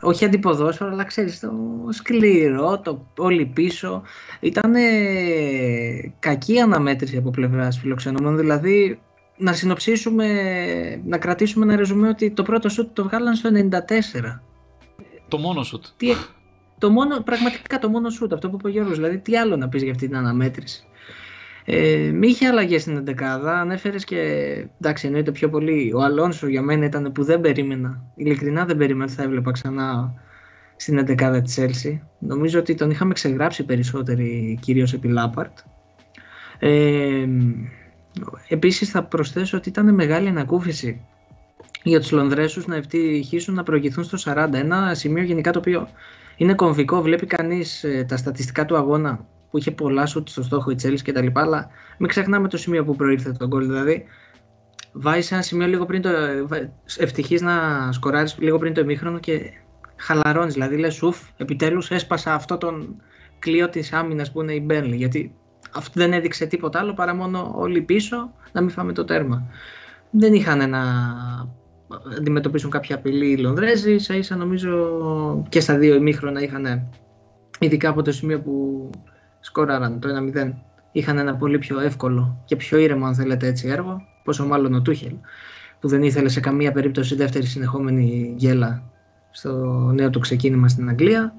Όχι 0.00 0.24
αντιποδόσφαιρο, 0.24 0.90
αλλά 0.90 1.04
ξέρεις 1.04 1.40
το 1.40 1.52
σκληρό, 1.90 2.80
το 2.80 3.06
όλοι 3.18 3.46
πίσω. 3.46 4.02
Ήταν 4.40 4.74
κακή 6.18 6.60
αναμέτρηση 6.60 7.16
από 7.16 7.30
πλευράς 7.30 7.78
φιλοξενούμενων. 7.78 8.36
Δηλαδή, 8.36 8.98
να 9.36 9.52
συνοψίσουμε, 9.52 10.26
να 11.04 11.18
κρατήσουμε 11.18 11.64
ένα 11.64 11.76
ρεζουμέ 11.76 12.08
ότι 12.08 12.30
το 12.30 12.42
πρώτο 12.42 12.68
σουτ 12.68 12.88
το 12.92 13.02
βγάλαν 13.02 13.34
στο 13.34 13.50
94. 13.52 14.40
Το 15.28 15.38
μόνο 15.38 15.62
σουτ. 15.62 15.84
Τι, 15.96 16.08
το 16.78 16.90
μόνο, 16.90 17.20
πραγματικά 17.20 17.78
το 17.78 17.88
μόνο 17.88 18.10
σουτ, 18.10 18.32
αυτό 18.32 18.50
που 18.50 18.56
είπε 18.58 18.68
ο 18.68 18.70
Γιώργος, 18.70 18.96
δηλαδή 18.96 19.18
τι 19.18 19.36
άλλο 19.36 19.56
να 19.56 19.68
πεις 19.68 19.82
για 19.82 19.92
αυτή 19.92 20.06
την 20.06 20.16
αναμέτρηση; 20.16 20.84
Ε, 21.66 22.10
μη 22.14 22.26
είχε 22.26 22.46
αλλαγές 22.46 22.82
στην 22.82 23.04
11 23.06 23.22
ανέφερε 23.44 23.96
και 23.98 24.18
εντάξει, 24.80 25.06
εννοείται 25.06 25.30
πιο 25.30 25.48
πολύ. 25.48 25.92
Ο 25.94 26.02
Αλόνσο 26.02 26.48
για 26.48 26.62
μένα 26.62 26.84
ήταν 26.84 27.12
που 27.12 27.24
δεν 27.24 27.40
περίμενα. 27.40 28.04
Ειλικρινά 28.14 28.64
δεν 28.64 28.76
περίμενα 28.76 29.04
ότι 29.04 29.12
θα 29.12 29.22
έβλεπα 29.22 29.50
ξανά 29.50 30.14
στην 30.76 30.98
11 30.98 31.40
της 31.44 31.58
Chelsea. 31.58 31.98
Νομίζω 32.18 32.58
ότι 32.58 32.74
τον 32.74 32.90
είχαμε 32.90 33.12
ξεγράψει 33.12 33.64
περισσότεροι, 33.64 34.58
κυρίως 34.62 34.92
επί 34.92 35.08
Λάπαρτ. 35.08 35.58
Ε, 36.58 37.26
επίσης 38.48 38.90
θα 38.90 39.04
προσθέσω 39.04 39.56
ότι 39.56 39.68
ήταν 39.68 39.94
μεγάλη 39.94 40.28
ανακούφιση 40.28 41.00
για 41.82 42.00
τους 42.00 42.10
Λονδρέσους 42.10 42.66
να 42.66 42.76
ευτυχήσουν 42.76 43.54
να 43.54 43.62
προηγηθούν 43.62 44.04
στο 44.04 44.32
40. 44.32 44.48
Ένα 44.52 44.94
σημείο 44.94 45.22
γενικά 45.22 45.50
το 45.50 45.58
οποίο 45.58 45.88
είναι 46.36 46.54
κομβικό. 46.54 47.02
Βλέπει 47.02 47.26
κανείς 47.26 47.84
ε, 47.84 48.04
τα 48.08 48.16
στατιστικά 48.16 48.64
του 48.64 48.76
αγώνα 48.76 49.26
που 49.54 49.60
είχε 49.60 49.70
πολλά 49.70 50.06
σουτ 50.06 50.28
στο 50.28 50.42
στόχο 50.42 50.70
η 50.70 50.74
Τσέλης 50.74 51.02
και 51.02 51.12
τα 51.12 51.22
λοιπά, 51.22 51.40
αλλά 51.40 51.68
μην 51.98 52.08
ξεχνάμε 52.08 52.48
το 52.48 52.56
σημείο 52.56 52.84
που 52.84 52.96
προήλθε 52.96 53.32
τον 53.32 53.48
γκολ. 53.48 53.66
Δηλαδή, 53.66 54.04
βάζει 54.92 55.28
ένα 55.32 55.42
σημείο 55.42 55.66
λίγο 55.66 55.84
πριν 55.86 56.02
το. 56.02 56.10
ευτυχής 56.96 57.42
να 57.42 57.52
σκοράρεις 57.92 58.36
λίγο 58.38 58.58
πριν 58.58 58.74
το 58.74 58.80
ημίχρονο 58.80 59.18
και 59.18 59.40
χαλαρώνεις. 59.96 60.52
Δηλαδή, 60.52 60.76
λες, 60.76 61.02
ουφ, 61.02 61.18
επιτέλους 61.36 61.90
έσπασα 61.90 62.34
αυτό 62.34 62.58
τον 62.58 62.96
κλείο 63.38 63.68
της 63.68 63.92
άμυνας 63.92 64.32
που 64.32 64.42
είναι 64.42 64.52
η 64.52 64.62
Μπέρλι. 64.64 64.96
Γιατί 64.96 65.34
αυτό 65.74 66.00
δεν 66.00 66.12
έδειξε 66.12 66.46
τίποτα 66.46 66.78
άλλο 66.78 66.94
παρά 66.94 67.14
μόνο 67.14 67.52
όλοι 67.56 67.82
πίσω 67.82 68.32
να 68.52 68.60
μην 68.60 68.70
φάμε 68.70 68.92
το 68.92 69.04
τέρμα. 69.04 69.46
Δεν 70.10 70.34
είχαν 70.34 70.70
να 70.70 70.82
αντιμετωπίσουν 72.18 72.70
κάποια 72.70 72.96
απειλή 72.96 73.30
οι 73.30 73.36
Λονδρέζοι. 73.36 73.98
σα 73.98 74.14
ίσα 74.14 74.36
νομίζω 74.36 75.46
και 75.48 75.60
στα 75.60 75.78
δύο 75.78 75.94
ημίχρονα 75.94 76.42
είχαν, 76.42 76.88
ειδικά 77.58 77.88
από 77.88 78.02
το 78.02 78.12
σημείο 78.12 78.40
που 78.40 78.90
σκόραραν 79.44 80.00
το 80.00 80.08
1-0, 80.34 80.52
είχαν 80.92 81.18
ένα 81.18 81.36
πολύ 81.36 81.58
πιο 81.58 81.80
εύκολο 81.80 82.42
και 82.44 82.56
πιο 82.56 82.78
ήρεμο, 82.78 83.06
αν 83.06 83.14
θέλετε 83.14 83.46
έτσι, 83.46 83.68
έργο. 83.68 84.02
Πόσο 84.24 84.46
μάλλον 84.46 84.74
ο 84.74 84.82
Τούχελ, 84.82 85.14
που 85.80 85.88
δεν 85.88 86.02
ήθελε 86.02 86.28
σε 86.28 86.40
καμία 86.40 86.72
περίπτωση 86.72 87.14
δεύτερη 87.14 87.46
συνεχόμενη 87.46 88.34
γέλα 88.36 88.82
στο 89.30 89.52
νέο 89.94 90.10
του 90.10 90.18
ξεκίνημα 90.18 90.68
στην 90.68 90.88
Αγγλία. 90.88 91.34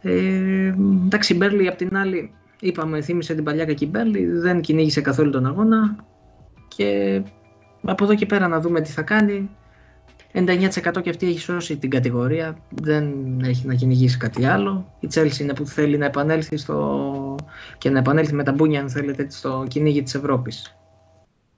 Ε, 0.00 0.74
εντάξει, 1.04 1.32
η 1.32 1.36
Μπέρλι 1.38 1.68
απ' 1.68 1.76
την 1.76 1.96
άλλη, 1.96 2.34
είπαμε, 2.60 3.00
θύμισε 3.00 3.34
την 3.34 3.44
παλιά 3.44 3.64
κακή 3.64 3.86
Μπέρλι, 3.86 4.26
δεν 4.26 4.60
κυνήγησε 4.60 5.00
καθόλου 5.00 5.30
τον 5.30 5.46
αγώνα 5.46 5.96
και 6.68 7.22
από 7.82 8.04
εδώ 8.04 8.14
και 8.14 8.26
πέρα 8.26 8.48
να 8.48 8.60
δούμε 8.60 8.80
τι 8.80 8.90
θα 8.90 9.02
κάνει. 9.02 9.50
99% 10.32 11.02
και 11.02 11.10
αυτή 11.10 11.26
έχει 11.26 11.38
σώσει 11.38 11.76
την 11.76 11.90
κατηγορία, 11.90 12.58
δεν 12.68 13.12
έχει 13.40 13.66
να 13.66 13.74
κυνηγήσει 13.74 14.16
κάτι 14.16 14.44
άλλο. 14.44 14.92
Η 15.00 15.08
Chelsea 15.14 15.38
είναι 15.40 15.54
που 15.54 15.66
θέλει 15.66 15.98
να 15.98 16.04
επανέλθει 16.04 16.56
στο... 16.56 17.36
και 17.78 17.90
να 17.90 17.98
επανέλθει 17.98 18.34
με 18.34 18.42
τα 18.42 18.52
μπούνια, 18.52 18.80
αν 18.80 18.90
θέλετε, 18.90 19.30
στο 19.30 19.64
κυνήγι 19.68 20.02
της 20.02 20.14
Ευρώπης. 20.14 20.76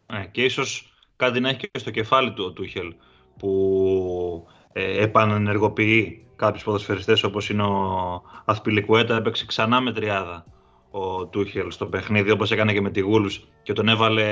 Ε, 0.07 0.25
και 0.31 0.43
ίσως 0.43 0.93
κάτι 1.17 1.41
να 1.41 1.49
έχει 1.49 1.59
και 1.59 1.79
στο 1.79 1.91
κεφάλι 1.91 2.33
του 2.33 2.45
ο 2.47 2.53
Τούχελ, 2.53 2.95
που 3.39 4.47
ε, 4.73 5.03
επανενεργοποιεί 5.03 6.27
κάποιους 6.37 6.65
ποδοσφαιριστές 6.65 7.23
όπως 7.23 7.51
είναι 7.51 7.63
ο 7.63 8.23
Αθπιλικουέτα, 8.45 9.17
έπαιξε 9.17 9.47
ξανά 9.47 9.81
με 9.81 9.93
τριάδα 9.93 10.45
ο 10.91 11.27
Τούχελ 11.27 11.71
στο 11.71 11.87
παιχνίδι, 11.87 12.31
όπως 12.31 12.51
έκανε 12.51 12.73
και 12.73 12.81
με 12.81 12.91
τη 12.91 13.01
Γούλους 13.01 13.49
και 13.63 13.73
τον 13.73 13.89
έβαλε 13.89 14.27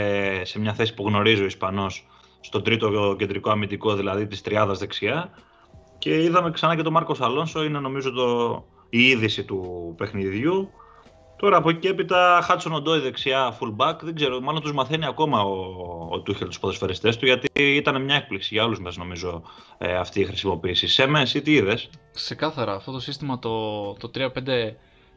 σε 0.44 0.60
μια 0.60 0.74
θέση 0.74 0.94
που 0.94 1.06
γνωρίζει 1.06 1.42
ο 1.42 1.46
Ισπανός 1.46 2.06
στον 2.40 2.62
τρίτο 2.62 3.16
κεντρικό 3.18 3.50
αμυντικό, 3.50 3.94
δηλαδή 3.94 4.26
της 4.26 4.40
τριάδας 4.40 4.78
δεξιά. 4.78 5.30
Και 5.98 6.22
είδαμε 6.22 6.50
ξανά 6.50 6.76
και 6.76 6.82
τον 6.82 6.92
Μάρκος 6.92 7.20
Αλόνσο, 7.20 7.64
είναι 7.64 7.78
νομίζω 7.78 8.10
το, 8.10 8.64
η 8.88 9.02
είδηση 9.02 9.44
του 9.44 9.94
παιχνιδιού. 9.96 10.70
Τώρα 11.36 11.56
από 11.56 11.70
εκεί 11.70 11.78
και 11.78 11.88
έπειτα 11.88 12.40
Χάτσον 12.42 12.72
Οντόι 12.72 13.00
δεξιά, 13.00 13.58
full 13.60 13.76
back, 13.76 13.96
δεν 14.02 14.14
ξέρω, 14.14 14.40
μάλλον 14.40 14.60
τους 14.60 14.72
μαθαίνει 14.72 15.06
ακόμα 15.06 15.40
ο, 15.40 16.08
ο 16.10 16.20
Τούχελ 16.20 16.46
τους 16.46 16.58
ποδοσφαιριστές 16.58 17.16
του, 17.16 17.26
γιατί 17.26 17.48
ήταν 17.52 18.02
μια 18.02 18.14
έκπληξη 18.14 18.54
για 18.54 18.64
όλους 18.64 18.80
μας 18.80 18.96
νομίζω 18.96 19.42
ε, 19.78 19.96
αυτή 19.96 20.20
η 20.20 20.24
χρησιμοποίηση. 20.24 20.86
Σε 20.86 21.10
εσύ 21.14 21.42
τι 21.42 21.52
είδες; 21.52 21.90
Ξεκάθαρα, 22.12 22.74
αυτό 22.74 22.92
το 22.92 23.00
σύστημα 23.00 23.38
το, 23.38 23.92
το 23.92 24.10
3-5-3 24.14 24.72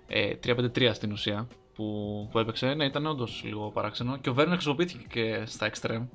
ε, 0.07 0.93
στην 0.93 1.11
ουσία, 1.11 1.47
που, 1.75 2.27
που 2.31 2.39
έπαιξε, 2.39 2.73
ναι, 2.73 2.85
ήταν 2.85 3.05
όντως 3.05 3.41
λίγο 3.45 3.71
παράξενο. 3.73 4.17
Και 4.17 4.29
ο 4.29 4.33
Βέρνερ 4.33 4.53
χρησιμοποιήθηκε 4.53 5.05
και 5.09 5.43
στα 5.45 5.71
extreme 5.71 6.07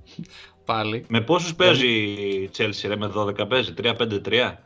πάλι. 0.66 1.04
Με 1.08 1.20
πόσους 1.20 1.54
παίζει 1.54 1.88
η 1.88 2.50
Chelsea, 2.56 2.84
ρε, 2.86 2.96
με 2.96 3.12
12 3.14 3.48
παίζει, 3.48 3.74
3-5-3. 3.82 4.58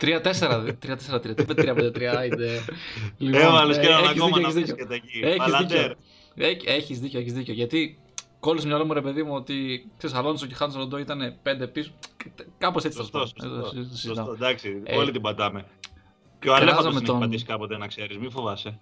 3-4-3, 0.00 0.72
3-4-3, 0.82 1.34
3-5-3, 1.44 2.24
είτε. 2.26 2.64
Λοιπόν, 3.18 3.40
Έβαλες 3.40 3.78
και 3.78 3.86
έναν 3.86 4.08
ακόμα 4.08 4.40
να 4.40 4.52
πεις 4.52 4.74
και 4.74 4.84
τα 4.84 4.94
εκεί. 4.94 5.20
Έχεις 5.22 5.56
δίκιο. 5.58 5.94
Έχεις 6.64 7.00
δίκιο, 7.00 7.20
έχεις 7.20 7.32
δίκιο. 7.32 7.54
Γιατί 7.54 7.98
κόλλησε 8.40 8.66
μυαλό 8.66 8.84
μου 8.84 8.92
ρε 8.92 9.00
παιδί 9.00 9.22
μου 9.22 9.34
ότι 9.34 9.86
ξέρεις 9.96 10.16
Αλόνσο 10.16 10.46
και 10.46 10.54
Χάνσο 10.54 10.78
Ροντό 10.78 10.98
ήταν 10.98 11.36
5 11.42 11.68
πίσω. 11.72 11.90
Κάπως 12.58 12.84
έτσι 12.84 12.96
σωστό, 12.98 13.18
σωστό, 13.18 13.72
σωστό, 13.96 14.32
εντάξει, 14.32 14.82
όλοι 14.96 15.10
την 15.10 15.20
πατάμε. 15.20 15.64
Και 16.38 16.48
ο 16.48 16.54
Αλέφαντος 16.54 16.94
τον... 16.94 17.02
έχει 17.02 17.18
πατήσει 17.18 17.44
κάποτε 17.44 17.76
να 17.76 17.86
ξέρεις, 17.86 18.18
μη 18.18 18.30
φοβάσαι. 18.30 18.78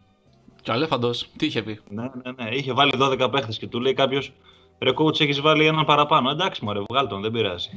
Και 0.62 0.70
ο 0.70 0.74
Αλέφαντος, 0.74 1.28
τι 1.36 1.46
είχε 1.46 1.62
πει; 1.62 1.80
Ναι, 1.88 2.02
ναι, 2.02 2.44
ναι. 2.44 2.54
Είχε 2.54 2.72
βάλει 2.72 2.92
12 3.00 3.28
παίχτες 3.32 3.58
και 3.58 3.66
του 3.66 3.80
λέει 3.80 3.92
κάποιος 3.92 4.32
Ρε 4.78 4.90
coach, 4.96 5.20
έχεις 5.20 5.40
βάλει 5.40 5.66
έναν 5.66 5.84
παραπάνω. 5.84 6.30
Εντάξει, 6.30 6.64
μωρέ, 6.64 6.80
βγάλ 6.88 7.06
τον, 7.08 7.20
δεν 7.22 7.30
πειράζει. 7.30 7.70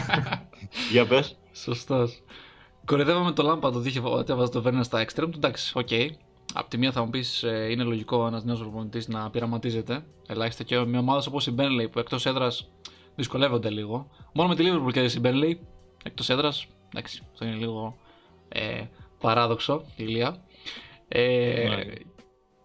Για 0.92 1.06
πες. 1.06 1.36
Σωστός. 1.52 2.22
Κορυδεύαμε 2.84 3.32
το 3.32 3.42
λάμπα 3.42 3.70
το 3.70 3.78
δίχε 3.78 4.00
ότι 4.04 4.32
έβαζε 4.32 4.52
το 4.52 4.62
Βέρνερ 4.62 4.84
στα 4.84 5.04
extreme 5.04 5.28
του. 5.30 5.36
Εντάξει, 5.36 5.72
οκ. 5.78 5.86
Okay. 5.90 6.08
Απ' 6.54 6.68
τη 6.68 6.78
μία 6.78 6.92
θα 6.92 7.04
μου 7.04 7.10
πεις 7.10 7.42
ε, 7.42 7.68
είναι 7.70 7.82
λογικό 7.82 8.26
ένας 8.26 8.44
νέος 8.44 8.58
προπονητή 8.58 9.10
να 9.10 9.30
πειραματίζεται. 9.30 10.04
Ελάχιστα 10.26 10.64
και 10.64 10.78
με 10.78 10.98
ομάδε 10.98 11.28
όπως 11.28 11.46
η 11.46 11.50
Μπέρλεϊ 11.50 11.88
που 11.88 11.98
εκτός 11.98 12.26
έδρας 12.26 12.68
δυσκολεύονται 13.14 13.70
λίγο. 13.70 14.10
Μόνο 14.32 14.48
με 14.48 14.54
τη 14.54 14.64
Liverpool 14.66 14.92
και 14.92 15.00
η 15.00 15.18
Μπέρλεϊ 15.20 15.60
εκτός 16.04 16.28
έδρας. 16.28 16.66
Εντάξει, 16.88 17.22
αυτό 17.32 17.44
είναι 17.44 17.54
λίγο 17.56 17.96
ε, 18.48 18.84
παράδοξο, 19.20 19.84
ηλία. 19.96 20.36
Ε, 21.08 21.68
ναι. 21.68 21.84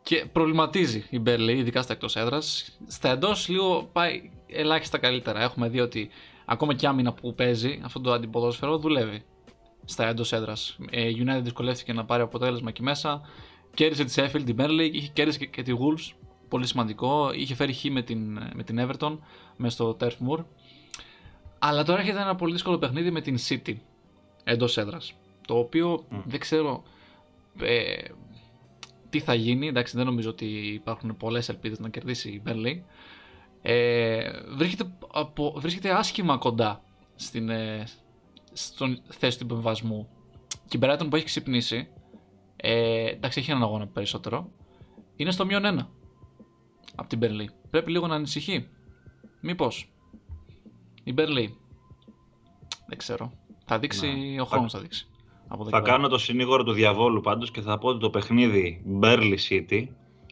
Και 0.09 0.25
προβληματίζει 0.31 1.05
η 1.09 1.19
Μπέρλι, 1.19 1.57
ειδικά 1.57 1.81
στα 1.81 1.93
εκτός 1.93 2.15
έδρας. 2.15 2.77
Στα 2.87 3.09
εντός 3.09 3.47
λίγο 3.47 3.89
πάει 3.91 4.31
ελάχιστα 4.47 4.97
καλύτερα. 4.97 5.41
Έχουμε 5.41 5.69
δει 5.69 5.79
ότι 5.79 6.09
ακόμα 6.45 6.73
και 6.73 6.87
άμυνα 6.87 7.13
που 7.13 7.35
παίζει 7.35 7.81
αυτό 7.83 7.99
το 7.99 8.11
αντιποδόσφαιρο 8.11 8.77
δουλεύει 8.77 9.21
στα 9.85 10.07
εντός 10.07 10.33
έδρας. 10.33 10.77
Η 10.91 10.99
ε, 10.99 11.11
United 11.17 11.41
δυσκολεύτηκε 11.41 11.93
να 11.93 12.05
πάρει 12.05 12.21
αποτέλεσμα 12.21 12.69
εκεί 12.69 12.83
μέσα 12.83 13.21
κέρδισε 13.73 14.03
τη 14.03 14.13
Sheffield, 14.15 14.43
την 14.45 14.55
Burnley, 14.59 14.89
είχε 14.91 15.09
κέρδισε 15.13 15.39
και, 15.39 15.45
και 15.45 15.61
τη 15.61 15.71
Wolves, 15.75 16.15
πολύ 16.47 16.67
σημαντικό. 16.67 17.31
Είχε 17.33 17.55
φέρει 17.55 17.73
χ 17.73 17.83
με 17.83 18.01
την, 18.01 18.31
με 18.53 18.63
την 18.63 18.87
Everton 18.87 19.17
μέσα 19.55 19.75
στο 19.75 19.97
Turf 19.99 20.05
Moor. 20.29 20.43
Αλλά 21.59 21.83
τώρα 21.83 21.99
έρχεται 21.99 22.21
ένα 22.21 22.35
πολύ 22.35 22.53
δύσκολο 22.53 22.77
παιχνίδι 22.77 23.11
με 23.11 23.21
την 23.21 23.37
City 23.49 23.75
εντός 24.43 24.77
έδρας. 24.77 25.13
Το 25.47 25.57
οποίο 25.57 26.05
δεν 26.25 26.39
ξέρω 26.39 26.83
ε, 27.61 27.95
τι 29.09 29.19
θα 29.19 29.33
γίνει. 29.33 29.67
Εντάξει, 29.67 29.97
δεν 29.97 30.05
νομίζω 30.05 30.29
ότι 30.29 30.45
υπάρχουν 30.45 31.17
πολλές 31.17 31.49
ελπίδες 31.49 31.79
να 31.79 31.89
κερδίσει 31.89 32.29
η 32.29 32.41
Burnley. 32.45 32.81
Ε, 33.61 34.31
βρίσκεται, 34.55 34.91
από, 35.13 35.53
βρίσκεται 35.57 35.91
άσχημα 35.91 36.37
κοντά 36.37 36.83
στην, 37.15 37.49
ε, 37.49 37.83
στον 38.53 39.01
θέση 39.07 39.39
του 39.39 39.45
υπεμβασμού. 39.45 40.09
Και 40.67 40.77
η 40.77 40.79
Brighton 40.83 41.07
που 41.09 41.15
έχει 41.15 41.25
ξυπνήσει, 41.25 41.87
ε, 42.55 43.09
εντάξει 43.09 43.39
έχει 43.39 43.51
έναν 43.51 43.63
αγώνα 43.63 43.87
περισσότερο, 43.87 44.51
είναι 45.15 45.31
στο 45.31 45.45
μείον 45.45 45.65
ένα 45.65 45.89
από 46.95 47.09
την 47.09 47.17
Μπερλή. 47.17 47.49
Πρέπει 47.69 47.91
λίγο 47.91 48.07
να 48.07 48.15
ανησυχεί. 48.15 48.69
Μήπως. 49.41 49.93
Η 51.03 51.13
Μπερλή. 51.13 51.57
Δεν 52.87 52.97
ξέρω. 52.97 53.33
Θα 53.65 53.79
δείξει, 53.79 54.37
ο 54.41 54.45
χρόνος 54.45 54.71
θα 54.71 54.79
δείξει. 54.79 55.07
Θα 55.69 55.79
κάνω 55.79 56.07
το 56.07 56.17
συνήγορο 56.17 56.63
του 56.63 56.71
διαβόλου 56.71 57.21
πάντως 57.21 57.51
και 57.51 57.61
θα 57.61 57.77
πω 57.77 57.87
ότι 57.87 57.99
το 57.99 58.09
παιχνίδι 58.09 58.81
Μπέρλι 58.85 59.39
City 59.49 59.87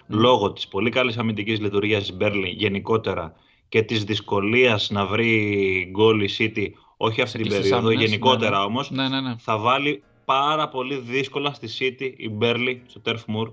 λόγω 0.07 0.53
της 0.53 0.67
πολύ 0.67 0.89
καλής 0.89 1.17
αμυντικής 1.17 1.59
λειτουργίας 1.59 2.01
της 2.01 2.17
Μπέρλι 2.17 2.49
γενικότερα 2.49 3.33
και 3.69 3.81
της 3.81 4.03
δυσκολίας 4.03 4.89
να 4.89 5.05
βρει 5.05 5.87
γκολ 5.91 6.21
η 6.21 6.29
City 6.37 6.67
όχι 6.97 7.21
αυτή 7.21 7.41
την 7.41 7.51
περίοδο, 7.51 7.91
γενικότερα 7.91 8.49
ναι, 8.49 8.57
ναι. 8.57 8.63
όμως, 8.63 8.91
ναι, 8.91 9.07
ναι, 9.07 9.21
ναι. 9.21 9.35
θα 9.37 9.57
βάλει 9.57 10.03
πάρα 10.25 10.67
πολύ 10.67 10.95
δύσκολα 10.95 11.53
στη 11.53 11.67
City 11.79 12.13
η 12.17 12.29
Μπέρλι 12.29 12.81
στο 12.85 13.01
Turf 13.05 13.35
Moor 13.35 13.51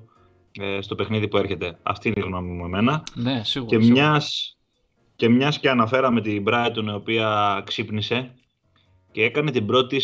ε, 0.53 0.81
στο 0.81 0.95
παιχνίδι 0.95 1.29
που 1.29 1.37
έρχεται. 1.37 1.79
Αυτή 1.83 2.09
είναι 2.09 2.21
η 2.21 2.23
γνώμη 2.23 2.51
μου 2.51 2.65
εμένα. 2.65 3.03
Ναι, 3.15 3.41
σίγουρα. 3.45 3.77
Και 3.77 3.91
μιας, 3.91 4.57
και 5.17 5.29
μιας 5.29 5.59
και 5.59 5.71
αναφέραμε 5.71 6.21
την 6.21 6.45
Brighton 6.47 6.85
η 6.87 6.93
οποία 6.93 7.63
ξύπνησε 7.67 8.35
και 9.13 9.23
έκανε 9.25 9.51
την 9.51 9.67
πρώτη 9.67 10.01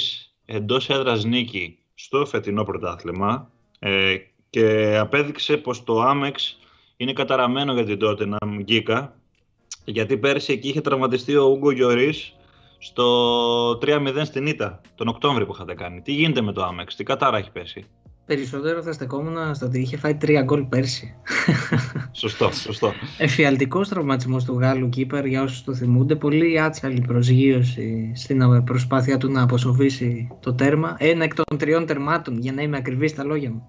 εντός 0.52 0.88
έδρας 0.88 1.24
νίκη 1.24 1.78
στο 1.94 2.26
φετινό 2.26 2.64
πρωτάθλημα 2.64 3.50
ε, 3.78 4.16
και 4.50 4.96
απέδειξε 4.98 5.56
πως 5.56 5.84
το 5.84 6.10
Amex 6.10 6.34
είναι 6.96 7.12
καταραμένο 7.12 7.72
για 7.72 7.84
την 7.84 7.98
τότε 7.98 8.26
να 8.26 8.38
Γκίκα 8.62 9.16
γιατί 9.84 10.16
πέρσι 10.16 10.52
εκεί 10.52 10.68
είχε 10.68 10.80
τραυματιστεί 10.80 11.36
ο 11.36 11.44
Ούγκο 11.44 11.70
Γιωρίς 11.70 12.34
στο 12.78 13.70
3-0 13.70 14.20
στην 14.24 14.46
ΙΤΑ 14.46 14.80
τον 14.94 15.08
Οκτώβριο 15.08 15.46
που 15.46 15.52
είχατε 15.54 15.74
κάνει. 15.74 16.00
Τι 16.00 16.12
γίνεται 16.12 16.40
με 16.40 16.52
το 16.52 16.68
Amex, 16.68 16.92
τι 16.96 17.04
κατάρα 17.04 17.38
έχει 17.38 17.50
πέσει; 17.50 17.86
Περισσότερο 18.30 18.82
θα 18.82 18.92
στεκόμουν 18.92 19.54
στο 19.54 19.66
ότι 19.66 19.80
είχε 19.80 19.96
φάει 19.96 20.14
τρία 20.14 20.42
γκολ 20.42 20.64
πέρσι. 20.64 21.14
Σωστό, 22.22 22.50
σωστό. 22.52 22.92
Εφιαλτικός 23.18 23.88
τραυματισμός 23.88 24.44
του 24.44 24.58
Γάλλου 24.58 24.88
Κύπερ 24.88 25.26
για 25.26 25.42
όσους 25.42 25.64
το 25.64 25.74
θυμούνται. 25.74 26.16
Πολύ 26.16 26.60
άτσαλη 26.60 27.00
προσγείωση 27.06 28.12
στην 28.14 28.64
προσπάθεια 28.64 29.16
του 29.16 29.30
να 29.30 29.42
αποσοβήσει 29.42 30.28
το 30.40 30.54
τέρμα. 30.54 30.96
Ένα 30.98 31.24
εκ 31.24 31.34
των 31.34 31.58
τριών 31.58 31.86
τερμάτων, 31.86 32.38
για 32.38 32.52
να 32.52 32.62
είμαι 32.62 32.76
ακριβής 32.76 33.10
στα 33.10 33.24
λόγια 33.24 33.50
μου. 33.50 33.68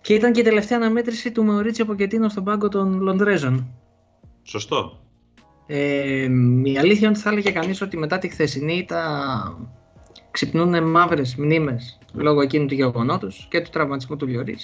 Και 0.00 0.14
ήταν 0.14 0.32
και 0.32 0.40
η 0.40 0.44
τελευταία 0.44 0.78
αναμέτρηση 0.78 1.32
του 1.32 1.44
Μεωρίτσι 1.44 1.84
Ποκετίνο 1.84 2.28
στον 2.28 2.44
πάγκο 2.44 2.68
των 2.68 3.00
Λονδρέζων. 3.00 3.68
Σωστό. 4.42 5.00
Ε, 5.66 6.28
η 6.62 6.78
αλήθεια 6.78 6.98
είναι 6.98 7.08
ότι 7.08 7.18
θα 7.18 7.30
έλεγε 7.30 7.50
κανείς 7.50 7.80
ότι 7.80 7.96
μετά 7.96 8.18
τη 8.18 8.28
χθεσινή 8.28 8.84
τα 8.88 9.02
ξυπνούν 10.30 10.90
μαύρες 10.90 11.36
μνήμες 11.36 11.98
λόγω 12.12 12.40
εκείνου 12.40 12.66
του 12.66 12.74
γεγονότος 12.74 13.46
και 13.50 13.60
του 13.60 13.70
τραυματισμού 13.70 14.16
του 14.16 14.26
Λιωρή. 14.26 14.56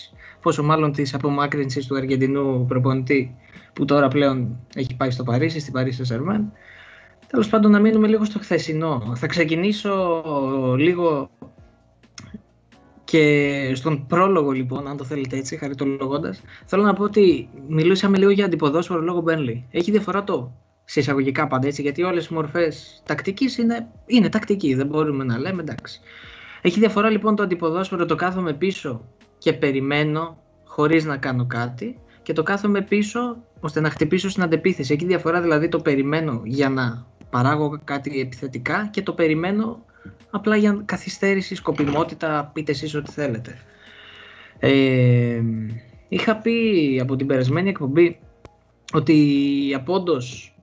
Πόσο 0.42 0.62
μάλλον 0.62 0.92
της 0.92 1.14
απομάκρυνσης 1.14 1.87
του 1.87 1.96
Αργεντινού 1.96 2.64
προπονητή 2.68 3.37
που 3.72 3.85
τώρα 3.85 4.09
πλέον 4.09 4.57
έχει 4.74 4.96
πάει 4.96 5.11
στο 5.11 5.22
Παρίσι, 5.22 5.61
στην 5.61 5.72
Παρίσι 5.72 6.05
Σερμέν. 6.05 6.53
Τέλος 7.27 7.48
πάντων, 7.48 7.70
να 7.70 7.79
μείνουμε 7.79 8.09
λίγο 8.09 8.24
στο 8.24 8.38
χθεσινό. 8.38 9.12
Θα 9.14 9.27
ξεκινήσω 9.27 10.22
λίγο 10.77 11.31
και 13.05 13.72
στον 13.74 14.07
πρόλογο 14.07 14.50
λοιπόν, 14.50 14.88
αν 14.88 14.96
το 14.96 15.05
θέλετε 15.05 15.37
έτσι, 15.37 15.57
χαριτολογώντας, 15.57 16.42
θέλω 16.64 16.83
να 16.83 16.94
πω 16.94 17.03
ότι 17.03 17.48
μιλούσαμε 17.68 18.18
λίγο 18.18 18.31
για 18.31 18.44
αντιποδόσφαιρο 18.44 19.00
λόγω 19.00 19.20
Μπένλι. 19.20 19.66
Έχει 19.70 19.90
διαφορά 19.90 20.24
το 20.24 20.53
σε 20.85 21.01
εισαγωγικά 21.01 21.47
πάντα 21.47 21.66
έτσι, 21.66 21.83
γιατί 21.83 22.03
όλες 22.03 22.27
οι 22.27 22.35
μορφές 22.35 23.03
τακτικής 23.07 23.59
είναι, 23.59 23.88
είναι 24.07 24.29
τακτική, 24.29 24.75
δεν 24.75 24.87
μπορούμε 24.87 25.25
να 25.25 25.38
λέμε 25.38 25.62
εντάξει. 25.62 26.01
Έχει 26.62 26.79
διαφορά 26.79 27.11
λοιπόν 27.11 27.37
το 27.37 27.42
αντιποδόσφαιρο, 27.42 28.07
το 28.07 28.14
κάθομαι 28.14 28.53
πίσω 28.53 29.05
και 29.38 29.53
περιμένω 29.53 30.38
χωρίς 30.64 31.05
να 31.05 31.16
κάνω 31.16 31.47
κάτι 31.47 31.99
και 32.23 32.33
το 32.33 32.42
κάθομαι 32.42 32.83
πίσω 32.83 33.37
ώστε 33.61 33.81
να 33.81 33.90
χτυπήσω 33.90 34.29
στην 34.29 34.42
αντεπίθεση. 34.42 34.92
Έχει 34.92 35.07
διαφορά 35.07 35.40
δηλαδή 35.40 35.68
το 35.68 35.79
περιμένω 35.79 36.40
για 36.44 36.68
να 36.68 37.07
παράγω 37.31 37.81
κάτι 37.85 38.20
επιθετικά 38.20 38.88
και 38.92 39.03
το 39.03 39.12
περιμένω 39.12 39.85
απλά 40.31 40.57
για 40.57 40.83
καθυστέρηση, 40.85 41.55
σκοπιμότητα, 41.55 42.51
πείτε 42.55 42.73
εσείς 42.73 42.94
ό,τι 42.94 43.11
θέλετε. 43.11 43.59
Ε, 44.59 45.42
είχα 46.09 46.37
πει 46.37 46.99
από 47.03 47.16
την 47.16 47.27
περασμένη 47.27 47.68
εκπομπή 47.68 48.18
ότι 48.92 49.12
η 49.68 49.75
Απόντος 49.75 50.54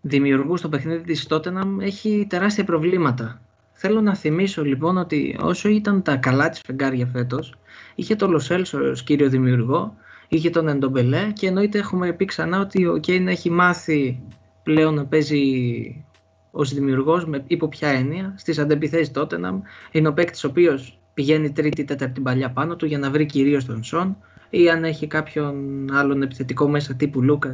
δημιουργού 0.00 0.56
στο 0.56 0.68
παιχνίδι 0.68 1.02
της 1.02 1.26
Tottenham 1.30 1.76
έχει 1.80 2.26
τεράστια 2.28 2.64
προβλήματα. 2.64 3.40
Θέλω 3.72 4.00
να 4.00 4.14
θυμίσω 4.14 4.64
λοιπόν 4.64 4.96
ότι 4.96 5.36
όσο 5.40 5.68
ήταν 5.68 6.02
τα 6.02 6.16
καλά 6.16 6.48
της 6.48 6.60
φεγγάρια 6.66 7.06
φέτος, 7.06 7.54
είχε 7.94 8.16
το 8.16 8.28
Λοσέλσο 8.28 8.78
ως 8.78 9.02
κύριο 9.02 9.28
δημιουργό, 9.28 9.96
είχε 10.28 10.50
τον 10.50 10.68
Εντομπελέ 10.68 11.30
και 11.32 11.46
εννοείται 11.46 11.78
έχουμε 11.78 12.12
πει 12.12 12.24
ξανά 12.24 12.60
ότι 12.60 12.86
ο 12.86 12.96
Κέιν 12.96 13.28
έχει 13.28 13.50
μάθει 13.50 14.20
πλέον 14.62 14.94
να 14.94 15.06
παίζει 15.06 16.04
ως 16.50 16.74
δημιουργός, 16.74 17.26
με 17.26 17.44
υπό 17.46 17.68
ποια 17.68 17.88
έννοια, 17.88 18.34
στις 18.36 18.58
αντεπιθέσεις 18.58 19.10
Tottenham, 19.14 19.60
είναι 19.90 20.08
ο 20.08 20.12
παίκτης 20.12 20.44
ο 20.44 20.48
οποίος 20.48 20.98
πηγαίνει 21.14 21.52
τρίτη, 21.52 21.84
τέταρτη 21.84 22.20
παλιά 22.20 22.50
πάνω 22.50 22.76
του 22.76 22.86
για 22.86 22.98
να 22.98 23.10
βρει 23.10 23.26
κυρίως 23.26 23.64
τον 23.64 23.84
Σον 23.84 24.16
ή 24.50 24.70
αν 24.70 24.84
έχει 24.84 25.06
κάποιον 25.06 25.86
άλλον 25.92 26.22
επιθετικό 26.22 26.68
μέσα 26.68 26.94
τύπου 26.94 27.22
Λούκα 27.22 27.52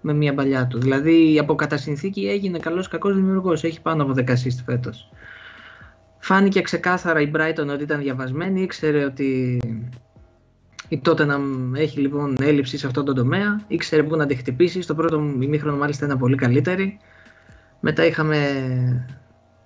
με 0.00 0.12
μια 0.12 0.34
παλιά 0.34 0.66
του. 0.66 0.78
Δηλαδή 0.78 1.38
από 1.38 1.54
κατά 1.54 1.76
συνθήκη 1.76 2.28
έγινε 2.28 2.58
καλός 2.58 2.88
κακός 2.88 3.14
δημιουργός. 3.14 3.64
Έχει 3.64 3.80
πάνω 3.80 4.02
από 4.02 4.12
10 4.16 4.28
assist 4.28 4.62
φέτος. 4.64 5.10
Φάνηκε 6.18 6.60
ξεκάθαρα 6.60 7.20
η 7.20 7.30
Brighton 7.34 7.66
ότι 7.72 7.82
ήταν 7.82 8.00
διαβασμένη, 8.00 8.62
ήξερε 8.62 9.04
ότι 9.04 9.60
η 10.88 11.00
Tottenham 11.04 11.72
έχει 11.74 12.00
λοιπόν 12.00 12.36
έλλειψη 12.40 12.78
σε 12.78 12.86
αυτό 12.86 13.02
το 13.02 13.12
τομέα, 13.12 13.64
ήξερε 13.68 14.02
πού 14.02 14.16
να 14.16 14.26
τη 14.26 14.34
χτυπήσει. 14.34 14.82
Στο 14.82 14.94
πρώτο 14.94 15.16
ημίχρονο 15.40 15.76
μάλιστα 15.76 16.06
ήταν 16.06 16.18
πολύ 16.18 16.36
καλύτερη. 16.36 16.98
Μετά 17.80 18.04
είχαμε 18.04 18.38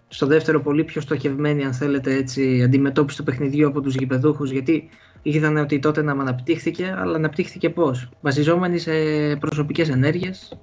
στο 0.09 0.27
δεύτερο 0.27 0.61
πολύ 0.61 0.85
πιο 0.85 1.01
στοχευμένη 1.01 1.65
αν 1.65 1.73
θέλετε 1.73 2.15
έτσι 2.15 2.63
αντιμετώπιση 2.63 3.17
του 3.17 3.25
παιχνιδιού 3.25 3.69
από 3.69 3.81
τους 3.81 3.95
γηπεδούχους 3.95 4.51
γιατί 4.51 4.89
είδαν 5.23 5.57
ότι 5.57 5.79
τότε 5.79 6.03
να 6.03 6.13
αναπτύχθηκε 6.13 6.95
αλλά 6.99 7.17
αναπτύχθηκε 7.17 7.71
πώς; 7.71 8.09
Βασιζόμενοι 8.21 8.79
σε 8.79 8.93
προσωπικές 9.37 9.89
ενέργειες. 9.89 10.59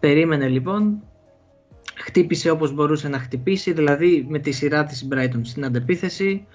Περίμενε 0.00 0.48
λοιπόν. 0.48 1.02
Χτύπησε 1.94 2.50
όπως 2.50 2.72
μπορούσε 2.72 3.08
να 3.08 3.18
χτυπήσει 3.18 3.72
δηλαδή 3.72 4.26
με 4.28 4.38
τη 4.38 4.50
σειρά 4.50 4.84
της 4.84 5.08
Brighton 5.12 5.40
στην 5.42 5.64
αντεπίθεση 5.64 6.46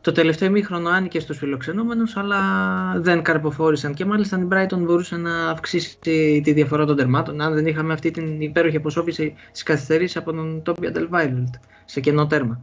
το 0.00 0.12
τελευταίο 0.12 0.48
ημίχρονο 0.48 0.88
άνοικε 0.88 1.20
στους 1.20 1.38
φιλοξενούμενους, 1.38 2.16
αλλά 2.16 2.40
δεν 2.96 3.22
καρποφόρησαν 3.22 3.94
και 3.94 4.04
μάλιστα 4.04 4.38
η 4.38 4.48
Brighton 4.52 4.78
μπορούσε 4.78 5.16
να 5.16 5.50
αυξήσει 5.50 5.98
τη 6.42 6.52
διαφορά 6.52 6.84
των 6.84 6.96
τερμάτων 6.96 7.40
αν 7.40 7.54
δεν 7.54 7.66
είχαμε 7.66 7.92
αυτή 7.92 8.10
την 8.10 8.40
υπέροχη 8.40 8.76
αποσόφηση 8.76 9.34
της 9.52 9.62
καθυστερής 9.62 10.16
από 10.16 10.32
τον 10.32 10.62
Τόπια 10.62 10.90
Ντελβάιλτ 10.90 11.54
σε 11.84 12.00
κενό 12.00 12.26
τέρμα. 12.26 12.60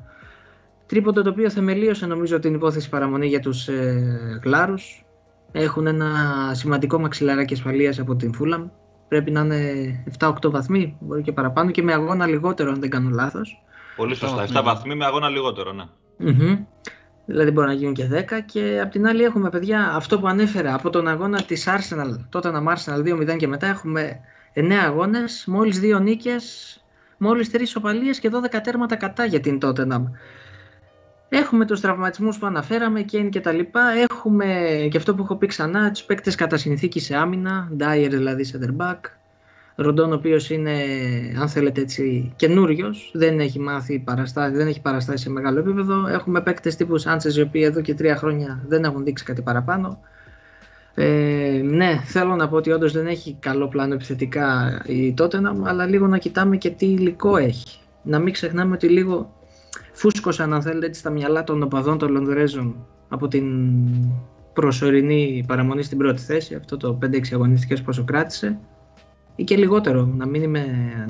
Τρίποντο 0.86 1.22
το 1.22 1.30
οποίο 1.30 1.50
θεμελίωσε 1.50 2.06
νομίζω 2.06 2.40
την 2.40 2.54
υπόθεση 2.54 2.90
παραμονή 2.90 3.28
για 3.28 3.40
τους 3.40 3.68
ε, 3.68 4.40
Γλάρους. 4.44 5.06
Έχουν 5.52 5.88
ένα 5.88 6.10
σημαντικό 6.54 7.00
μαξιλαράκι 7.00 7.54
ασφαλείας 7.54 8.00
από 8.00 8.16
την 8.16 8.34
Φούλαμ. 8.34 8.68
Πρέπει 9.08 9.32
να 9.32 9.42
είναι 9.42 10.04
7-8 10.20 10.32
βαθμοί, 10.44 10.98
μπορεί 11.00 11.22
και 11.22 11.32
παραπάνω 11.32 11.72
και 11.72 11.84
με 11.84 11.94
αγώνα 11.94 12.28
λιγότερο 12.28 12.72
αν 12.72 12.80
δεν 12.80 12.90
κάνω 12.90 13.10
λάθος. 13.10 13.64
Πολύ 13.96 14.16
σωστά, 14.16 14.46
7 14.62 14.64
βαθμοί 14.64 14.96
με 14.96 15.06
αγώνα 15.06 15.30
λιγότερο, 15.30 15.74
ναι. 15.74 15.84
Mm-hmm 16.20 16.58
δηλαδή 17.28 17.52
μπορεί 17.52 17.68
να 17.68 17.74
γίνουν 17.74 17.94
και 17.94 18.08
10 18.12 18.42
και 18.46 18.80
απ' 18.84 18.92
την 18.92 19.08
άλλη 19.08 19.24
έχουμε 19.24 19.50
παιδιά 19.50 19.92
αυτό 19.94 20.20
που 20.20 20.28
ανέφερα 20.28 20.74
από 20.74 20.90
τον 20.90 21.08
αγώνα 21.08 21.42
της 21.42 21.68
Arsenal, 21.68 22.20
τότε 22.30 22.52
να 22.52 22.76
Arsenal 22.76 23.04
2-0 23.04 23.38
και 23.38 23.48
μετά 23.48 23.68
έχουμε 23.68 24.20
9 24.54 24.72
αγώνες, 24.72 25.44
μόλις 25.48 25.80
2 25.80 26.00
νίκες, 26.00 26.78
μόλις 27.18 27.50
3 27.50 27.68
σοπαλίες 27.68 28.20
και 28.20 28.30
12 28.30 28.62
τέρματα 28.64 28.96
κατά 28.96 29.26
για 29.26 29.40
την 29.40 29.60
Tottenham. 29.62 30.04
Έχουμε 31.30 31.66
τους 31.66 31.82
τραυματισμούς 31.82 32.38
που 32.38 32.46
αναφέραμε, 32.46 33.06
Kane 33.12 33.30
και 33.30 33.42
τα 33.42 33.52
λοιπά. 33.52 33.82
Έχουμε 34.10 34.46
και 34.92 34.98
αυτό 34.98 35.16
που 35.16 35.24
έχω 35.24 35.36
πει 35.36 35.48
ξανά, 35.48 35.92
τους 35.92 36.04
παίκτες 36.04 36.36
κατά 36.36 36.58
συνθήκη 36.58 37.00
σε 37.00 37.16
άμυνα, 37.16 37.72
Dyer 37.80 38.08
δηλαδή 38.10 38.46
center 38.54 38.86
back, 38.86 39.00
Ροντόν 39.80 40.12
ο 40.12 40.16
οποίος 40.16 40.50
είναι, 40.50 40.72
αν 41.40 41.50
θέλετε 41.50 41.82
έτσι, 41.82 42.34
καινούριος, 42.36 43.12
δεν 43.14 43.40
έχει 43.40 43.60
μάθει 43.60 44.00
παραστάσει, 44.00 44.56
δεν 44.56 44.68
έχει 44.68 44.82
παραστάσει 44.82 45.24
σε 45.24 45.30
μεγάλο 45.30 45.60
επίπεδο. 45.60 46.08
Έχουμε 46.08 46.42
παίκτες 46.42 46.76
τύπου 46.76 46.98
Σάντσες 46.98 47.38
οι 47.38 47.42
οποίοι 47.42 47.62
εδώ 47.66 47.82
και 47.82 47.94
τρία 47.94 48.16
χρόνια 48.16 48.64
δεν 48.68 48.84
έχουν 48.84 49.04
δείξει 49.04 49.24
κάτι 49.24 49.42
παραπάνω. 49.42 50.00
Ε, 50.94 51.62
ναι, 51.64 52.02
θέλω 52.06 52.36
να 52.36 52.48
πω 52.48 52.56
ότι 52.56 52.72
όντως 52.72 52.92
δεν 52.92 53.08
έχει 53.08 53.38
καλό 53.40 53.68
πλάνο 53.68 53.94
επιθετικά 53.94 54.82
η 54.86 55.14
Tottenham, 55.18 55.62
αλλά 55.64 55.86
λίγο 55.86 56.08
να 56.08 56.18
κοιτάμε 56.18 56.58
και 56.58 56.70
τι 56.70 56.86
υλικό 56.86 57.38
έχει. 57.38 57.80
Να 58.04 58.20
μην 58.20 58.34
ξεχνάμε 58.34 58.76
ότι 58.76 58.88
λίγο 58.88 59.34
φούσκωσαν, 59.92 60.54
αν 60.54 60.62
θέλετε, 60.62 60.86
έτσι, 60.86 61.00
στα 61.00 61.10
μυαλά 61.10 61.44
των 61.44 61.64
οπαδών 61.64 61.98
των 61.98 62.12
Λονδρέζων 62.12 62.76
από 63.10 63.28
την 63.28 63.46
προσωρινή 64.54 65.44
παραμονή 65.48 65.84
στην 65.84 65.98
πρώτη 65.98 66.22
θέση, 66.22 66.56
αυτό 66.56 66.78
το 66.78 67.00
5-6 67.02 67.22
αγωνιστικές 67.34 67.82
πόσο 67.82 68.04
κράτησε, 68.04 68.60
ή 69.38 69.44
και 69.44 69.56
λιγότερο, 69.58 70.06
να 70.06 70.26
μην 70.26 70.44
είμαι, 70.44 70.66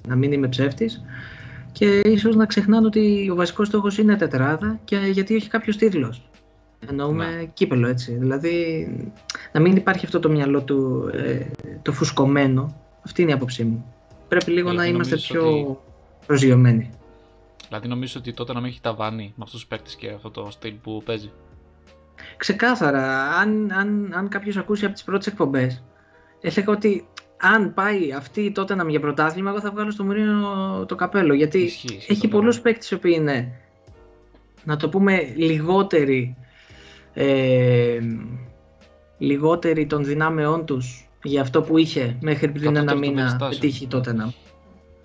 να 0.08 0.16
μην 0.16 0.32
είμαι 0.32 0.48
ψεύτης. 0.48 1.04
Και 1.72 2.00
ίσως 2.00 2.36
να 2.36 2.46
ξεχνάνε 2.46 2.86
ότι 2.86 3.30
ο 3.32 3.36
βασικός 3.36 3.68
στόχος 3.68 3.98
είναι 3.98 4.16
τετράδα 4.16 4.80
και 4.86 4.98
γιατί 4.98 5.36
έχει 5.36 5.50
κάποιος 5.50 5.78
τίτλος. 5.78 6.30
Εννοούμε 6.90 7.26
ναι. 7.26 7.46
κύπελο 7.54 7.88
έτσι. 7.88 8.12
Δηλαδή 8.12 8.88
να 9.52 9.60
μην 9.60 9.76
υπάρχει 9.76 10.06
αυτό 10.06 10.20
το 10.20 10.30
μυαλό 10.30 10.64
του 10.64 11.10
ε, 11.14 11.46
το 11.82 11.92
φουσκωμένο. 11.92 12.76
Αυτή 13.06 13.22
είναι 13.22 13.32
η 13.32 13.34
άποψή 13.34 13.64
μου. 13.64 13.94
Πρέπει 14.28 14.52
λίγο 14.52 14.72
να 14.72 14.86
είμαστε 14.86 15.16
πιο 15.16 15.60
ότι... 15.60 15.78
προσγειωμένοι. 16.26 16.90
Δηλαδή 17.68 17.88
νομίζω 17.88 18.20
ότι 18.20 18.34
τότε 18.34 18.54
να 18.54 18.60
μην 18.60 18.70
έχει 18.70 18.82
ταβάνι 18.82 19.34
με 19.36 19.44
αυτούς 19.44 19.60
τους 19.60 19.68
παίκτες 19.68 19.96
και 19.96 20.10
αυτό 20.10 20.30
το 20.30 20.48
στυλ 20.52 20.74
που 20.84 21.02
παίζει. 21.06 21.32
Ξεκάθαρα. 22.38 23.32
Αν, 23.32 23.72
αν, 23.72 24.12
αν 24.14 24.28
κάποιος 24.30 24.58
ακούσει 24.58 24.86
από 24.86 24.94
τις 24.94 25.04
πρώτες 25.04 25.28
εκπομπές, 25.28 25.84
έλεγα 26.42 26.72
ότι 26.72 27.08
αν 27.38 27.74
πάει 27.74 28.14
αυτή 28.14 28.52
τότε 28.52 28.76
να 28.76 28.90
για 28.90 29.00
πρωτάθλημα, 29.00 29.50
εγώ 29.50 29.60
θα 29.60 29.72
βγάλω 29.72 29.92
στο 29.92 30.04
Μουρίνο 30.04 30.86
το 30.88 30.96
καπέλο. 30.96 31.34
Γιατί 31.34 31.58
ισχύει, 31.58 32.00
έχει 32.08 32.28
πολλούς 32.28 32.60
παίκτες 32.60 32.92
οι 32.92 32.94
οποίοι 32.94 33.14
είναι, 33.16 33.52
να 34.64 34.78
το 34.78 34.90
πούμε, 34.90 35.34
λιγότεροι 35.36 36.36
ε, 37.14 38.00
λιγότεροι 39.18 39.86
των 39.86 40.06
δυνάμεών 40.06 40.66
τους 40.66 41.10
για 41.24 41.42
αυτό 41.42 41.62
που 41.62 41.78
είχε 41.78 42.18
μέχρι 42.22 42.52
πριν 42.52 42.76
ένα 42.76 42.96
μήνα 42.96 43.48
πετύχει 43.50 43.88
τότε 43.88 44.14
να. 44.14 44.34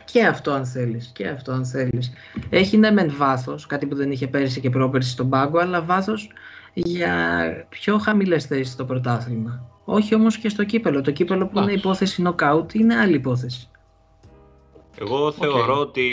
Και 0.05 0.25
αυτό 0.25 0.51
αν 0.51 0.67
θέλεις, 0.67 1.11
και 1.15 1.29
αυτό 1.29 1.53
αν 1.53 1.67
θέλεις. 1.67 2.13
Έχει 2.51 2.77
ναι 2.77 2.91
μεν 2.91 3.13
βάθος, 3.17 3.67
κάτι 3.67 3.87
που 3.87 3.95
δεν 3.95 4.11
είχε 4.11 4.27
πέρυσι 4.27 4.61
και 4.61 4.71
πρόπερσι 4.71 5.11
στον 5.11 5.29
πάγκο, 5.29 5.59
αλλά 5.59 5.83
βάθος 5.83 6.31
για 6.73 7.67
πιο 7.69 7.99
χαμηλές 7.99 8.47
θέσεις 8.47 8.73
στο 8.73 8.85
πρωτάθλημα. 8.85 9.71
Όχι 9.85 10.15
όμως 10.15 10.37
και 10.39 10.49
στο 10.49 10.65
κύπελο. 10.65 11.01
Το 11.01 11.11
κύπελο 11.11 11.47
που 11.47 11.59
είναι 11.59 11.73
υπόθεση 11.73 12.23
knockout 12.27 12.75
είναι 12.75 12.97
άλλη 12.97 13.15
υπόθεση. 13.15 13.69
Εγώ 14.99 15.33
θεωρώ 15.33 15.79
ότι 15.79 16.11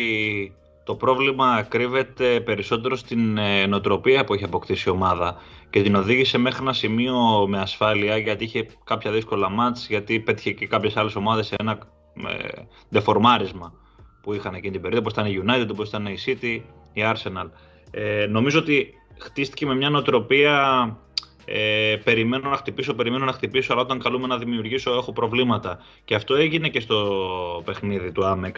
το 0.83 0.95
πρόβλημα 0.95 1.61
κρύβεται 1.61 2.39
περισσότερο 2.39 2.95
στην 2.95 3.37
ε, 3.37 3.65
νοοτροπία 3.65 4.23
που 4.23 4.33
έχει 4.33 4.43
αποκτήσει 4.43 4.89
η 4.89 4.91
ομάδα 4.91 5.37
και 5.69 5.81
την 5.81 5.95
οδήγησε 5.95 6.37
μέχρι 6.37 6.61
ένα 6.61 6.73
σημείο 6.73 7.47
με 7.47 7.59
ασφάλεια 7.59 8.17
γιατί 8.17 8.43
είχε 8.43 8.67
κάποια 8.83 9.11
δύσκολα 9.11 9.49
μάτς, 9.49 9.87
γιατί 9.87 10.19
πέτυχε 10.19 10.51
και 10.51 10.67
κάποιες 10.67 10.97
άλλες 10.97 11.15
ομάδες 11.15 11.47
σε 11.47 11.55
ένα 11.59 11.79
ε, 12.27 12.61
δεφορμάρισμα 12.89 13.73
που 14.21 14.33
είχαν 14.33 14.53
εκείνη 14.53 14.71
την 14.71 14.81
περίοδο, 14.81 15.01
όπως 15.07 15.11
ήταν 15.11 15.25
η 15.25 15.43
United, 15.45 15.67
όπως 15.71 15.87
ήταν 15.87 16.05
η 16.05 16.17
City, 16.25 16.61
η 16.93 17.01
Arsenal. 17.13 17.49
Ε, 17.91 18.25
νομίζω 18.29 18.59
ότι 18.59 18.93
χτίστηκε 19.19 19.65
με 19.65 19.75
μια 19.75 19.89
νοοτροπία 19.89 20.97
ε, 21.45 21.95
περιμένω 22.03 22.49
να 22.49 22.55
χτυπήσω, 22.55 22.93
περιμένω 22.93 23.25
να 23.25 23.31
χτυπήσω, 23.31 23.73
αλλά 23.73 23.81
όταν 23.81 23.99
καλούμε 23.99 24.27
να 24.27 24.37
δημιουργήσω 24.37 24.91
έχω 24.91 25.13
προβλήματα. 25.13 25.79
Και 26.05 26.15
αυτό 26.15 26.35
έγινε 26.35 26.69
και 26.69 26.79
στο 26.79 27.61
παιχνίδι 27.65 28.11
του 28.11 28.21
Amex 28.23 28.55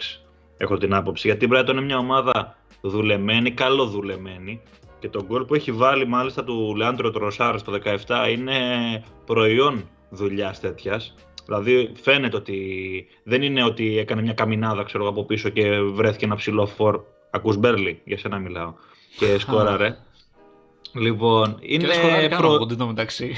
έχω 0.56 0.76
την 0.78 0.94
άποψη. 0.94 1.26
Γιατί 1.26 1.44
η 1.44 1.48
Brighton 1.52 1.70
είναι 1.70 1.80
μια 1.80 1.98
ομάδα 1.98 2.56
δουλεμένη, 2.80 3.50
καλοδουλεμένη 3.50 4.62
και 4.98 5.08
το 5.08 5.24
γκολ 5.24 5.44
που 5.44 5.54
έχει 5.54 5.72
βάλει 5.72 6.06
μάλιστα 6.06 6.44
του 6.44 6.74
Λεάντρο 6.76 7.10
Τροσάρ 7.10 7.58
στο 7.58 7.72
17 8.06 8.30
είναι 8.30 8.56
προϊόν 9.26 9.88
δουλειάς 10.10 10.60
τέτοιας. 10.60 11.14
Δηλαδή 11.44 11.92
φαίνεται 12.02 12.36
ότι 12.36 12.58
δεν 13.24 13.42
είναι 13.42 13.64
ότι 13.64 13.98
έκανε 13.98 14.22
μια 14.22 14.32
καμινάδα 14.32 14.82
ξέρω, 14.82 15.08
από 15.08 15.24
πίσω 15.24 15.48
και 15.48 15.80
βρέθηκε 15.80 16.24
ένα 16.24 16.36
ψηλό 16.36 16.66
φορ. 16.66 17.00
Ακούς 17.30 17.56
Μπέρλι, 17.56 18.00
για 18.04 18.18
σένα 18.18 18.38
μιλάω. 18.38 18.74
Και 19.18 19.38
σκόραρε. 19.38 19.96
Λοιπόν, 20.94 21.56
είναι. 21.60 21.88
Και 22.28 22.36
προ... 22.36 22.86
μεταξύ. 22.86 23.36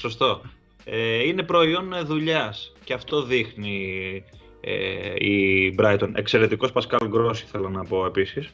Σωστό. 0.00 0.40
Ε, 0.84 1.26
είναι 1.26 1.42
προϊόν 1.42 1.94
δουλειάς 2.04 2.72
και 2.84 2.92
αυτό 2.92 3.22
δείχνει 3.22 4.24
ε, 4.60 5.26
η 5.26 5.74
Brighton. 5.78 6.10
Εξαιρετικός 6.14 6.72
Πασκάλ 6.72 7.08
Γκρόση, 7.08 7.44
θέλω 7.44 7.68
να 7.68 7.84
πω 7.84 8.06
επίσης. 8.06 8.52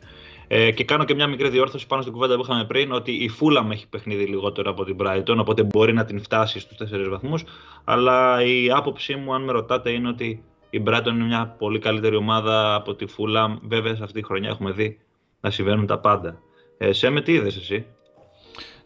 Ε, 0.49 0.71
και 0.71 0.85
κάνω 0.85 1.05
και 1.05 1.15
μια 1.15 1.27
μικρή 1.27 1.49
διόρθωση 1.49 1.87
πάνω 1.87 2.03
στην 2.03 2.15
κουβέντα 2.15 2.37
που 2.37 2.43
είχαμε 2.43 2.65
πριν 2.65 2.93
ότι 2.93 3.13
η 3.13 3.31
Fulham 3.41 3.71
έχει 3.71 3.89
παιχνίδι 3.89 4.25
λιγότερο 4.25 4.71
από 4.71 4.85
την 4.85 4.97
Brighton, 5.01 5.37
οπότε 5.39 5.63
μπορεί 5.63 5.93
να 5.93 6.05
την 6.05 6.23
φτάσει 6.23 6.61
στους 6.61 6.77
4 6.93 7.07
βαθμούς. 7.11 7.45
Αλλά 7.85 8.43
η 8.45 8.71
άποψή 8.71 9.15
μου, 9.15 9.35
αν 9.35 9.43
με 9.43 9.53
ρωτάτε, 9.53 9.91
είναι 9.91 10.09
ότι 10.09 10.43
η 10.71 10.83
Brighton 10.87 11.07
είναι 11.07 11.25
μια 11.25 11.55
πολύ 11.59 11.79
καλύτερη 11.79 12.17
ομάδα 12.17 12.75
από 12.75 12.95
τη 12.95 13.07
Fulham. 13.17 13.57
Βέβαια, 13.63 13.95
σε 13.95 14.03
αυτή 14.03 14.21
τη 14.21 14.27
χρονιά 14.27 14.49
έχουμε 14.49 14.71
δει 14.71 14.99
να 15.41 15.51
συμβαίνουν 15.51 15.87
τα 15.87 15.99
πάντα. 15.99 16.41
Ε, 16.79 16.93
σε 16.93 17.11
με 17.11 17.23
τι 17.23 17.33
είδες 17.33 17.57
εσύ; 17.57 17.87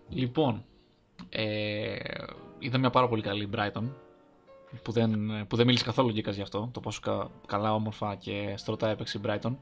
Λοιπόν, 0.08 0.64
ε, 1.28 1.96
είδα 2.58 2.78
μια 2.78 2.90
πάρα 2.90 3.08
πολύ 3.08 3.22
καλή 3.22 3.48
Brighton 3.56 3.84
που 4.82 4.92
δεν, 4.92 5.12
που 5.46 5.56
δεν 5.56 5.66
μίλησε 5.66 5.84
καθόλου 5.84 6.10
Γκίκας 6.10 6.36
γι' 6.36 6.42
αυτό, 6.42 6.70
το 6.72 6.80
πόσο 6.80 7.30
καλά 7.46 7.74
όμορφα 7.74 8.14
και 8.14 8.54
στρωτά 8.56 8.88
έπαιξε 8.88 9.18
η 9.18 9.20
Brighton. 9.24 9.56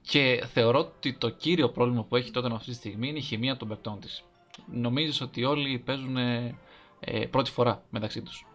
Και 0.00 0.44
θεωρώ 0.52 0.78
ότι 0.78 1.12
το 1.12 1.28
κύριο 1.28 1.68
πρόβλημα 1.70 2.04
που 2.04 2.16
έχει 2.16 2.30
τότε 2.30 2.54
αυτή 2.54 2.70
τη 2.70 2.76
στιγμή 2.76 3.08
είναι 3.08 3.18
η 3.18 3.22
χημεία 3.22 3.56
των 3.56 3.68
παικτών 3.68 4.00
της. 4.00 4.24
Νομίζω 4.72 5.26
ότι 5.26 5.44
όλοι 5.44 5.78
παίζουν 5.78 6.16
ε, 6.16 7.26
πρώτη 7.30 7.50
φορά 7.50 7.82
μεταξύ 7.90 8.22
τους. 8.22 8.46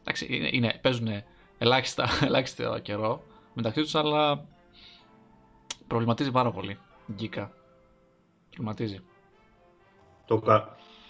Εντάξει, 0.00 0.26
είναι, 0.30 0.48
είναι, 0.52 0.78
παίζουν 0.80 1.08
ελάχιστα, 1.58 2.08
ελάχιστο 2.26 2.78
καιρό 2.82 3.22
μεταξύ 3.54 3.80
τους, 3.80 3.94
αλλά 3.94 4.44
προβληματίζει 5.86 6.30
πάρα 6.30 6.50
πολύ. 6.50 6.78
Γκίκα. 7.12 7.52
Προβληματίζει. 8.58 9.00
Το, 10.26 10.42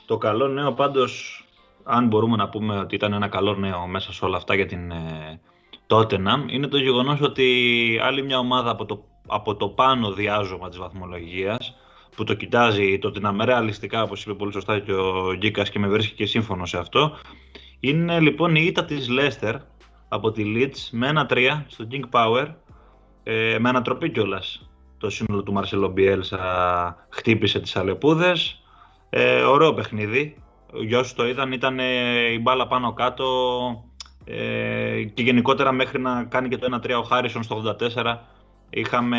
το 0.07 0.19
καλό 0.19 0.49
νέο 0.49 0.73
πάντως 0.73 1.43
αν 1.85 2.07
μπορούμε 2.07 2.37
να 2.37 2.49
πούμε 2.49 2.79
ότι 2.79 2.95
ήταν 2.95 3.13
ένα 3.13 3.29
καλό 3.29 3.55
νέο 3.55 3.87
μέσα 3.87 4.13
σε 4.13 4.25
όλα 4.25 4.37
αυτά 4.37 4.55
για 4.55 4.67
την 4.67 4.91
ε, 4.91 5.41
Tottenham, 5.87 6.45
είναι 6.47 6.67
το 6.67 6.79
γεγονός 6.79 7.21
ότι 7.21 7.99
άλλη 8.03 8.23
μια 8.23 8.39
ομάδα 8.39 8.71
από 8.71 8.85
το, 8.85 9.05
από 9.27 9.57
το 9.57 9.69
πάνω 9.69 10.13
διάζωμα 10.13 10.69
της 10.69 10.79
βαθμολογίας, 10.79 11.75
που 12.17 12.25
το 12.25 12.35
κοιτάζει 12.35 12.99
το 12.99 13.13
Tottenham 13.15 13.45
ρεαλιστικά, 13.45 14.03
όπως 14.03 14.23
είπε 14.23 14.35
πολύ 14.35 14.53
σωστά 14.53 14.79
και 14.79 14.93
ο 14.93 15.35
Γκίκας 15.37 15.71
και 15.71 15.79
με 15.79 15.89
βρίσκει 15.89 16.15
και 16.15 16.27
σύμφωνο 16.27 16.67
σε 16.67 16.79
αυτό, 16.79 17.17
είναι 17.81 18.21
λοιπόν 18.21 18.55
η 18.55 18.65
ήττα 18.67 18.85
της 18.85 19.09
Leicester 19.11 19.55
από 20.09 20.31
τη 20.31 20.43
Leeds 20.57 20.89
με 20.91 21.09
ένα 21.09 21.27
3 21.31 21.63
στο 21.67 21.87
King 21.91 22.05
Power, 22.11 22.55
ε, 23.23 23.57
με 23.59 23.69
ανατροπή 23.69 24.11
κιόλας. 24.11 24.68
Το 24.99 25.11
σύνολο 25.11 25.43
του 25.43 25.53
Μαρσελο 25.53 25.89
Μπιέλσα 25.89 27.07
χτύπησε 27.09 27.61
τις 27.61 27.77
αλεπούδες. 27.77 28.63
Ε, 29.11 29.43
ωραίο 29.43 29.75
παιχνίδι, 29.75 30.43
για 30.73 30.99
όσους 30.99 31.15
το 31.15 31.27
είδαν 31.27 31.53
ήταν 31.53 31.79
η 32.35 32.39
μπάλα 32.41 32.67
πάνω 32.67 32.93
κάτω 32.93 33.25
ε, 34.25 35.03
και 35.15 35.23
γενικότερα 35.23 35.73
μέχρι 35.73 36.01
να 36.01 36.25
κάνει 36.25 36.49
και 36.49 36.59
το 36.59 36.81
1-3 36.83 36.91
ο 36.99 37.03
Χάρισον 37.03 37.43
στο 37.43 37.77
84 37.97 38.17
είχαμε 38.71 39.19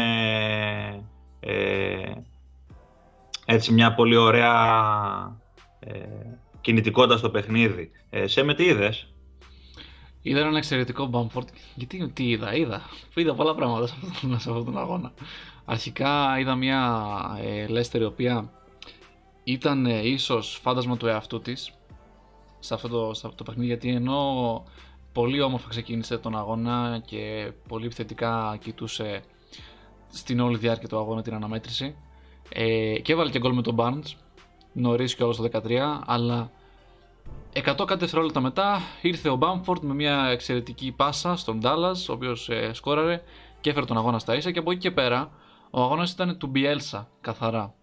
ε, 1.40 2.12
έτσι 3.46 3.74
μια 3.74 3.94
πολύ 3.94 4.16
ωραία 4.16 4.52
ε, 5.80 5.98
κινητικότητα 6.62 7.18
στο 7.18 7.30
παιχνίδι. 7.30 7.92
Ε, 8.10 8.28
σε 8.28 8.44
με 8.44 8.54
τι 8.54 8.64
είδες; 8.64 9.14
Είδα 10.22 10.40
ένα 10.40 10.58
εξαιρετικό 10.58 11.06
Μπάμφορντ. 11.06 11.48
Γιατί 11.76 12.12
τι 12.14 12.30
είδα, 12.30 12.56
είδα. 12.56 12.82
Είδα 13.16 13.36
πολλά 13.36 13.56
πράγματα 13.56 13.88
σε 13.88 13.94
αυτόν 14.36 14.66
τον 14.66 14.78
αγώνα. 14.78 15.12
Αρχικά 15.72 16.40
είδα 16.40 16.56
μια 16.56 17.02
ε, 17.42 17.68
Λέστερ 17.68 18.02
η 18.02 18.06
οποία 18.06 18.52
ήταν 19.44 19.86
ε, 19.86 20.08
ίσως 20.08 20.60
φάντασμα 20.62 20.98
του 20.98 21.08
εαυτού 21.08 21.42
της 21.42 21.74
σε 22.60 22.74
αυτό 22.74 22.88
το, 22.88 23.14
σε 23.14 23.28
αυτό 23.28 23.38
το 23.38 23.44
παιχνίδι 23.44 23.68
γιατί 23.68 23.90
ενώ 23.90 24.64
πολύ 25.14 25.42
όμορφα 25.42 25.70
ξεκίνησε 25.70 26.18
τον 26.18 26.38
αγώνα 26.38 27.02
και 27.06 27.52
πολύ 27.68 27.86
επιθετικά 27.86 28.58
κοιτούσε 28.62 29.22
στην 30.08 30.40
όλη 30.40 30.58
διάρκεια 30.58 30.88
του 30.88 30.98
αγώνα 30.98 31.22
την 31.22 31.34
αναμέτρηση 31.34 31.96
ε, 32.50 33.00
και 33.00 33.14
έβαλε 33.14 33.30
και 33.30 33.40
γκολ 33.40 33.54
με 33.54 33.62
τον 33.62 33.76
Barnes 33.80 34.16
νωρίς 34.74 35.16
και 35.16 35.24
όλο 35.24 35.34
στο 35.34 35.48
13 35.52 35.62
αλλά 36.06 36.52
100 37.54 37.62
κάτι 37.64 38.00
δευτερόλεπτα 38.00 38.42
μετά 38.42 38.82
ήρθε 39.02 39.30
ο 39.30 39.36
Μπάμφορντ 39.36 39.84
με 39.84 39.94
μια 39.94 40.26
εξαιρετική 40.26 40.92
πάσα 40.92 41.36
στον 41.36 41.60
Dallas 41.64 42.06
ο 42.10 42.14
οποίος 42.14 42.50
ε, 42.50 42.74
σκόραρε 42.74 43.22
και 43.62 43.70
έφερε 43.70 43.86
τον 43.86 43.98
αγώνα 43.98 44.20
στα 44.20 44.36
ίσα 44.36 44.52
και 44.52 44.60
από 44.60 44.72
εκεί 44.72 44.80
και 44.80 44.92
πέρα 44.92 45.32
ο 45.70 45.82
αγώνας 45.82 46.12
ήταν 46.12 46.38
του 46.38 46.52
Bielsa 46.56 47.06
καθαρά 47.22 47.74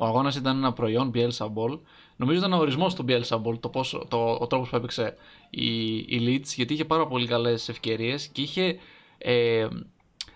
ο 0.00 0.06
αγώνας 0.06 0.36
ήταν 0.36 0.56
ένα 0.56 0.72
προϊόν 0.72 1.12
Bielsa 1.14 1.46
Ball. 1.46 1.78
Νομίζω 2.16 2.38
ήταν 2.38 2.52
ο 2.52 2.56
ορισμός 2.56 2.94
του 2.94 3.04
Bielsa 3.08 3.42
Ball, 3.42 3.60
το, 3.60 3.68
πόσο, 3.68 4.06
το, 4.08 4.36
ο 4.40 4.46
τρόπος 4.46 4.68
που 4.68 4.76
έπαιξε 4.76 5.16
η, 5.50 5.96
η 5.96 6.20
Leeds, 6.26 6.52
γιατί 6.56 6.72
είχε 6.72 6.84
πάρα 6.84 7.06
πολύ 7.06 7.26
καλές 7.26 7.68
ευκαιρίες 7.68 8.26
και 8.26 8.42
είχε. 8.42 8.78
Ε, 9.18 9.68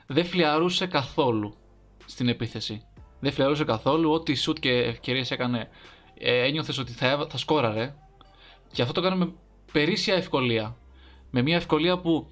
δεν 0.07 0.25
φλιαρούσε 0.25 0.87
καθόλου 0.87 1.55
στην 2.05 2.29
επίθεση. 2.29 2.87
Δεν 3.21 3.33
φλιαρούσε 3.33 3.65
καθόλου. 3.65 4.11
Ό,τι 4.11 4.35
σουτ 4.35 4.59
και 4.59 4.71
ευκαιρίες 4.71 5.31
έκανε, 5.31 5.69
ε, 6.19 6.47
ένιωθες 6.47 6.79
ότι 6.79 6.93
θα, 6.93 7.27
θα 7.31 7.39
σκόραρε. 7.39 7.95
Και 8.73 8.83
αυτό 8.83 8.95
το 8.95 9.07
έκανε 9.07 9.25
με 9.25 9.33
περίσσια 9.73 10.15
ευκολία. 10.15 10.77
Με 11.31 11.43
μια 11.43 11.57
ευκολία 11.57 11.99
που 11.99 12.31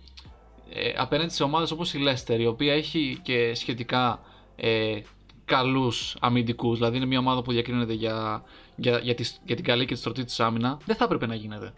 ε, 0.75 0.93
απέναντι 0.97 1.33
σε 1.33 1.43
ομάδες 1.43 1.71
όπως 1.71 1.95
η 1.95 1.99
Leicester, 2.07 2.39
η 2.39 2.47
οποία 2.47 2.73
έχει 2.73 3.19
και 3.23 3.55
σχετικά 3.55 4.21
ε, 4.57 5.01
καλούς 5.45 6.17
αμυντικούς, 6.21 6.79
δηλαδή 6.79 6.97
είναι 6.97 7.07
μια 7.07 7.19
ομάδα 7.19 7.43
που 7.43 7.53
διακρίνεται 7.53 7.93
για, 7.93 8.43
για, 8.77 8.99
για, 8.99 9.15
για 9.45 9.57
την 9.57 9.65
καλή 9.65 9.85
και 9.85 9.95
τη 9.95 10.01
στρωτή 10.01 10.25
της 10.25 10.41
άμυνα, 10.41 10.79
δεν 10.85 10.97
θα 10.97 11.05
έπρεπε 11.05 11.27
να 11.27 11.35
γίνεται 11.35 11.73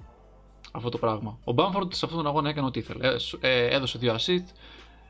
αυτό 0.73 0.89
το 0.89 0.99
πράγμα. 0.99 1.39
Ο 1.45 1.53
Μπάμφορντ 1.53 1.93
σε 1.93 2.05
αυτόν 2.05 2.23
τον 2.23 2.31
αγώνα 2.31 2.49
έκανε 2.49 2.67
ό,τι 2.67 2.79
ήθελε. 2.79 3.09
Ε, 3.09 3.17
ε, 3.41 3.75
έδωσε 3.75 3.99
δύο 3.99 4.15
assist, 4.15 4.45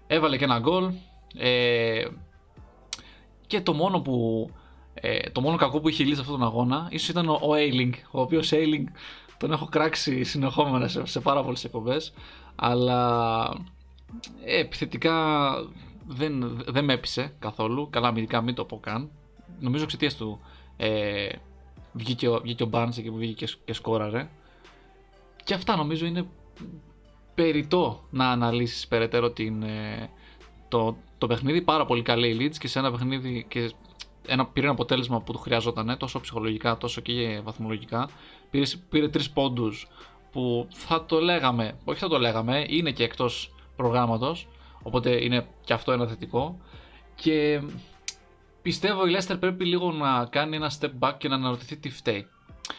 έβαλε 0.07 0.37
και 0.37 0.45
ένα 0.45 0.59
γκολ. 0.59 0.91
Ε, 1.37 2.05
και 3.47 3.61
το 3.61 3.73
μόνο 3.73 4.01
που. 4.01 4.51
Ε, 4.95 5.31
το 5.31 5.41
μόνο 5.41 5.57
κακό 5.57 5.81
που 5.81 5.89
είχε 5.89 6.05
λύσει 6.05 6.21
αυτόν 6.21 6.39
τον 6.39 6.47
αγώνα 6.47 6.89
ίσως 6.91 7.09
ήταν 7.09 7.29
ο, 7.29 7.33
ο 7.33 7.49
Ailing, 7.53 7.93
ο 8.11 8.21
οποίος 8.21 8.51
Ailing 8.53 8.85
τον 9.39 9.53
έχω 9.53 9.67
κράξει 9.67 10.25
συνεχόμενα 10.25 10.89
σε, 10.89 11.07
σε 11.07 11.21
πάρα 11.21 11.43
πολλές 11.43 11.65
εκπομπές. 11.65 12.13
Αλλά 12.55 13.49
ε, 14.45 14.59
επιθετικά 14.59 15.55
δεν, 16.07 16.63
δεν 16.67 16.85
με 16.85 16.93
έπεισε 16.93 17.35
καθόλου. 17.39 17.91
Καλά, 17.91 18.09
αμυντικά 18.09 18.41
μην 18.41 18.55
το 18.55 18.65
πω 18.65 18.81
καν. 18.81 19.11
Νομίζω 19.61 19.85
εξαιτίας 19.85 20.17
του 20.17 20.41
ε, 20.77 21.29
βγήκε, 21.93 22.29
βγήκε 22.29 22.63
ο 22.63 22.69
Barnes 22.73 22.95
και 23.03 23.11
βγήκε 23.11 23.45
και, 23.45 23.55
και 23.65 23.73
σκόραρε. 23.73 24.29
Και 25.45 25.55
αυτά 25.55 25.77
νομίζω 25.77 26.07
είναι 26.07 26.27
περιττό 27.35 28.05
να 28.11 28.31
αναλύσεις 28.31 28.87
περαιτέρω 28.87 29.31
την, 29.31 29.63
ε, 29.63 30.11
το, 30.69 30.97
το 31.19 31.27
παιχνίδι. 31.27 31.63
Πάρα 31.63 31.85
πολύ 31.85 32.03
καλή 32.03 32.29
η 32.29 32.37
Leeds 32.41 32.57
και 32.59 32.69
σε 32.69 32.79
ένα 32.79 32.91
παιχνίδι 32.91 33.45
και 33.49 33.73
ένα, 34.27 34.47
πήρε 34.47 34.67
ένα 34.67 34.75
αποτέλεσμα 34.75 35.21
που 35.21 35.33
του 35.33 35.39
χρειαζόταν 35.39 35.97
τόσο 35.99 36.21
ψυχολογικά 36.21 36.77
τόσο 36.77 37.01
και 37.01 37.41
βαθμολογικά. 37.45 38.09
Πήρε, 38.51 38.65
πήρε 38.89 39.09
τρεις 39.09 39.31
πόντους 39.31 39.89
που 40.33 40.67
θα 40.71 41.05
το 41.05 41.21
λέγαμε, 41.21 41.79
όχι 41.85 41.99
θα 41.99 42.09
το 42.09 42.19
λέγαμε, 42.19 42.65
είναι 42.69 42.91
και 42.91 43.05
εκτός 43.05 43.54
προγράμματος, 43.77 44.49
οπότε 44.83 45.25
είναι 45.25 45.47
και 45.65 45.73
αυτό 45.73 45.93
ένα 45.93 46.07
θετικό. 46.07 46.59
Και 47.15 47.63
πιστεύω 48.63 49.07
η 49.07 49.17
Leicester 49.17 49.37
πρέπει 49.41 49.65
λίγο 49.65 49.93
να 49.93 50.27
κάνει 50.27 50.57
ένα 50.57 50.73
step 50.81 50.91
back 50.99 51.15
και 51.19 51.29
να 51.29 51.35
αναρωτηθεί 51.35 51.77
τι 51.77 51.91
φταίει. 51.91 52.27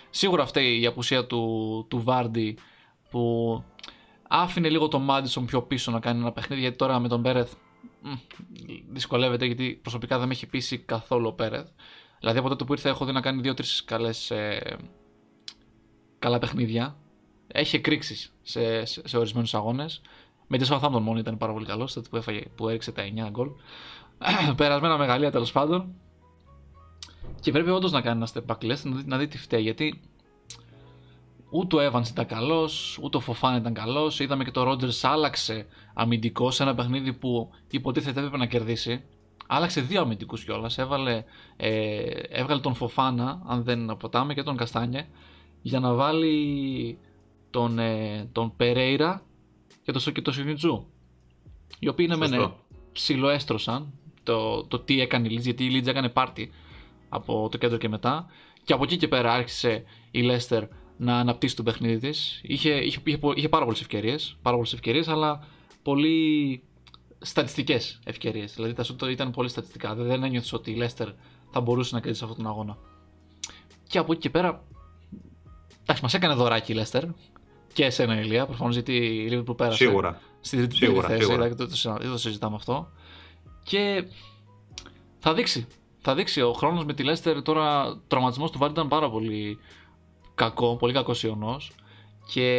Σίγουρα 0.10 0.46
φταίει 0.46 0.82
η 0.82 0.86
απουσία 0.86 1.26
του, 1.26 1.86
του 1.90 2.04
Βάρντι 2.04 2.58
που 3.10 3.64
άφηνε 4.28 4.70
λίγο 4.70 4.88
τον 4.88 5.02
Μάντισον 5.02 5.46
πιο 5.46 5.62
πίσω 5.62 5.92
να 5.92 6.00
κάνει 6.00 6.20
ένα 6.20 6.32
παιχνίδι 6.32 6.62
γιατί 6.62 6.78
τώρα 6.78 7.00
με 7.00 7.08
τον 7.08 7.22
Πέρεθ 7.22 7.54
δυσκολεύεται 8.90 9.46
γιατί 9.46 9.80
προσωπικά 9.82 10.18
δεν 10.18 10.28
με 10.28 10.34
έχει 10.34 10.48
πείσει 10.48 10.78
καθόλου 10.78 11.28
ο 11.28 11.34
Πέρεθ. 11.34 11.68
Δηλαδή 12.20 12.40
από 12.40 12.50
τότε 12.50 12.64
που 12.64 12.74
ήρθε 12.74 12.90
έχω 12.90 13.06
δει 13.06 13.12
να 13.12 13.22
κάνει 13.22 13.42
δύο-τρεις 13.42 13.84
καλές 13.84 14.32
ε, 14.32 14.78
καλά 16.20 16.40
παιχνίδια 16.40 16.98
έχει 17.48 17.76
εκρήξεις 17.76 18.34
σε, 18.42 18.86
σε, 18.86 19.08
σε 19.08 19.18
ορισμένους 19.18 19.54
αγώνες. 19.54 20.02
Με 20.48 20.58
τη 20.58 20.68
Southampton 20.70 21.00
μόνο 21.02 21.20
ήταν 21.20 21.38
πάρα 21.38 21.54
πολύ 21.54 21.66
καλός, 21.66 22.00
που, 22.10 22.18
έφαγε, 22.18 22.44
που 22.56 22.70
έριξε 22.70 22.92
τα 22.92 23.04
9 23.28 23.30
γκολ. 23.30 23.50
Περασμένα 24.58 24.98
μεγαλεία 24.98 25.32
τέλος 25.32 25.52
πάντων. 25.52 25.94
Και 27.40 27.52
πρέπει 27.52 27.70
όντως 27.70 27.92
να 27.92 28.02
κάνει 28.02 28.18
ένα 28.18 28.28
step 28.34 28.56
back 28.56 28.72
list, 28.72 28.84
να 28.84 28.96
δει, 28.96 29.04
να 29.06 29.18
δει 29.18 29.28
τι 29.28 29.38
φταίει. 29.38 29.62
Γιατί 29.62 30.02
ούτε 31.50 31.76
ο 31.76 31.92
Evans 31.92 32.08
ήταν 32.10 32.26
καλός, 32.26 33.00
ούτε 33.02 33.18
ο 33.18 33.20
Φοφάν 33.20 33.56
ήταν 33.56 33.74
καλός. 33.74 34.20
Είδαμε 34.20 34.44
και 34.44 34.52
το 34.52 34.72
Rogers 34.72 35.00
άλλαξε 35.02 35.66
αμυντικό 35.94 36.52
σε 36.52 36.64
ένα 36.64 36.76
παιχνίδι 36.76 37.14
που 37.14 37.50
υποτίθεται 37.70 38.20
έπρεπε 38.20 38.38
να 38.38 38.46
κερδίσει. 38.46 39.04
Άλλαξε 39.48 39.82
δύο 39.82 40.02
αμυντικούς 40.02 40.44
κιόλας. 40.44 40.78
Ε, 40.78 41.26
έβγαλε 42.30 42.62
τον 42.62 42.74
Φοφάνα, 42.74 43.42
αν 43.46 43.64
δεν 43.64 43.90
αποτάμε, 43.90 44.34
και 44.34 44.44
τον 44.44 44.58
Καστάνιε 44.58 45.08
για 45.62 45.80
να 45.80 45.94
βάλει 45.94 46.98
τον, 47.50 47.80
ε, 47.80 48.30
τον 48.32 48.56
Περέιρα 48.56 49.22
και 49.86 49.92
τον, 49.92 50.14
και 50.14 50.32
Σινιτζού. 50.32 50.86
Οι 51.80 51.88
οποίοι 51.88 52.06
είναι 52.10 52.28
μεν 52.28 52.54
ψιλοέστρωσαν 52.92 53.94
το, 54.24 54.64
το 54.64 54.80
τι 54.80 55.02
έκανε 55.02 55.28
η 55.28 55.30
Λίτζ, 55.30 55.46
γιατί 55.46 55.66
η 55.66 55.70
Λίτζ 55.70 55.88
έκανε 55.88 56.10
πάρτι 56.10 56.52
από 57.10 57.48
το 57.52 57.58
κέντρο 57.58 57.78
και 57.78 57.90
μετά. 57.90 58.26
Και 58.64 58.74
από 58.74 58.84
εκεί 58.84 58.98
και 58.98 59.08
πέρα 59.08 59.34
άρχισε 59.34 59.84
η 60.12 60.22
Λέστερ 60.22 60.64
να 60.98 61.18
αναπτύσσει 61.18 61.56
το 61.56 61.64
παιχνίδι 61.64 62.10
της. 62.10 62.40
Είχε, 62.44 62.70
είχε, 62.70 63.02
είχε, 63.04 63.20
είχε 63.36 63.50
πάρα 63.50 63.64
πολλές 63.64 63.82
ευκαιρίες, 63.82 64.38
πάρα 64.42 64.56
πολλές 64.56 64.74
ευκαιρίες, 64.74 65.08
αλλά 65.08 65.48
πολύ 65.84 66.64
στατιστικές 67.20 68.00
ευκαιρίες. 68.04 68.54
Δηλαδή 68.54 68.74
τα 68.74 68.84
σούτ 68.84 69.02
ήταν 69.02 69.32
πολύ 69.32 69.50
στατιστικά. 69.50 69.96
Δεν 69.96 70.24
ένιωθες 70.24 70.54
ότι 70.54 70.72
η 70.72 70.76
Λέστερ 70.76 71.10
θα 71.50 71.62
μπορούσε 71.62 71.96
να 71.96 72.02
κερδίσει 72.02 72.24
αυτόν 72.24 72.38
τον 72.38 72.48
αγώνα. 72.48 72.78
Και 73.88 73.98
από 73.98 74.12
εκεί 74.12 74.22
και 74.22 74.30
πέρα. 74.30 74.64
Εντάξει, 75.82 76.04
μας 76.04 76.14
έκανε 76.14 76.34
δωράκι 76.34 76.72
η 76.72 76.76
Λέστερ 76.76 77.04
και 77.76 77.86
εσένα 77.86 78.20
Ηλία, 78.20 78.46
προφανώς 78.46 78.74
γιατί 78.74 78.96
η 78.96 79.30
Liverpool 79.32 79.58
πέρασε 79.58 79.78
σίγουρα. 79.78 80.22
στην 80.40 80.60
τρίτη 80.60 80.76
σίγουρα, 80.76 81.08
θέση, 81.08 81.20
σίγουρα. 81.20 81.48
Δηλαδή, 81.48 81.68
δεν 82.02 82.12
το 82.12 82.18
συζητάμε 82.18 82.56
αυτό. 82.56 82.92
Και 83.64 84.08
θα 85.20 85.34
δείξει. 85.34 85.68
Θα 86.00 86.16
δείξει. 86.16 86.42
Ο 86.42 86.54
χρόνος 86.54 86.86
με 86.86 86.94
τη 86.94 87.04
Leicester 87.08 87.44
τώρα, 87.44 87.86
ο 87.86 87.98
τραυματισμός 88.08 88.52
του 88.52 88.58
Βάρντ 88.58 88.72
ήταν 88.72 88.88
πάρα 88.88 89.10
πολύ 89.10 89.60
κακό, 90.36 90.76
πολύ 90.76 90.94
κακός 90.94 91.24
ιονός. 91.24 91.72
Και 92.34 92.50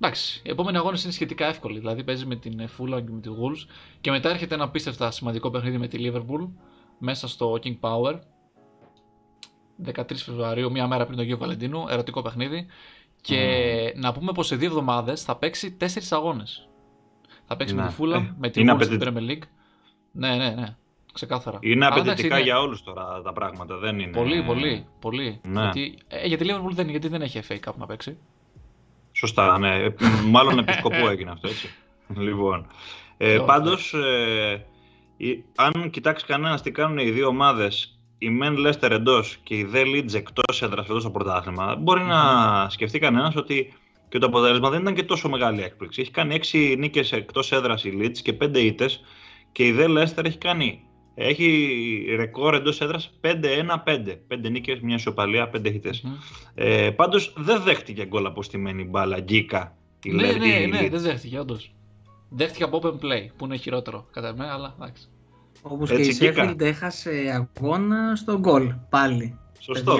εντάξει, 0.00 0.40
οι 0.44 0.50
επόμενοι 0.50 0.76
αγώνες 0.76 1.02
είναι 1.02 1.12
σχετικά 1.12 1.46
εύκολοι. 1.46 1.78
Δηλαδή 1.78 2.04
παίζει 2.04 2.26
με 2.26 2.36
την 2.36 2.60
Fulham 2.60 3.02
και 3.04 3.12
με 3.12 3.20
τη 3.20 3.28
Wolves. 3.28 3.70
Και 4.00 4.10
μετά 4.10 4.30
έρχεται 4.30 4.54
ένα 4.54 4.64
απίστευτα 4.64 5.10
σημαντικό 5.10 5.50
παιχνίδι 5.50 5.78
με 5.78 5.88
τη 5.88 5.98
Liverpool 6.00 6.48
μέσα 6.98 7.28
στο 7.28 7.58
King 7.62 7.78
Power. 7.80 8.18
13 9.84 10.02
Φεβρουαρίου, 10.14 10.70
μία 10.70 10.86
μέρα 10.86 11.04
πριν 11.04 11.16
τον 11.16 11.26
Γιο 11.26 11.36
Βαλεντίνου, 11.36 11.84
ερωτικό 11.88 12.22
παιχνίδι. 12.22 12.66
Και 13.20 13.92
να 13.96 14.12
πούμε 14.12 14.32
πως 14.32 14.46
σε 14.46 14.56
δύο 14.56 14.68
εβδομάδες 14.68 15.22
θα 15.22 15.36
παίξει 15.36 15.72
τέσσερις 15.72 16.12
αγώνες. 16.12 16.68
Θα 17.46 17.56
παίξει 17.56 17.74
με 17.74 17.86
τη 17.86 17.92
Φούλα, 17.92 18.16
ε, 18.16 18.34
με 18.38 18.48
τη 18.48 18.64
Wolves 18.68 18.84
στην 18.84 19.00
Premier 19.02 19.30
League. 19.30 19.42
Ναι, 20.12 20.36
ναι, 20.36 20.48
ναι. 20.50 20.76
Ξεκάθαρα. 21.12 21.58
Είναι 21.60 21.86
απαιτητικά 21.86 22.38
για 22.38 22.60
όλους 22.60 22.82
τώρα 22.82 23.22
τα 23.22 23.32
πράγματα. 23.32 23.76
Δεν 23.76 23.98
είναι... 23.98 24.12
Πολύ, 24.12 24.42
πολύ. 24.42 24.86
πολύ. 25.00 25.40
Ναι. 25.42 25.62
Γιατί, 25.62 25.98
ε, 26.08 26.26
γιατί 26.26 26.44
Liverpool 26.48 26.72
δεν, 26.72 26.88
γιατί 26.88 27.08
δεν 27.08 27.22
έχει 27.22 27.40
FA 27.48 27.54
Cup 27.54 27.74
να 27.76 27.86
παίξει. 27.86 28.18
Σωστά, 29.12 29.58
ναι. 29.58 29.74
Ε, 29.74 29.94
μάλλον 30.30 30.58
επί 30.58 30.72
σκοπού 30.72 31.06
έγινε 31.06 31.30
αυτό, 31.30 31.48
έτσι. 31.48 31.74
λοιπόν. 32.16 32.66
Ε, 33.16 33.38
Πάντως, 33.46 33.94
ε, 33.94 34.66
αν 35.54 35.90
κοιτάξεις 35.90 36.28
κανένας 36.28 36.62
τι 36.62 36.70
κάνουν 36.70 36.98
οι 36.98 37.10
δύο 37.10 37.26
ομάδες 37.26 37.99
η 38.22 38.30
Μεν 38.30 38.56
Λέστερ 38.56 38.92
εντός 38.92 39.38
και 39.42 39.56
η 39.56 39.64
Δε 39.64 39.82
Leeds 39.84 40.14
εκτός 40.14 40.62
έδρας 40.62 40.86
φέτο 40.86 41.00
στο 41.00 41.10
πρωτάθλημα, 41.10 41.76
μπορεί 41.76 42.02
να 42.02 42.20
σκεφτεί 42.70 42.98
κανένας 42.98 43.36
ότι 43.36 43.72
και 44.08 44.18
το 44.18 44.26
αποτέλεσμα 44.26 44.70
δεν 44.70 44.80
ήταν 44.80 44.94
και 44.94 45.02
τόσο 45.02 45.28
μεγάλη 45.28 45.62
έκπληξη. 45.62 46.00
Έχει 46.00 46.10
κάνει 46.10 46.34
6 46.52 46.74
νίκες 46.78 47.12
εκτός 47.12 47.52
έδρας 47.52 47.84
η 47.84 47.98
Leeds 48.00 48.18
και 48.18 48.32
5 48.32 48.54
ήττες 48.54 49.00
και 49.52 49.66
η 49.66 49.72
Δε 49.72 49.86
Λέστερ 49.86 50.24
έχει 50.24 50.38
κάνει. 50.38 50.84
Έχει 51.14 52.14
ρεκόρ 52.16 52.54
εντός 52.54 52.80
έδρας 52.80 53.12
5-1-5. 53.20 54.20
5 54.28 54.50
νίκες, 54.50 54.80
μια 54.80 54.94
ισοπαλία, 54.94 55.50
5 55.50 55.74
ήττες. 55.74 56.04
Mm-hmm. 56.04 56.50
Ε, 56.54 56.90
Πάντως 56.90 57.32
δεν 57.36 57.62
δέχτηκε 57.62 58.06
γκολ 58.06 58.26
από 58.26 58.42
στημένη 58.42 58.84
μπάλα 58.84 59.20
γκίκα. 59.20 59.76
Ναι, 60.06 60.32
ναι, 60.32 60.32
ναι, 60.32 60.66
ναι, 60.66 60.88
δεν 60.88 61.00
δέχτηκε, 61.00 61.38
όντως. 61.38 61.72
Δέχτηκε 62.28 62.64
από 62.64 62.80
open 62.82 63.04
play 63.04 63.28
που 63.36 63.44
είναι 63.44 63.56
χειρότερο 63.56 64.06
κατά 64.10 64.34
μένα, 64.36 64.52
αλλά 64.52 64.74
εντάξει. 64.80 65.08
Όπως 65.62 65.90
και 65.90 66.00
η 66.00 66.12
Σέφιλντ 66.12 66.60
έχασε 66.60 67.46
αγώνα 67.60 68.16
στο 68.16 68.38
γκολ 68.38 68.74
πάλι. 68.88 69.38
Σωστό. 69.58 69.96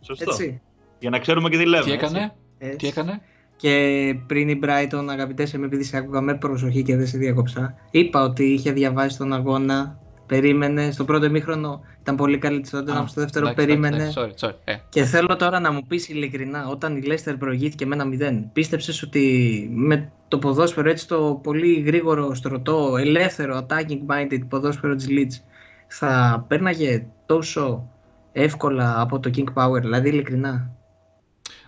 Σωστό. 0.00 0.30
Έτσι. 0.30 0.60
Για 0.98 1.10
να 1.10 1.18
ξέρουμε 1.18 1.48
και 1.48 1.56
τι 1.56 1.66
λέμε. 1.66 1.84
Τι 1.84 1.92
έκανε; 1.92 2.34
Έτσι. 2.58 2.76
Τι 2.76 2.86
έκανε; 2.86 3.20
Και 3.56 4.14
πριν 4.26 4.48
η 4.48 4.58
Brighton, 4.62 5.06
αγαπητές, 5.08 5.52
με 5.52 5.66
επειδή 5.66 5.82
σε 5.84 5.96
άκουγα 5.96 6.20
με 6.20 6.34
προσοχή 6.34 6.82
και 6.82 6.96
δεν 6.96 7.06
σε 7.06 7.18
διάκοψα, 7.18 7.74
είπα 7.90 8.22
ότι 8.22 8.44
είχε 8.44 8.72
διαβάσει 8.72 9.18
τον 9.18 9.32
αγώνα 9.32 9.98
περίμενε. 10.26 10.90
Στο 10.90 11.04
πρώτο 11.04 11.24
ημίχρονο 11.24 11.80
ήταν 12.00 12.16
πολύ 12.16 12.38
καλή 12.38 12.60
τη 12.60 12.70
τότε, 12.70 12.92
στο 12.92 13.20
δεύτερο 13.20 13.52
περίμενε. 13.54 14.12
sorry, 14.14 14.46
sorry. 14.46 14.54
Ε. 14.64 14.76
Και 14.88 15.04
θέλω 15.04 15.36
τώρα 15.36 15.60
να 15.60 15.72
μου 15.72 15.82
πεις 15.86 16.08
ειλικρινά, 16.08 16.68
όταν 16.68 16.96
η 16.96 17.02
Leicester 17.06 17.34
προηγήθηκε 17.38 17.86
με 17.86 17.94
ένα 17.94 18.04
0, 18.44 18.48
πίστεψες 18.52 19.02
ότι 19.02 19.68
με 19.72 20.12
το 20.28 20.38
ποδόσφαιρο 20.38 20.88
έτσι 20.88 21.08
το 21.08 21.40
πολύ 21.42 21.80
γρήγορο, 21.80 22.34
στρωτό, 22.34 22.96
ελεύθερο, 22.96 23.66
attacking 23.66 24.00
minded 24.10 24.40
ποδόσφαιρο 24.48 24.94
της 24.94 25.06
Leeds 25.10 25.42
θα 25.86 26.44
πέρναγε 26.48 27.06
τόσο 27.26 27.90
εύκολα 28.32 29.00
από 29.00 29.20
το 29.20 29.30
King 29.36 29.54
Power, 29.54 29.80
δηλαδή 29.80 30.08
ειλικρινά; 30.08 30.76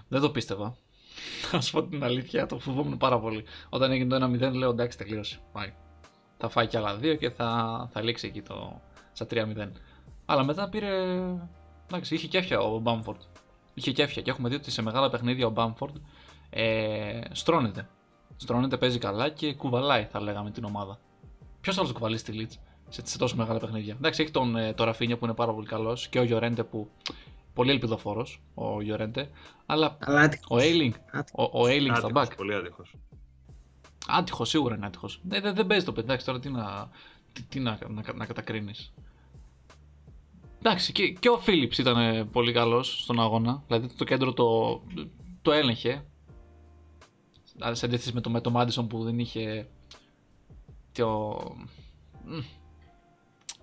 Δεν 0.09 0.21
το 0.21 0.31
πίστευα. 0.31 0.77
Θα 1.51 1.61
σου 1.61 1.73
πω 1.73 1.83
την 1.85 2.05
αλήθεια, 2.05 2.47
το 2.47 2.59
φοβόμουν 2.59 2.97
πάρα 2.97 3.21
πολύ. 3.21 3.45
Όταν 3.69 3.93
έγινε 3.93 4.19
το 4.19 4.49
1-0, 4.51 4.53
λέω 4.53 4.71
εντάξει, 4.71 4.99
τελείωσε. 4.99 5.39
Πάει 5.53 5.73
θα 6.39 6.49
φάει 6.49 6.67
κι 6.67 6.77
άλλα 6.77 6.97
δύο 6.97 7.15
και 7.15 7.31
θα, 7.31 7.89
θα 7.93 8.03
λήξει 8.03 8.27
εκεί 8.27 8.43
το, 8.43 8.81
στα 9.13 9.27
3-0. 9.31 9.69
Αλλά 10.27 10.45
μετά 10.45 10.69
πήρε. 10.69 10.89
Εντάξει, 11.87 12.15
είχε 12.15 12.27
κέφια 12.27 12.61
ο 12.61 12.79
Μπάμφορντ. 12.79 13.21
Είχε 13.75 13.93
κέφια 13.93 14.23
και 14.23 14.31
έχουμε 14.31 14.49
δει 14.49 14.55
ότι 14.55 14.71
σε 14.71 14.83
μεγάλα 14.83 15.11
παιχνίδια 15.11 15.47
ο 15.47 15.51
Μπάμφορντ 15.51 15.97
ε, 16.51 17.21
στρώνεται. 17.33 17.89
Στρώνεται, 18.37 18.77
παίζει 18.77 18.99
καλά 18.99 19.29
και 19.29 19.55
κουβαλάει, 19.55 20.05
θα 20.05 20.21
λέγαμε, 20.21 20.51
την 20.51 20.65
ομάδα. 20.65 20.99
Ποιος 21.61 21.77
άλλος 21.77 21.89
το 21.89 21.95
κουβαλεί 21.95 22.19
στη 22.19 22.33
Leeds 22.35 22.59
σε, 22.89 23.03
σε 23.05 23.19
τόσο 23.19 23.37
μεγάλα 23.37 23.59
παιχνίδια; 23.59 23.95
Εντάξει, 23.99 24.23
έχει 24.23 24.31
τον 24.31 24.57
ε, 24.57 24.73
το 24.73 24.85
Ραφίνια 24.85 25.19
που 25.19 25.25
είναι 25.25 25.35
πάρα 25.35 25.53
πολύ 25.53 25.67
καλός 25.67 26.09
και 26.09 26.19
ο 26.19 26.23
Γιορέντε 26.23 26.65
που. 26.65 26.91
Πολύ 27.55 27.71
ελπιδοφόρος 27.71 28.43
ο 28.55 28.81
Γιορέντε. 28.81 29.31
Αλλά, 29.67 29.97
Αλλά 30.01 30.29
ο 30.49 30.59
Έιλινγκ. 30.59 30.93
Ο, 31.33 31.61
ο 31.63 31.67
Έιλινγκ 31.67 31.97
στα 31.97 32.09
back. 32.15 32.37
Πολύ 32.37 32.55
άτυχος. 32.55 32.95
Άτυχος, 34.11 34.49
σίγουρα 34.49 34.75
είναι 34.75 34.87
άτυχος. 34.87 35.21
Δεν, 35.23 35.43
δεν, 35.43 35.55
δεν 35.55 35.67
παίζει 35.67 35.85
το 35.85 35.93
παιδί. 35.93 36.25
τώρα 36.25 36.39
τι 36.39 36.49
να, 36.49 36.91
τι, 37.33 37.43
τι 37.43 37.61
να, 37.61 37.79
να, 37.89 38.13
να 38.15 38.27
κατακρίνεις. 38.27 38.93
Εντάξει, 40.59 40.93
και, 40.93 41.09
και 41.13 41.29
ο 41.29 41.39
Φίλιπς 41.39 41.79
ήταν 41.79 42.31
πολύ 42.31 42.53
καλός 42.53 43.03
στον 43.03 43.21
αγώνα. 43.21 43.63
Δηλαδή 43.67 43.95
το 43.95 44.05
κέντρο 44.05 44.33
το, 44.33 44.81
το 45.43 45.53
έλεγχε. 45.53 46.07
Σε 47.73 47.87
αντίθεση 47.87 48.15
με 48.15 48.21
το, 48.21 48.31
με 48.31 48.41
το 48.41 48.51
Μάντισον 48.51 48.87
που 48.87 49.05
δεν 49.05 49.19
είχε. 49.19 49.69
Το... 50.93 51.39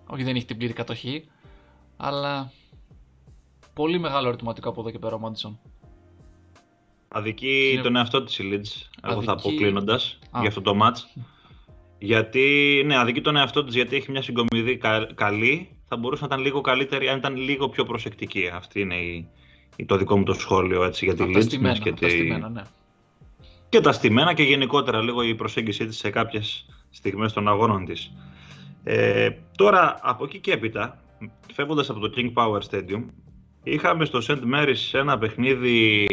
Όχι, 0.08 0.24
δεν 0.24 0.36
είχε 0.36 0.46
την 0.46 0.58
πλήρη 0.58 0.74
κατοχή. 0.74 1.30
Αλλά 1.98 2.52
πολύ 3.74 4.00
μεγάλο 4.00 4.28
ερωτηματικό 4.28 4.70
από 4.70 4.82
εδώ 4.82 4.92
και 4.92 5.00
πέρα 5.00 5.16
ο 5.16 5.20
Μάντισον. 5.20 5.60
Αδικεί 7.08 7.72
είναι... 7.74 7.82
τον 7.82 7.96
εαυτό 7.96 8.24
της 8.24 8.40
η 8.40 8.50
Leeds, 8.52 9.00
εγώ 9.10 9.22
θα 9.22 9.36
πω 9.36 9.56
κλείνοντα 9.56 10.00
για 10.40 10.48
αυτό 10.48 10.62
το 10.62 10.78
match. 10.82 11.22
Γιατί, 11.98 12.82
ναι, 12.86 12.98
αδικεί 12.98 13.22
τον 13.22 13.36
εαυτό 13.36 13.64
της 13.64 13.76
γιατί 13.76 13.96
έχει 13.96 14.12
μια 14.12 14.22
συγκομιδή 14.22 14.78
κα, 14.78 15.08
καλή. 15.16 15.70
Θα 15.88 15.98
μπορούσε 15.98 16.22
να 16.22 16.28
ήταν 16.28 16.46
λίγο 16.46 16.62
καλύτερη 16.62 17.10
αν 17.10 17.18
ήταν 17.18 17.36
λίγο 17.36 17.70
πιο 17.70 17.86
προσεκτική. 17.86 18.50
Αυτή 18.54 18.80
είναι 18.80 18.96
η, 18.96 19.28
η 19.76 19.86
το 19.86 19.98
δικό 19.98 20.18
μου 20.18 20.24
το 20.24 20.34
σχόλιο 20.34 20.84
έτσι, 20.84 21.06
για 21.06 21.16
τη 21.16 21.24
Leeds. 21.28 21.44
Στημένα, 21.44 21.78
και, 21.78 21.92
τη... 21.92 22.10
στημένα, 22.10 22.50
ναι. 22.50 22.62
και 23.70 23.80
τα 23.80 23.92
στημένα 23.92 24.34
και 24.34 24.44
γενικότερα 24.44 25.02
λίγο 25.02 25.22
η 25.22 25.36
προσέγγιση 25.36 25.86
της 25.86 25.98
σε 25.98 26.10
κάποιες 26.10 26.66
στιγμές 26.90 27.34
των 27.34 27.48
αγώνων 27.48 27.86
της. 27.86 28.12
Ε, 28.84 29.30
τώρα, 29.58 30.00
από 30.02 30.24
εκεί 30.24 30.40
και 30.40 30.52
έπειτα, 30.52 31.02
φεύγοντας 31.54 31.90
από 31.90 32.00
το 32.00 32.14
King 32.16 32.34
Power 32.34 32.60
Stadium, 32.70 33.04
είχαμε 33.64 34.06
στο 34.06 34.20
St. 34.28 34.40
Mary's 34.54 34.90
ένα 34.92 35.18
παιχνίδι 35.18 36.08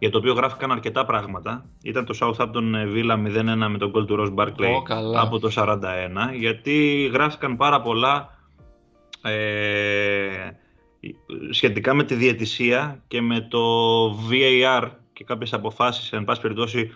για 0.00 0.10
το 0.10 0.18
οποίο 0.18 0.32
γράφηκαν 0.32 0.72
αρκετά 0.72 1.04
πράγματα. 1.04 1.64
Ήταν 1.82 2.04
το 2.04 2.18
Southampton 2.20 2.74
Villa 2.94 3.12
0-1 3.12 3.66
με 3.70 3.78
τον 3.78 3.92
goal 3.94 4.06
του 4.06 4.16
Ross 4.18 4.34
Barkley 4.34 4.72
από 5.16 5.38
το 5.38 5.50
41, 5.54 5.78
γιατί 6.34 7.06
γράφηκαν 7.12 7.56
πάρα 7.56 7.80
πολλά 7.80 8.38
ε, 9.22 10.50
σχετικά 11.50 11.94
με 11.94 12.04
τη 12.04 12.14
διαιτησία 12.14 13.02
και 13.08 13.20
με 13.20 13.40
το 13.40 13.60
VAR 14.10 14.88
και 15.12 15.24
κάποιες 15.24 15.52
αποφάσεις, 15.52 16.12
εν 16.12 16.24
πάση 16.24 16.40
περιπτώσει, 16.40 16.90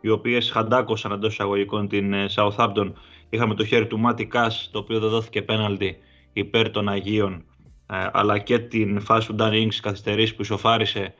οι 0.00 0.08
οποίες 0.08 0.50
χαντάκωσαν 0.50 1.12
εντός 1.12 1.32
εισαγωγικών 1.32 1.88
την 1.88 2.12
ε, 2.12 2.26
Southampton. 2.34 2.92
Είχαμε 3.30 3.54
το 3.54 3.64
χέρι 3.64 3.86
του 3.86 3.98
Μάτι 3.98 4.26
Κάς, 4.26 4.68
το 4.72 4.78
οποίο 4.78 5.00
δεν 5.00 5.08
δόθηκε 5.10 5.42
πέναλτι 5.42 5.96
υπέρ 6.32 6.70
των 6.70 6.88
Αγίων, 6.88 7.44
ε, 7.86 8.06
αλλά 8.12 8.38
και 8.38 8.58
την 8.58 9.00
φάση 9.00 9.26
του 9.28 9.36
Dan 9.38 9.52
Ings 9.52 9.74
καθυστερήσει 9.82 10.34
που 10.34 10.42
ισοφάρισε 10.42 11.14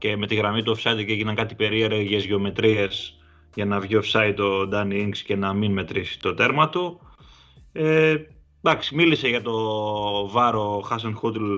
και 0.00 0.16
με 0.16 0.26
τη 0.26 0.34
γραμμή 0.34 0.62
του 0.62 0.76
offside 0.76 1.04
και 1.06 1.12
έγιναν 1.12 1.34
κάτι 1.34 1.54
περίεργες 1.54 2.24
γεωμετρίες 2.24 3.18
για 3.54 3.64
να 3.64 3.80
βγει 3.80 3.98
offside 4.02 4.34
το 4.36 4.68
Danny 4.72 5.06
Ings 5.06 5.16
και 5.24 5.36
να 5.36 5.52
μην 5.52 5.72
μετρήσει 5.72 6.20
το 6.20 6.34
τέρμα 6.34 6.68
του. 6.68 7.00
Ε, 7.72 8.16
εντάξει, 8.62 8.94
μίλησε 8.94 9.28
για 9.28 9.42
το 9.42 9.52
βάρο 10.28 10.80
Χάσεν 10.80 11.16
Χούντλ 11.16 11.54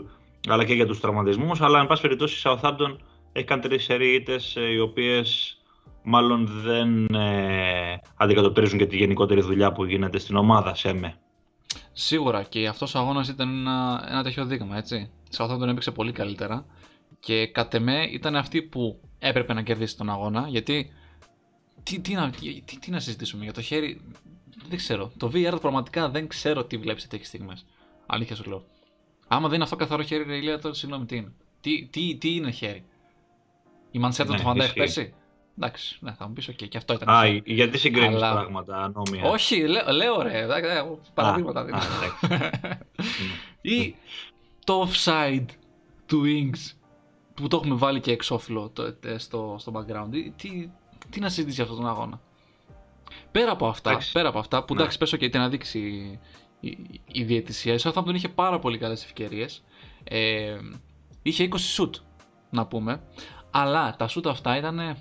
αλλά 0.48 0.64
και 0.64 0.74
για 0.74 0.86
τους 0.86 1.00
τραυματισμούς, 1.00 1.60
αλλά 1.60 1.80
εν 1.80 1.86
πάση 1.86 2.02
περιπτώσει 2.02 2.48
η 2.48 2.50
Southampton 2.50 2.96
έχει 3.32 3.46
κάνει 3.46 3.62
τρεις 3.62 3.84
σερίτες 3.84 4.56
οι 4.74 4.78
οποίες 4.78 5.56
μάλλον 6.02 6.46
δεν 6.64 7.14
ε, 7.14 8.00
αντικατοπτρίζουν 8.16 8.78
και 8.78 8.86
τη 8.86 8.96
γενικότερη 8.96 9.40
δουλειά 9.40 9.72
που 9.72 9.84
γίνεται 9.84 10.18
στην 10.18 10.36
ομάδα, 10.36 10.74
ΣΕΜΕ. 10.74 11.14
Σίγουρα 11.92 12.42
και 12.42 12.66
αυτός 12.66 12.94
ο 12.94 12.98
αγώνας 12.98 13.28
ήταν 13.28 13.48
ένα, 13.48 14.06
ένα 14.10 14.22
τέτοιο 14.22 14.44
δείγμα, 14.44 14.76
έτσι. 14.76 14.96
Η 14.96 15.36
Southampton 15.36 15.68
έπαιξε 15.68 15.90
πολύ 15.90 16.12
καλύτερα 16.12 16.64
και 17.22 17.46
κατ' 17.46 17.74
εμέ 17.74 18.08
ήταν 18.10 18.36
αυτή 18.36 18.62
που 18.62 19.00
έπρεπε 19.18 19.52
να 19.52 19.62
κερδίσει 19.62 19.96
τον 19.96 20.10
αγώνα 20.10 20.46
γιατί 20.48 20.92
τι, 21.82 22.00
τι, 22.00 22.14
να, 22.14 22.30
τι, 22.30 22.78
τι 22.80 22.90
να 22.90 23.00
συζητήσουμε 23.00 23.44
για 23.44 23.52
το 23.52 23.60
χέρι 23.60 24.00
δεν 24.68 24.78
ξέρω, 24.78 25.12
το 25.16 25.30
VR 25.34 25.58
πραγματικά 25.60 26.08
δεν 26.08 26.28
ξέρω 26.28 26.64
τι 26.64 26.76
βλέπεις 26.76 27.02
σε 27.02 27.08
τέτοιες 27.08 27.28
στιγμές. 27.28 27.66
Αλήθεια 28.06 28.36
σου 28.36 28.48
λέω. 28.48 28.64
Άμα 29.28 29.46
δεν 29.46 29.54
είναι 29.54 29.64
αυτό 29.64 29.76
καθαρό 29.76 30.02
χέρι, 30.02 30.24
ρε 30.24 30.36
ηλία, 30.36 30.58
τότε 30.58 30.76
συγγνώμη, 30.76 31.06
τι 31.06 31.16
είναι. 31.16 31.32
Τι, 31.60 31.86
τι, 31.86 32.16
τι 32.16 32.34
είναι 32.34 32.50
χέρι; 32.50 32.84
Η 33.90 33.98
μανσέτα 33.98 34.30
ναι, 34.30 34.36
του 34.36 34.42
Φαντέχ 34.42 34.72
πέρσι; 34.72 35.14
Εντάξει, 35.58 35.98
ναι, 36.00 36.12
θα 36.12 36.26
μου 36.26 36.32
πεις, 36.32 36.50
okay, 36.50 36.68
και 36.68 36.76
αυτό 36.76 36.94
ήταν. 36.94 37.08
Α, 37.08 37.26
γιατί 37.44 37.78
συγκρίνεις 37.78 38.16
Αλλά... 38.16 38.32
πράγματα 38.32 38.92
νόμια. 38.94 39.30
Όχι, 39.30 39.66
λέω, 39.66 39.92
λέω 39.92 40.22
ρε, 40.22 40.46
παραδείγματα. 41.14 41.66
Ή 43.60 43.94
το 44.64 44.88
offside 44.88 45.46
του 46.06 46.22
Wings 46.24 46.76
που 47.34 47.48
το 47.48 47.56
έχουμε 47.56 47.74
βάλει 47.74 48.00
και 48.00 48.12
εξώφυλλο 48.12 48.70
το, 48.72 48.94
ε, 49.04 49.18
στο, 49.18 49.56
στο 49.58 49.72
background. 49.74 50.08
Τι, 50.36 50.70
τι 51.10 51.20
να 51.20 51.28
συζητήσει 51.28 51.62
αυτόν 51.62 51.76
τον 51.76 51.88
αγώνα; 51.88 52.20
Πέρα 53.32 53.52
από 53.52 53.66
αυτά, 53.66 53.98
πέρα 54.12 54.28
από 54.28 54.38
αυτά 54.38 54.64
που 54.64 54.74
ναι. 54.74 54.80
εντάξει, 54.80 54.98
πέσω 54.98 55.16
και 55.16 55.28
την 55.28 55.50
δείξει 55.50 55.78
η, 56.60 56.68
η, 56.70 57.00
η 57.12 57.24
διαιτησία. 57.24 57.74
Η 57.74 57.78
Southampton 57.82 58.14
είχε 58.14 58.28
πάρα 58.28 58.58
πολύ 58.58 58.78
καλές 58.78 59.04
ευκαιρίες. 59.04 59.62
Ε, 60.04 60.58
είχε 61.22 61.48
20 61.52 61.58
σουτ, 61.58 61.94
να 62.50 62.66
πούμε. 62.66 63.02
Αλλά 63.50 63.96
τα 63.96 64.08
σουτ 64.08 64.26
αυτά 64.26 64.56
ήταν. 64.56 64.96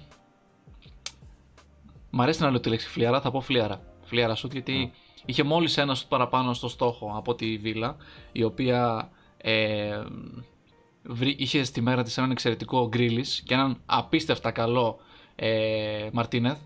Μ' 2.10 2.22
αρέσει 2.22 2.42
να 2.42 2.50
λέω 2.50 2.60
τη 2.60 2.70
λέξη 2.70 2.88
φλιάρα, 2.88 3.22
θα 3.22 3.32
πω 3.32 3.42
φλιάρα. 3.42 3.82
Φλιάρα 4.02 4.36
σουτ 4.36 4.52
γιατί 4.52 4.92
mm. 4.94 5.22
είχε 5.26 5.44
μόλις 5.44 5.78
ένα 5.78 5.96
σουτ 5.96 6.08
παραπάνω 6.08 6.54
στο 6.54 6.68
στόχο 6.68 7.14
από 7.16 7.36
τη 7.36 7.58
Βίλα, 7.58 7.96
η 8.32 8.44
οποία 8.44 9.10
ε, 9.38 10.04
είχε 11.38 11.64
στη 11.64 11.82
μέρα 11.82 12.04
της 12.04 12.18
έναν 12.18 12.32
εξαιρετικό 12.32 12.88
Γκρίλης 12.88 13.42
και 13.46 13.54
έναν 13.54 13.82
απίστευτα 13.86 14.52
καλό 14.52 15.00
ε, 15.36 16.10
Μαρτίνεθ. 16.14 16.60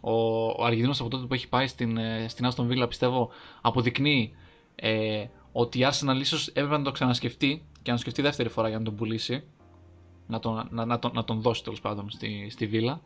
Ο, 0.00 0.46
ο 0.46 0.64
Αργεντινός 0.64 1.00
από 1.00 1.08
τότε 1.08 1.26
που 1.26 1.34
έχει 1.34 1.48
πάει 1.48 1.66
στην, 1.66 1.96
ε, 1.96 2.28
στην 2.28 2.48
Aston 2.50 2.68
Villa 2.68 2.88
πιστεύω 2.88 3.30
αποδεικνύει 3.60 4.34
ε, 4.74 5.24
ότι 5.52 5.78
η 5.78 5.86
Arsenal 5.90 6.20
ίσως 6.20 6.48
έπρεπε 6.48 6.76
να 6.76 6.82
το 6.82 6.90
ξανασκεφτεί 6.90 7.64
και 7.82 7.90
να 7.90 7.96
σκεφτεί 7.96 8.22
δεύτερη 8.22 8.48
φορά 8.48 8.68
για 8.68 8.78
να 8.78 8.84
τον 8.84 8.96
πουλήσει. 8.96 9.44
Να 10.26 10.38
τον, 10.38 10.68
να, 10.70 10.84
να, 10.84 10.98
τον, 10.98 11.10
να 11.14 11.24
τον 11.24 11.40
δώσει 11.40 11.64
τέλος 11.64 11.80
πάντων 11.80 12.10
στη, 12.10 12.48
στη 12.50 12.70
Villa. 12.72 12.98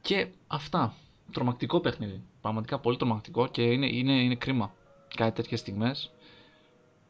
Και 0.00 0.28
αυτά. 0.46 0.94
Τρομακτικό 1.32 1.80
παιχνίδι. 1.80 2.22
Πραγματικά 2.40 2.78
πολύ 2.78 2.96
τρομακτικό 2.96 3.46
και 3.46 3.62
είναι, 3.62 3.86
είναι, 3.86 4.12
είναι 4.12 4.34
κρίμα 4.34 4.74
κάτι 5.16 5.32
τέτοιες 5.32 5.60
στιγμές. 5.60 6.12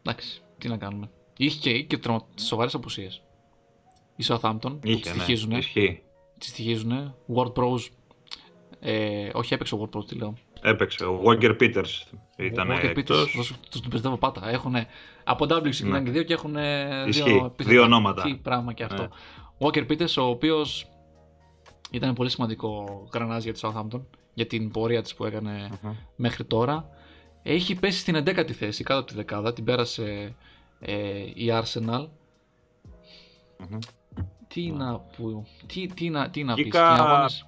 Εντάξει, 0.03 0.43
τι 0.59 0.69
να 0.69 0.77
κάνουμε. 0.77 1.11
Είχε 1.43 1.59
και, 1.59 1.83
και 1.83 1.99
τρο... 1.99 2.29
σοβαρές 2.41 2.75
απουσίες. 2.75 3.23
Η 4.17 4.25
Southampton 4.29 4.79
Είχε, 4.83 4.95
που 4.95 5.01
τη 5.01 5.09
στοιχίζουν. 5.09 5.51
Ναι, 5.51 5.59
τη 6.39 6.47
στοιχίζουν. 6.47 7.15
World 7.35 7.53
Pros. 7.53 7.79
Ε, 8.81 9.29
όχι, 9.33 9.55
έπαιξε 9.55 9.75
ο 9.75 9.79
World 9.83 9.99
Pros, 9.99 10.07
τι 10.07 10.15
λέω. 10.15 10.35
Έπαιξε. 10.61 11.05
Ο 11.05 11.23
Walker 11.25 11.57
Peters 11.61 12.19
ήταν 12.37 12.69
Walker 12.71 12.97
Peters, 12.97 13.27
του 13.71 13.81
τον 13.81 13.91
πιστεύω 13.91 14.17
πάτα. 14.17 14.51
Έχουν, 14.51 14.75
από 15.25 15.47
W 15.49 15.69
ξεκινάνε 15.71 15.99
ναι. 15.99 16.05
και 16.05 16.11
δύο 16.11 16.23
και 16.23 16.33
έχουν 16.33 16.57
δύο, 17.09 17.55
δύο 17.57 17.83
ονόματα. 17.83 18.23
Τι 18.23 18.35
πράγμα 18.35 18.73
και 18.73 18.85
αυτό. 18.85 19.03
Ναι. 19.03 19.09
Walker 19.59 19.91
Peters, 19.91 20.15
ο 20.19 20.23
οποίος 20.23 20.89
ήταν 21.91 22.15
πολύ 22.15 22.31
σημαντικό 22.31 23.07
γρανάζ 23.13 23.45
για 23.45 23.53
τη 23.53 23.61
Southampton 23.63 24.01
για 24.35 24.47
την 24.47 24.71
πορεία 24.71 25.03
της 25.03 25.15
που 25.15 25.25
έκανε 25.25 25.71
uh-huh. 25.73 25.95
μέχρι 26.17 26.45
τώρα. 26.45 26.89
Έχει 27.43 27.75
πέσει 27.75 27.99
στην 27.99 28.17
11η 28.17 28.51
θέση 28.53 28.85
κάτω 28.85 29.01
από 29.01 29.09
τη 29.09 29.15
δεκάδα, 29.15 29.53
την 29.53 29.65
πέρασε 29.65 30.35
ε, 30.81 31.19
η 31.35 31.49
Arsenal. 31.53 32.09
Mm-hmm. 33.59 33.79
Τι 34.49 34.71
να 34.71 34.99
που, 34.99 35.47
τι, 35.67 35.87
τι 35.87 36.11
να, 36.11 36.31
τι 36.31 36.45
να 36.45 36.55
πεις, 36.55 36.75
αγώνες... 36.75 37.47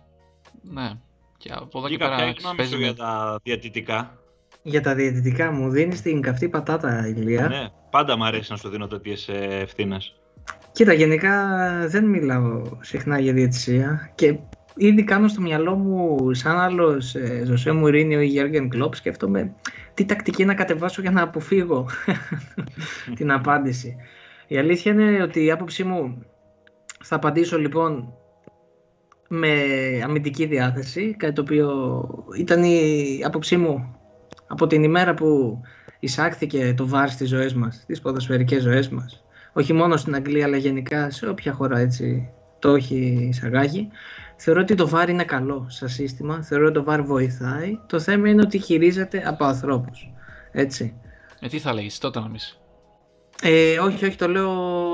Ναι, 0.62 0.92
και 1.36 1.52
από 1.52 1.78
εδώ 1.78 1.88
και 1.88 1.96
πέρα 1.96 2.34
παίζει 2.56 2.76
για 2.76 2.94
τα 2.94 3.40
διαιτητικά; 3.42 4.18
Για 4.62 4.80
τα 4.80 4.94
διαιτητικά 4.94 5.50
μου 5.50 5.70
δίνεις 5.70 6.02
την 6.02 6.20
καυτή 6.20 6.48
πατάτα, 6.48 7.06
Ηλία. 7.08 7.48
Ναι, 7.48 7.68
πάντα 7.90 8.16
μου 8.16 8.24
αρέσει 8.24 8.50
να 8.50 8.56
σου 8.56 8.68
δίνω 8.68 8.86
τέτοιες 8.86 9.28
ευθύνες. 9.28 10.16
Κοίτα, 10.72 10.92
γενικά 10.92 11.56
δεν 11.88 12.04
μιλάω 12.04 12.62
συχνά 12.80 13.18
για 13.18 13.32
διαιτησία 13.32 14.12
και 14.14 14.38
ήδη 14.76 15.04
κάνω 15.04 15.28
στο 15.28 15.40
μυαλό 15.40 15.74
μου 15.74 16.34
σαν 16.34 16.58
άλλος 16.58 17.14
ε, 17.14 17.42
Ζωσέ 17.44 17.72
Μουρίνιο 17.72 18.20
ή 18.20 18.26
Γιώργεν 18.26 18.68
Κλόπ 18.68 18.94
σκέφτομαι 18.94 19.54
τι 19.94 20.04
τακτική 20.04 20.44
να 20.44 20.54
κατεβάσω 20.54 21.00
για 21.00 21.10
να 21.10 21.22
αποφύγω 21.22 21.86
την 23.16 23.32
απάντηση. 23.32 23.96
Η 24.46 24.58
αλήθεια 24.58 24.92
είναι 24.92 25.22
ότι 25.22 25.44
η 25.44 25.50
άποψή 25.50 25.84
μου 25.84 26.24
θα 27.04 27.16
απαντήσω 27.16 27.58
λοιπόν 27.58 28.12
με 29.28 29.50
αμυντική 30.04 30.46
διάθεση, 30.46 31.14
κάτι 31.18 31.32
το 31.32 31.40
οποίο 31.40 32.04
ήταν 32.38 32.62
η 32.62 33.20
άποψή 33.24 33.56
μου 33.56 33.96
από 34.46 34.66
την 34.66 34.82
ημέρα 34.82 35.14
που 35.14 35.60
εισάχθηκε 36.00 36.74
το 36.76 36.88
VAR 36.92 37.06
στις 37.08 37.28
ζωές 37.28 37.54
μας, 37.54 37.76
στις 37.82 38.00
ποδοσφαιρικές 38.00 38.62
ζωές 38.62 38.88
μας. 38.88 39.24
Όχι 39.52 39.72
μόνο 39.72 39.96
στην 39.96 40.14
Αγγλία, 40.14 40.44
αλλά 40.44 40.56
γενικά 40.56 41.10
σε 41.10 41.28
όποια 41.28 41.52
χώρα 41.52 41.78
έτσι 41.78 42.32
το 42.62 42.74
έχει 42.74 43.26
εισαγάγει. 43.30 43.88
Θεωρώ 44.36 44.60
ότι 44.60 44.74
το 44.74 44.90
VAR 44.94 45.08
είναι 45.08 45.24
καλό 45.24 45.66
σαν 45.68 45.88
σύστημα, 45.88 46.42
θεωρώ 46.42 46.66
ότι 46.66 46.82
το 46.82 46.84
VAR 46.88 47.00
βοηθάει. 47.04 47.78
Το 47.86 48.00
θέμα 48.00 48.28
είναι 48.28 48.42
ότι 48.42 48.58
χειρίζεται 48.58 49.22
από 49.26 49.44
ανθρώπους. 49.44 50.12
Έτσι. 50.52 51.00
Ε, 51.40 51.48
τι 51.48 51.58
θα 51.58 51.72
λέγεις 51.72 51.98
τότε 51.98 52.20
να 52.20 52.28
μισή. 52.28 52.56
Ε, 53.42 53.78
όχι, 53.78 54.04
όχι, 54.04 54.16
το 54.16 54.28
λέω, 54.28 54.52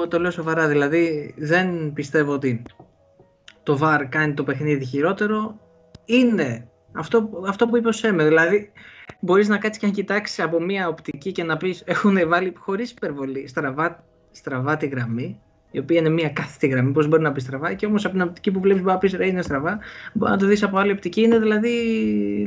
το 0.09 0.19
λέω 0.19 0.31
σοβαρά. 0.31 0.69
Δηλαδή, 0.69 1.35
δεν 1.39 1.93
πιστεύω 1.93 2.33
ότι 2.33 2.63
το 3.63 3.79
VAR 3.83 4.05
κάνει 4.09 4.35
το 4.35 4.43
παιχνίδι 4.43 4.85
χειρότερο. 4.85 5.61
Είναι 6.05 6.69
αυτό, 6.93 7.31
αυτό 7.47 7.69
που 7.69 7.77
είπες 7.77 7.97
ο 7.97 7.99
Σέμε. 7.99 8.25
Δηλαδή, 8.25 8.73
μπορείς 9.21 9.49
να 9.49 9.59
κάτσεις 9.59 9.81
και 9.81 9.87
να 9.87 9.93
κοιτάξεις 9.93 10.41
από 10.41 10.61
μία 10.61 10.89
οπτική 10.89 11.33
και 11.33 11.45
να 11.45 11.57
πεις: 11.57 11.83
Έχουν 11.87 12.29
βάλει 12.29 12.53
χωρίς 12.57 12.91
υπερβολή 12.91 13.47
στραβά, 13.47 14.05
στραβά 14.31 14.77
τη 14.77 14.87
γραμμή, 14.87 15.41
η 15.71 15.79
οποία 15.79 15.99
είναι 15.99 16.09
μία 16.09 16.29
κάθετη 16.29 16.67
γραμμή. 16.67 16.93
Πώς 16.93 17.09
μπορεί 17.09 17.23
να 17.23 17.33
πεις 17.33 17.43
στραβά, 17.43 17.75
και 17.75 17.87
όμως 17.87 18.05
από 18.05 18.15
την 18.15 18.23
οπτική 18.23 18.51
που 18.51 18.61
βλέπεις, 18.61 18.83
μπορεί 18.83 18.95
να 18.95 19.01
πεις: 19.01 19.13
Ρε, 19.13 19.27
είναι 19.27 19.43
στραβά. 19.43 19.79
Μπορεί 20.13 20.33
να 20.33 20.39
το 20.39 20.47
δεις 20.47 20.63
από 20.63 20.79
άλλη 20.79 20.93
οπτική. 20.93 21.21
Είναι 21.23 21.39
δηλαδή. 21.39 21.71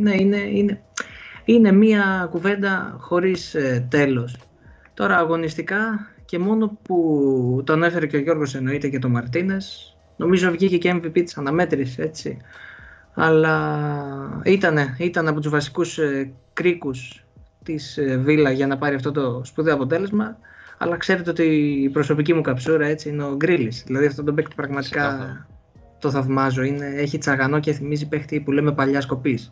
Ναι, 0.02 0.16
είναι, 0.16 0.38
είναι, 0.38 0.82
είναι 1.46 1.72
μία 1.72 2.28
κουβέντα 2.32 2.96
χωρίς 3.00 3.56
ε, 3.56 3.88
τέλος. 3.90 4.38
Τώρα 4.94 5.18
αγωνιστικά 5.18 6.12
και 6.26 6.40
μόνο 6.40 6.78
που 6.82 7.62
τον 7.66 7.84
έφερε 7.84 8.08
και 8.08 8.18
ο 8.18 8.20
Γιώργος 8.20 8.56
εννοείται 8.56 8.88
και 8.90 9.00
το 9.00 9.10
Μαρτίνες, 9.10 9.98
νομίζω 10.18 10.52
βγήκε 10.52 10.78
και 10.78 10.94
MVP 10.96 11.12
της 11.14 11.38
αναμέτρησης, 11.38 11.98
έτσι. 11.98 12.38
Αλλά 13.14 14.42
ήταν, 14.44 14.78
ήταν 14.98 15.28
από 15.28 15.40
τους 15.40 15.52
βασικούς 15.52 15.98
ε, 15.98 16.32
κρίκους 16.54 17.26
της 17.64 17.98
ε, 17.98 18.18
Βίλα 18.18 18.52
για 18.52 18.68
να 18.68 18.78
πάρει 18.78 18.96
αυτό 18.96 19.12
το 19.12 19.42
σπουδαίο 19.46 19.74
αποτέλεσμα. 19.74 20.38
Αλλά 20.84 20.98
ξέρετε 20.98 21.30
ότι 21.30 21.44
η 21.84 21.90
προσωπική 21.90 22.34
μου 22.34 22.42
καψούρα 22.42 22.86
έτσι 22.86 23.10
είναι 23.10 23.24
ο 23.24 23.36
Γκρίλης. 23.36 23.84
Δηλαδή 23.86 24.06
αυτό 24.06 24.24
το 24.24 24.34
παίκτη 24.34 24.56
πραγματικά 24.56 25.38
το 26.00 26.12
θαυμάζω. 26.12 26.62
Είναι, 26.62 26.86
έχει 26.86 27.18
τσαγανό 27.18 27.60
και 27.60 27.74
θυμίζει 27.74 28.08
παίκτη 28.08 28.40
που 28.40 28.52
λέμε 28.52 28.72
παλιά 28.72 29.02
σκοπής. 29.02 29.52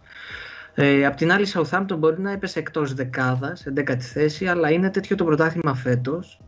Ε, 0.75 1.05
απ' 1.05 1.15
την 1.15 1.31
άλλη, 1.31 1.47
Southampton 1.53 1.97
μπορεί 1.97 2.21
να 2.21 2.31
έπεσε 2.31 2.59
εκτός 2.59 2.93
δεκάδας, 2.93 3.59
σε 3.59 3.71
δέκατη 3.71 4.05
θέση, 4.05 4.47
αλλά 4.47 4.71
είναι 4.71 4.89
τέτοιο 4.89 5.15
το 5.15 5.25
πρωτάθλημα 5.25 5.75
φέτος. 5.75 6.41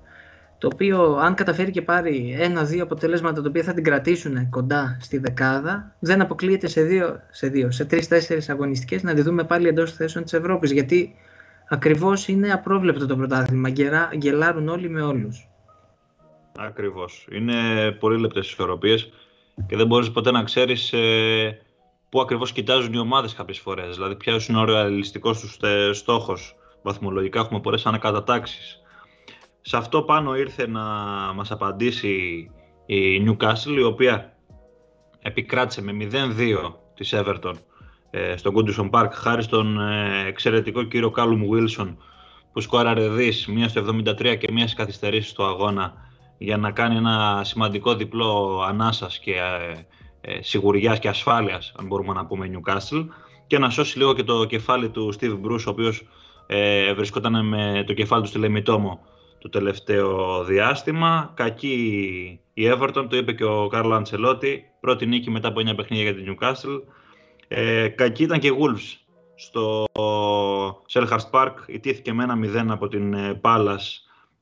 Το 0.58 0.70
οποίο, 0.74 1.16
αν 1.16 1.34
καταφέρει 1.34 1.72
και 1.72 1.82
πάρει 1.82 2.38
ένα-δύο 2.40 2.84
αποτελέσματα 2.84 3.42
τα 3.42 3.50
οποία 3.50 3.64
θα 3.64 3.74
την 3.74 3.84
κρατήσουν 3.84 4.50
κοντά 4.50 4.98
στη 5.02 5.18
δεκάδα, 5.18 5.96
δεν 6.00 6.22
αποκλείεται 6.22 6.68
σε 6.68 6.82
δύο, 6.82 7.22
σε, 7.30 7.48
δύο, 7.48 7.72
σε 7.72 7.86
τρει-τέσσερι 7.86 8.42
αγωνιστικές 8.48 9.04
να 9.04 9.14
τη 9.14 9.22
δούμε 9.22 9.44
πάλι 9.44 9.68
εντός 9.68 9.94
θέσεων 9.94 10.24
της 10.24 10.34
Ευρώπης. 10.34 10.72
Γιατί 10.72 11.16
ακριβώς 11.72 12.28
είναι 12.28 12.52
απρόβλεπτο 12.52 13.06
το 13.06 13.16
πρωτάθλημα. 13.16 13.70
Γερά, 13.70 14.10
γελάρουν 14.14 14.68
όλοι 14.68 14.90
με 14.90 15.02
όλους. 15.02 15.50
Ακριβώς. 16.58 17.28
Είναι 17.32 17.92
πολύ 17.92 18.20
λεπτές 18.20 18.52
ισορροπίες 18.52 19.10
και 19.68 19.76
δεν 19.76 19.88
μπορείς 19.88 20.12
ποτέ 20.12 20.32
να 20.32 20.44
ξέρεις 20.44 20.94
ε, 20.94 21.62
πού 22.10 22.22
ακριβώς 22.22 22.52
κοιτάζουν 22.52 22.94
οι 22.94 22.98
ομάδες 22.98 23.34
κάποιες 23.34 23.60
φορές. 23.60 23.96
Δηλαδή, 23.96 24.16
ποιο 24.16 24.40
είναι 24.50 24.60
ο 24.60 24.64
ρεαλιστικός 24.64 25.40
τους 25.40 25.58
στόχος. 25.98 26.56
Βαθμολογικά 26.82 27.40
έχουμε 27.40 27.60
πολλές 27.60 27.86
ανακατατάξεις. 27.86 28.82
Σε 29.62 29.78
αυτό 29.78 30.02
πάνω 30.02 30.36
ήρθε 30.36 30.68
να 30.68 30.82
μας 31.36 31.52
απαντήσει 31.52 32.10
η 32.86 33.24
Newcastle, 33.28 33.78
η 33.78 33.84
οποία 33.84 34.38
επικράτησε 35.20 35.82
με 35.82 35.92
0-2 35.92 36.74
της 36.94 37.14
Everton 37.16 37.54
ε, 37.54 37.71
στο 38.36 38.52
Goodison 38.56 38.90
Park, 38.90 39.10
χάρη 39.12 39.44
στον 39.44 39.80
ε, 39.80 40.28
εξαιρετικό 40.28 40.84
κύριο 40.84 41.14
Callum 41.16 41.42
Wilson, 41.52 41.96
που 42.54 42.62
σκόραρε 42.62 43.10
δις, 43.10 43.48
μία 43.48 43.68
στο 43.68 43.86
73 44.06 44.38
και 44.38 44.52
μία 44.52 44.64
στις 44.64 44.74
καθυστερήσεις 44.74 45.32
στο 45.32 45.44
αγώνα, 45.44 45.94
για 46.38 46.58
να 46.58 46.72
κάνει 46.72 46.96
ένα 46.96 47.42
σημαντικό 47.44 47.96
διπλό 47.96 48.64
ανάσας 48.68 49.20
και 49.20 49.32
ε, 49.32 49.86
ε, 50.22 50.42
σιγουριάς 50.42 51.00
και 51.00 51.08
ασφάλειας, 51.08 51.74
αν 51.78 51.88
μπορούμε 51.88 52.14
να 52.14 52.26
πούμε, 52.26 52.52
Newcastle 52.54 53.06
και 53.48 53.60
να 53.60 53.70
σώσει 53.70 53.98
λίγο 53.98 54.14
και 54.14 54.24
το 54.24 54.46
κεφάλι 54.46 54.90
του 54.90 55.14
Steve 55.20 55.40
Bruce, 55.46 55.64
ο 55.68 55.70
οποίος 55.70 56.04
ε, 56.48 56.94
βρισκόταν 56.94 57.46
με 57.46 57.84
το 57.88 57.94
κεφάλι 57.94 58.22
του 58.22 58.28
στη 58.28 58.38
Λεμιτόμο 58.38 59.00
το 59.40 59.50
τελευταίο 59.50 60.44
διάστημα. 60.44 61.32
Κακή 61.36 62.40
η 62.54 62.64
Everton, 62.76 63.06
το 63.10 63.18
είπε 63.18 63.34
και 63.34 63.44
ο 63.44 63.68
Κάρλο 63.68 63.94
Αντσελότη, 63.94 64.66
πρώτη 64.80 65.06
νίκη 65.06 65.30
μετά 65.30 65.48
από 65.48 65.60
9 65.60 65.76
παιχνίδια 65.76 66.12
για 66.12 66.16
την 66.16 66.38
Newcastle. 66.38 66.82
Ε, 67.54 67.88
κακή 67.88 68.24
ήταν 68.24 68.40
και 68.40 68.48
η 68.48 68.58
Wolves 68.60 68.98
στο 69.36 69.86
Selhurst 70.94 71.30
Park, 71.32 71.54
ιτήθηκε 71.66 72.14
με 72.14 72.24
ένα 72.24 72.64
0 72.66 72.66
από 72.70 72.88
την 72.88 73.14
ε, 73.14 73.40
Palace, 73.44 73.78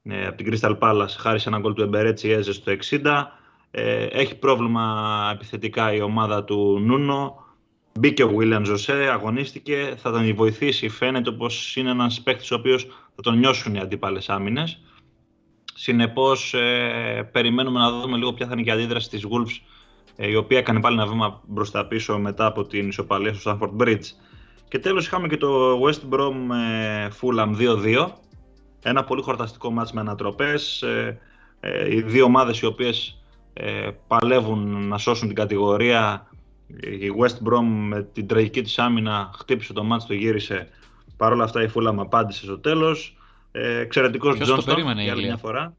ε, 0.04 0.28
από 0.28 0.38
την 0.38 0.54
Crystal 0.54 0.78
Palace, 0.80 1.16
χάρη 1.18 1.40
σε 1.40 1.50
ένα 1.50 1.60
γκολ 1.60 1.74
του 1.74 1.82
Εμπερέτσι 1.82 2.30
Έζε 2.30 2.54
στο 2.54 2.72
60. 2.90 3.24
Ε, 3.72 4.06
έχει 4.06 4.36
πρόβλημα 4.36 5.30
επιθετικά 5.34 5.94
η 5.94 6.02
ομάδα 6.02 6.44
του 6.44 6.80
Νούνο. 6.80 7.44
Μπήκε 8.00 8.24
ο 8.24 8.38
William 8.40 8.62
Ζωσέ, 8.64 9.10
αγωνίστηκε, 9.12 9.94
θα 9.98 10.12
τον 10.12 10.36
βοηθήσει. 10.36 10.90
Φαίνεται 10.90 11.32
πως 11.32 11.76
είναι 11.76 11.90
ένας 11.90 12.22
παίκτης 12.22 12.52
ο 12.52 12.56
οποίος 12.56 12.86
θα 13.16 13.22
τον 13.22 13.38
νιώσουν 13.38 13.76
οι 13.76 13.80
αντίπαλες 13.80 14.30
άμυνες. 14.30 14.82
Συνεπώς, 15.74 16.54
ε, 16.54 17.30
περιμένουμε 17.32 17.80
να 17.80 17.92
δούμε 17.92 18.18
λίγο 18.18 18.34
ποια 18.34 18.48
θα 18.48 18.54
είναι 18.58 18.70
η 18.70 18.72
αντίδραση 18.72 19.10
της 19.10 19.26
Wolves, 19.26 19.62
ε, 19.62 19.79
η 20.28 20.36
οποία 20.36 20.58
έκανε 20.58 20.80
πάλι 20.80 20.96
ένα 20.96 21.08
βήμα 21.08 21.42
μπροστά 21.48 21.86
πίσω 21.86 22.18
μετά 22.18 22.46
από 22.46 22.66
την 22.66 22.88
ισοπαλία 22.88 23.34
στο 23.34 23.58
Stanford 23.62 23.84
Bridge. 23.84 24.06
Και 24.68 24.80
τέλος 24.80 25.06
είχαμε 25.06 25.28
και 25.28 25.38
το 25.38 25.80
West 25.82 26.16
Brom 26.16 26.34
ε, 26.54 27.08
Fulham 27.22 27.56
2-2. 27.96 28.08
Ένα 28.84 29.04
πολύ 29.04 29.22
χορταστικό 29.22 29.72
μάτς 29.72 29.92
με 29.92 30.00
ανατροπές. 30.00 30.82
Ε, 30.82 31.20
ε, 31.60 31.96
οι 31.96 32.02
δύο 32.02 32.24
ομάδες 32.24 32.60
οι 32.60 32.66
οποίες 32.66 33.22
ε, 33.54 33.90
παλεύουν 34.08 34.88
να 34.88 34.98
σώσουν 34.98 35.28
την 35.28 35.36
κατηγορία. 35.36 36.28
Η 36.82 37.12
West 37.20 37.48
Brom 37.48 37.64
με 37.64 38.04
την 38.04 38.28
τραγική 38.28 38.62
της 38.62 38.80
άμυνα 38.80 39.30
χτύπησε 39.38 39.74
το 39.74 39.84
μάτς, 39.84 40.06
το 40.06 40.14
γύρισε. 40.14 40.68
Παρ' 41.18 41.32
όλα 41.32 41.44
αυτά 41.44 41.64
η 41.64 41.68
Fulham 41.76 41.96
απάντησε 41.98 42.44
στο 42.44 42.60
τέλος. 42.60 43.18
Ε, 43.52 43.80
εξαιρετικός 43.80 44.40
Τζόνστον 44.40 45.00
για 45.00 45.12
άλλη 45.12 45.26
μια 45.26 45.38
φορά. 45.38 45.76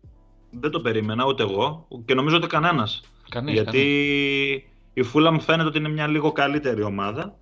Δεν 0.51 0.71
το 0.71 0.81
περίμενα 0.81 1.27
ούτε 1.27 1.43
εγώ 1.43 1.87
και 2.05 2.15
νομίζω 2.15 2.37
ότι 2.37 2.47
κανένας. 2.47 3.03
Κανείς, 3.31 3.53
γιατί 3.53 3.81
η 4.93 5.05
Fulham 5.15 5.37
φαίνεται 5.41 5.69
ότι 5.69 5.79
είναι 5.79 5.89
μια 5.89 6.07
λίγο 6.07 6.33
καλύτερη 6.33 6.83
ομάδα. 6.83 7.35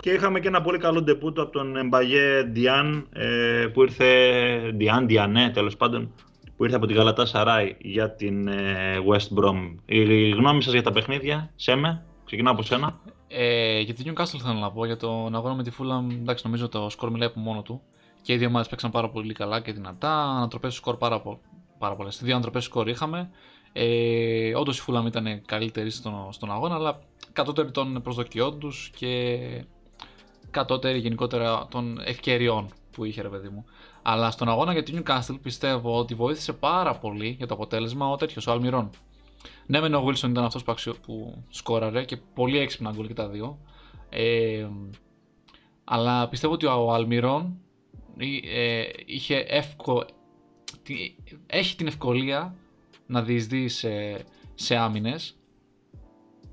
Και 0.00 0.10
είχαμε 0.10 0.40
και 0.40 0.48
ένα 0.48 0.62
πολύ 0.62 0.78
καλό 0.78 1.02
ντεπούτο 1.02 1.42
από 1.42 1.52
τον 1.52 1.76
Εμπαγέ 1.76 2.42
Διάν 2.42 3.06
ε, 3.12 3.66
που 3.72 3.82
ήρθε. 3.82 4.06
Διάν, 4.74 5.06
Διανέ 5.06 5.50
τέλος 5.50 5.76
πάντων, 5.76 6.12
που 6.56 6.64
ήρθε 6.64 6.76
από 6.76 6.86
την 6.86 6.96
Γαλατά 6.96 7.26
Σαράι 7.26 7.76
για 7.78 8.14
την 8.14 8.48
ε, 8.48 8.96
West 9.08 9.38
Brom. 9.38 9.74
Η 9.84 10.30
γνώμη 10.30 10.62
σας 10.62 10.72
για 10.72 10.82
τα 10.82 10.92
παιχνίδια, 10.92 11.50
Σέμε, 11.56 12.04
ξεκινάω 12.24 12.52
από 12.52 12.62
σένα. 12.62 13.00
Ε, 13.28 13.80
για 13.80 13.94
την 13.94 14.12
Newcastle 14.12 14.40
θέλω 14.42 14.58
να 14.58 14.70
πω, 14.70 14.84
για 14.84 14.96
τον 14.96 15.34
αγώνα 15.34 15.54
με 15.54 15.62
τη 15.62 15.70
Fulham, 15.78 16.12
εντάξει 16.20 16.46
νομίζω 16.46 16.68
το 16.68 16.88
σκορ 16.90 17.10
μιλάει 17.10 17.28
από 17.28 17.40
μόνο 17.40 17.62
του. 17.62 17.82
Και 18.22 18.32
οι 18.32 18.36
δύο 18.36 18.48
ομάδες 18.48 18.68
παίξαν 18.68 18.90
πάρα 18.90 19.08
πολύ 19.10 19.32
καλά 19.32 19.60
και 19.60 19.72
δυνατά, 19.72 20.22
ανατροπές 20.22 20.74
σκορ 20.74 20.96
πάρα, 20.96 21.20
πο, 21.20 21.40
πάρα 21.78 21.96
πολλές. 21.96 22.20
Δύο 22.22 22.32
ανατροπές 22.32 22.64
σκορ 22.64 22.88
είχαμε. 22.88 23.30
Ε, 23.72 24.54
όντως 24.54 24.78
η 24.78 24.82
Fulham 24.86 25.06
ήταν 25.06 25.42
καλύτερη 25.46 25.90
στον, 25.90 26.32
στον 26.32 26.50
αγώνα, 26.50 26.74
αλλά 26.74 27.00
κατώτερη 27.32 27.70
των 27.70 28.02
προσδοκιών 28.02 28.58
τους 28.58 28.90
και 28.96 29.38
κατώτερη 30.50 30.98
γενικότερα 30.98 31.66
των 31.70 32.00
ευκαιριών 32.04 32.68
που 32.90 33.04
είχε 33.04 33.22
ρε 33.22 33.28
παιδί 33.28 33.48
μου. 33.48 33.64
Αλλά 34.02 34.30
στον 34.30 34.48
αγώνα 34.48 34.72
για 34.72 34.82
την 34.82 35.02
Newcastle 35.02 35.38
πιστεύω 35.42 35.98
ότι 35.98 36.14
βοήθησε 36.14 36.52
πάρα 36.52 36.94
πολύ 36.94 37.28
για 37.28 37.46
το 37.46 37.54
αποτέλεσμα 37.54 38.10
ο 38.10 38.16
τέτοιος, 38.16 38.46
ο 38.46 38.52
Αλμυρών. 38.52 38.90
Ναι, 39.66 39.80
μεν 39.80 39.94
ο 39.94 40.04
Wilson 40.06 40.28
ήταν 40.28 40.44
αυτός 40.44 40.62
που, 40.62 40.72
αξιο... 40.72 40.94
που 41.02 41.44
σκόραρε 41.48 42.04
και 42.04 42.16
πολύ 42.16 42.58
έξυπνα 42.58 42.90
γκολ 42.90 43.06
και 43.06 43.14
τα 43.14 43.28
δύο. 43.28 43.58
Ε, 44.08 44.68
αλλά 45.84 46.28
πιστεύω 46.28 46.52
ότι 46.52 46.66
ο 46.66 46.92
Αλμυρών 46.92 47.60
ε, 48.52 48.82
είχε 49.06 49.36
εύκο... 49.36 50.04
έχει 51.46 51.76
την 51.76 51.86
ευκολία 51.86 52.54
να 53.10 53.22
διεισδύει 53.22 53.68
σε, 53.68 53.90
σε 54.54 54.76
άμυνες. 54.76 55.36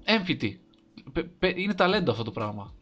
Έμφυτη. 0.04 0.62
Είναι 1.56 1.74
ταλέντο 1.74 2.12
αυτό 2.12 2.24
το 2.24 2.32
πράγμα. 2.32 2.74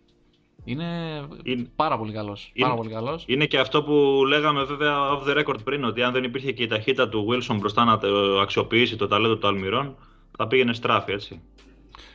Είναι, 0.63 1.21
είναι 1.43 1.69
πάρα 1.75 1.97
πολύ 1.97 2.13
καλός. 2.13 2.51
Είναι, 2.53 2.65
πάρα 2.67 2.77
πολύ 2.79 2.93
καλός. 2.93 3.23
είναι 3.27 3.45
και 3.45 3.59
αυτό 3.59 3.83
που 3.83 4.23
λέγαμε 4.27 4.63
βέβαια 4.63 4.95
off 5.11 5.27
the 5.27 5.43
record 5.43 5.63
πριν, 5.63 5.83
ότι 5.83 6.03
αν 6.03 6.13
δεν 6.13 6.23
υπήρχε 6.23 6.51
και 6.51 6.63
η 6.63 6.67
ταχύτητα 6.67 7.09
του 7.09 7.27
Wilson 7.29 7.55
μπροστά 7.59 7.83
να 7.83 7.97
το 7.97 8.39
αξιοποιήσει 8.39 8.95
το 8.95 9.07
ταλέντο 9.07 9.37
του 9.37 9.47
Αλμυρών, 9.47 9.95
θα 10.37 10.47
πήγαινε 10.47 10.73
στράφη, 10.73 11.11
έτσι. 11.11 11.41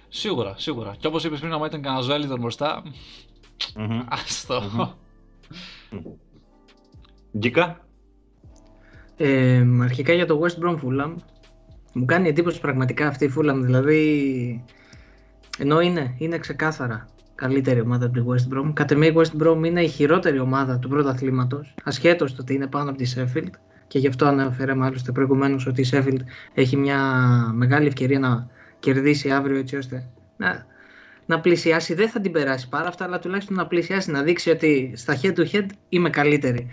Σίγουρα, 0.09 0.55
σίγουρα. 0.57 0.97
Και 0.99 1.07
όπως 1.07 1.25
είπες 1.25 1.41
πριν, 1.41 1.53
άμα 1.53 1.67
ήταν 1.67 1.83
κανένα 1.83 2.03
Ζέλιδον 2.03 2.41
μπροστά. 2.41 2.83
Mm-hmm. 3.77 4.05
Αστό. 4.09 4.63
Mm-hmm. 5.91 5.99
Γκίκα; 7.39 7.85
Ε, 9.17 9.67
αρχικά 9.83 10.13
για 10.13 10.27
το 10.27 10.41
West 10.43 10.65
Brom 10.65 10.75
Fulham. 10.75 11.15
Μου 11.93 12.05
κάνει 12.05 12.28
εντύπωση 12.28 12.61
πραγματικά 12.61 13.07
αυτή 13.07 13.24
η 13.24 13.32
Fulham. 13.36 13.59
Δηλαδή, 13.61 14.64
ενώ 15.59 15.80
είναι, 15.80 16.14
είναι 16.18 16.38
ξεκάθαρα 16.38 17.09
καλύτερη 17.34 17.80
ομάδα 17.80 18.07
από 18.07 18.14
τη 18.14 18.24
West 18.26 18.55
Brom. 18.55 18.72
Κατ' 18.72 18.91
εμέ 18.91 19.07
η 19.07 19.12
West 19.16 19.43
Brom 19.43 19.64
είναι 19.64 19.82
η 19.82 19.88
χειρότερη 19.88 20.38
ομάδα 20.38 20.78
του 20.78 20.88
πρωταθλήματο, 20.88 21.64
ασχέτως 21.84 22.34
το 22.34 22.43
ότι 22.43 22.55
είναι 22.55 22.66
πάνω 22.66 22.91
από 22.91 22.99
τη 22.99 23.12
Sheffield. 23.16 23.51
Και 23.86 23.99
γι' 23.99 24.07
αυτό 24.07 24.26
αναφέραμε 24.26 24.86
άλλωστε 24.86 25.12
προηγουμένως 25.12 25.66
ότι 25.66 25.80
η 25.80 25.88
Sheffield 25.93 26.20
έχει 26.55 26.76
μια 26.76 27.01
μεγάλη 27.55 27.86
ευκαιρία 27.86 28.18
να 28.18 28.49
κερδίσει 28.78 29.30
αύριο 29.30 29.59
έτσι 29.59 29.76
ώστε 29.76 30.09
να, 30.36 30.66
να 31.26 31.41
πλησιάσει. 31.41 31.95
Δεν 31.95 32.09
θα 32.09 32.20
την 32.20 32.32
περάσει 32.32 32.68
πάρα 32.68 32.88
αυτά, 32.88 33.05
αλλά 33.05 33.18
τουλάχιστον 33.18 33.57
να 33.57 33.66
πλησιάσει, 33.66 34.11
να 34.11 34.22
δείξει 34.22 34.51
ότι 34.51 34.93
στα 34.97 35.20
head 35.22 35.34
to 35.34 35.45
head 35.53 35.66
είμαι 35.88 36.11
καλύτερη. 36.11 36.70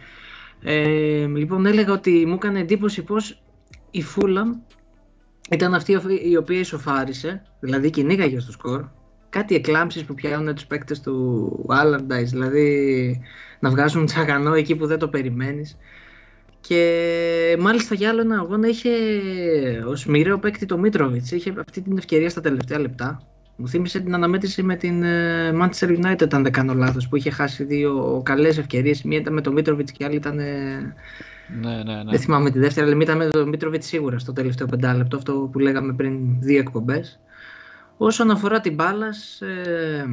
Ε, 0.64 1.26
λοιπόν, 1.26 1.66
έλεγα 1.66 1.94
ότι 1.94 2.26
μου 2.26 2.34
έκανε 2.34 2.60
εντύπωση 2.60 3.04
πως 3.04 3.42
η 3.92 4.04
Fulham 4.16 4.77
ήταν 5.52 5.74
αυτή 5.74 6.00
η 6.30 6.38
οποία 6.38 6.60
ισοφάρισε, 6.60 7.42
δηλαδή 7.60 7.90
κυνήγαγε 7.90 8.40
στο 8.40 8.52
σκορ. 8.52 8.86
Κάτι 9.30 9.56
εκλάμψεις 9.56 10.04
που 10.04 10.14
πιάνουν 10.14 10.56
τους 10.56 10.66
παίκτες 10.66 11.02
του 11.02 11.66
Allardyce, 11.70 12.26
δηλαδή 12.26 13.22
να 13.60 13.70
βγάζουν 13.70 14.06
τσαγανό 14.06 14.54
εκεί 14.54 14.76
που 14.76 14.86
δεν 14.86 15.00
το 15.00 15.08
περιμένεις. 15.08 15.78
Και 16.60 17.58
μάλιστα 17.60 17.96
για 17.96 18.10
άλλο 18.10 18.22
ένα 18.22 18.40
αγώνα 18.40 18.68
είχε 18.68 18.92
ως 19.86 20.06
μοιραίο 20.06 20.40
παίκτη 20.40 20.66
το 20.66 20.78
Μίτροβιτς, 20.78 21.32
είχε 21.32 21.54
αυτή 21.68 21.82
την 21.82 21.98
ευκαιρία 21.98 22.30
στα 22.30 22.42
τελευταία 22.42 22.80
λεπτά. 22.80 23.22
Μου 23.60 23.68
θύμισε 23.68 24.00
την 24.00 24.14
αναμέτρηση 24.14 24.64
με 24.64 24.76
την 24.76 25.04
ε, 25.04 25.52
Manchester 25.62 25.98
United, 26.04 26.34
αν 26.34 26.44
δεν 26.44 26.52
κάνω 26.52 26.74
λάθος, 26.74 27.08
που 27.08 27.16
είχε 27.16 27.30
χάσει 27.30 27.64
δύο 27.64 28.22
καλές 28.26 28.58
ευκαιρίες. 28.58 29.04
Μία 29.04 29.18
ήταν 29.18 29.34
με 29.34 29.42
τον 29.42 29.54
Μίτροβιτς 29.54 29.92
και 29.92 30.04
η 30.04 30.06
άλλη 30.06 30.16
ήταν 30.16 30.40
ναι, 31.62 31.84
ναι, 31.84 32.04
ναι. 32.04 32.12
Δεν 32.12 32.20
θυμάμαι 32.20 32.52
τη 32.52 32.60
δεύτερη, 32.60 32.92
αλλά 32.92 33.02
ήταν 33.02 33.18
με 33.18 33.28
τον 33.30 33.50
Μίτροβιτς 33.50 33.86
σίγουρα 33.86 34.20
στο 34.20 34.34
τελευταίο 34.34 34.68
πεντάλεπτο, 34.68 35.18
αυτό 35.18 35.50
που 35.52 35.60
λέγαμε 35.60 35.94
πριν 35.94 36.40
δύο 36.40 36.60
εκπομπές. 36.60 37.20
Όσον 37.98 38.32
αφορά 38.32 38.60
την 38.60 38.74
μπάλα, 38.74 39.08
ε, 39.40 40.06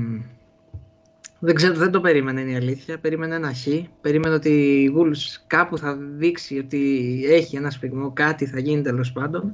δεν, 1.39 1.55
ξέρω, 1.55 1.75
δεν 1.75 1.91
το 1.91 2.01
περίμενε 2.01 2.41
είναι 2.41 2.51
η 2.51 2.57
αλήθεια. 2.57 2.99
Περίμενε 2.99 3.35
ένα 3.35 3.53
χ. 3.55 3.67
Περίμενε 4.01 4.35
ότι 4.35 4.49
η 4.49 4.95
Wolves 4.97 5.43
κάπου 5.47 5.79
θα 5.79 5.97
δείξει 5.97 6.59
ότι 6.59 7.23
έχει 7.29 7.57
ένα 7.57 7.71
σφιγμό, 7.71 8.13
κάτι 8.13 8.47
θα 8.47 8.61
γίνει 8.61 8.83
τέλος 8.83 9.13
πάντων. 9.13 9.53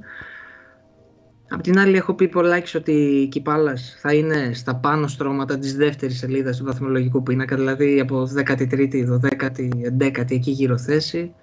Απ' 1.53 1.61
την 1.61 1.79
άλλη, 1.79 1.97
έχω 1.97 2.15
πει 2.15 2.29
πολλάκι 2.29 2.77
ότι 2.77 2.93
η 2.93 3.27
Κυπάλας 3.27 3.97
θα 4.01 4.15
είναι 4.15 4.51
στα 4.55 4.77
πάνω 4.77 5.07
στρώματα 5.07 5.59
της 5.59 5.77
δεύτερης 5.77 6.19
σελίδας 6.19 6.57
του 6.57 6.65
βαθμολογικού 6.65 7.23
πίνακα, 7.23 7.57
δηλαδή 7.57 8.01
από 8.01 8.29
13η, 8.37 9.05
12η, 9.09 9.69
11η 9.99 10.31
εκεί 10.31 10.51
γύρω 10.51 10.79
θέση. 10.79 11.35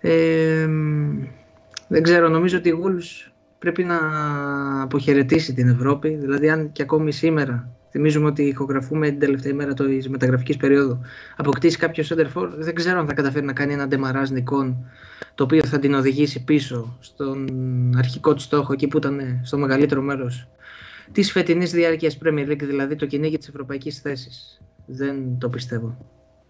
Ε, 0.00 0.68
δεν 1.88 2.02
ξέρω, 2.02 2.28
νομίζω 2.28 2.58
ότι 2.58 2.68
η 2.68 2.78
Wolves 2.84 3.30
πρέπει 3.58 3.84
να 3.84 3.98
αποχαιρετήσει 4.82 5.54
την 5.54 5.68
Ευρώπη. 5.68 6.08
Δηλαδή, 6.08 6.50
αν 6.50 6.72
και 6.72 6.82
ακόμη 6.82 7.12
σήμερα, 7.12 7.68
θυμίζουμε 7.90 8.26
ότι 8.26 8.42
ηχογραφούμε 8.42 9.08
την 9.08 9.18
τελευταία 9.18 9.52
ημέρα 9.52 9.74
της 9.74 10.08
μεταγραφικής 10.08 10.56
περίοδου, 10.56 11.00
αποκτήσει 11.36 11.76
κάποιος 11.76 12.12
center 12.12 12.48
δεν 12.58 12.74
ξέρω 12.74 12.98
αν 12.98 13.06
θα 13.06 13.14
καταφέρει 13.14 13.44
να 13.44 13.52
κάνει 13.52 13.72
ένα 13.72 13.86
ντεμαράζ 13.88 14.30
νικών 14.30 14.90
το 15.34 15.44
οποίο 15.44 15.64
θα 15.64 15.78
την 15.78 15.94
οδηγήσει 15.94 16.44
πίσω 16.44 16.96
στον 17.00 17.48
αρχικό 17.96 18.34
του 18.34 18.40
στόχο, 18.40 18.72
εκεί 18.72 18.88
που 18.88 18.96
ήταν 18.96 19.40
στο 19.42 19.58
μεγαλύτερο 19.58 20.02
μέρος 20.02 20.48
της 21.12 21.32
φετινής 21.32 21.72
διάρκειας 21.72 22.18
Premier 22.24 22.48
League, 22.50 22.62
δηλαδή 22.62 22.96
το 22.96 23.06
κυνήγι 23.06 23.38
της 23.38 23.48
ευρωπαϊκής 23.48 24.00
θέσης. 24.00 24.60
Δεν 24.86 25.38
το 25.38 25.48
πιστεύω. 25.48 25.96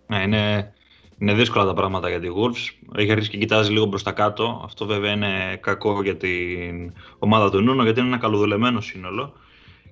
Ναι, 0.06 0.22
είναι 0.22 0.72
είναι 1.20 1.34
δύσκολα 1.34 1.64
τα 1.64 1.74
πράγματα 1.74 2.08
για 2.08 2.20
τη 2.20 2.28
Wolves. 2.28 2.86
Έχει 2.96 3.10
αρχίσει 3.12 3.30
και 3.30 3.36
κοιτάζει 3.36 3.72
λίγο 3.72 3.88
προς 3.88 4.02
τα 4.02 4.12
κάτω. 4.12 4.62
Αυτό 4.64 4.86
βέβαια 4.86 5.12
είναι 5.12 5.58
κακό 5.60 6.02
για 6.02 6.16
την 6.16 6.92
ομάδα 7.18 7.50
του 7.50 7.60
Νούνο, 7.60 7.82
γιατί 7.82 8.00
είναι 8.00 8.08
ένα 8.08 8.18
καλοδουλεμένο 8.18 8.80
σύνολο. 8.80 9.32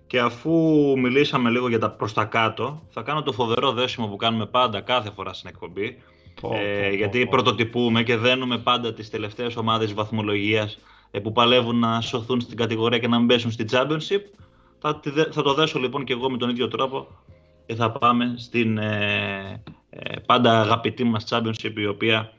Και 0.08 0.20
αφού 0.20 0.52
μιλήσαμε 0.98 1.50
λίγο 1.50 1.68
για 1.68 1.78
τα 1.78 1.90
προς 1.90 2.12
τα 2.12 2.24
κάτω, 2.24 2.82
θα 2.90 3.02
κάνω 3.02 3.22
το 3.22 3.32
φοβερό 3.32 3.72
δέσιμο 3.72 4.06
που 4.06 4.16
κάνουμε 4.16 4.46
πάντα 4.46 4.80
κάθε 4.80 5.10
φορά 5.10 5.32
στην 5.32 5.48
εκπομπή. 5.48 6.02
Πω, 6.40 6.54
ε, 6.54 6.88
πω, 6.88 6.94
γιατί 6.94 7.24
πω, 7.24 7.28
πρωτοτυπούμε 7.30 8.02
και 8.02 8.16
δένουμε 8.16 8.58
πάντα 8.58 8.92
τις 8.94 9.10
τελευταίες 9.10 9.56
ομάδες 9.56 9.94
βαθμολογίας 9.94 10.78
ε, 11.10 11.18
που 11.18 11.32
παλεύουν 11.32 11.78
να 11.78 12.00
σωθούν 12.00 12.40
στην 12.40 12.56
κατηγορία 12.56 12.98
και 12.98 13.08
να 13.08 13.18
μπέσουν 13.18 13.50
στη 13.50 13.64
Championship. 13.70 14.20
Θα, 14.78 15.00
θα 15.30 15.42
το 15.42 15.54
δέσω 15.54 15.78
λοιπόν 15.78 16.04
και 16.04 16.12
εγώ 16.12 16.30
με 16.30 16.36
τον 16.36 16.50
ίδιο 16.50 16.68
τρόπο 16.68 17.06
και 17.66 17.74
θα 17.74 17.90
πάμε 17.90 18.34
στην 18.36 18.78
ε, 18.78 19.62
ε, 19.90 20.16
πάντα 20.26 20.60
αγαπητή 20.60 21.04
μας 21.04 21.24
Championship 21.28 21.72
η 21.76 21.86
οποία 21.86 22.18
ε, 22.18 22.37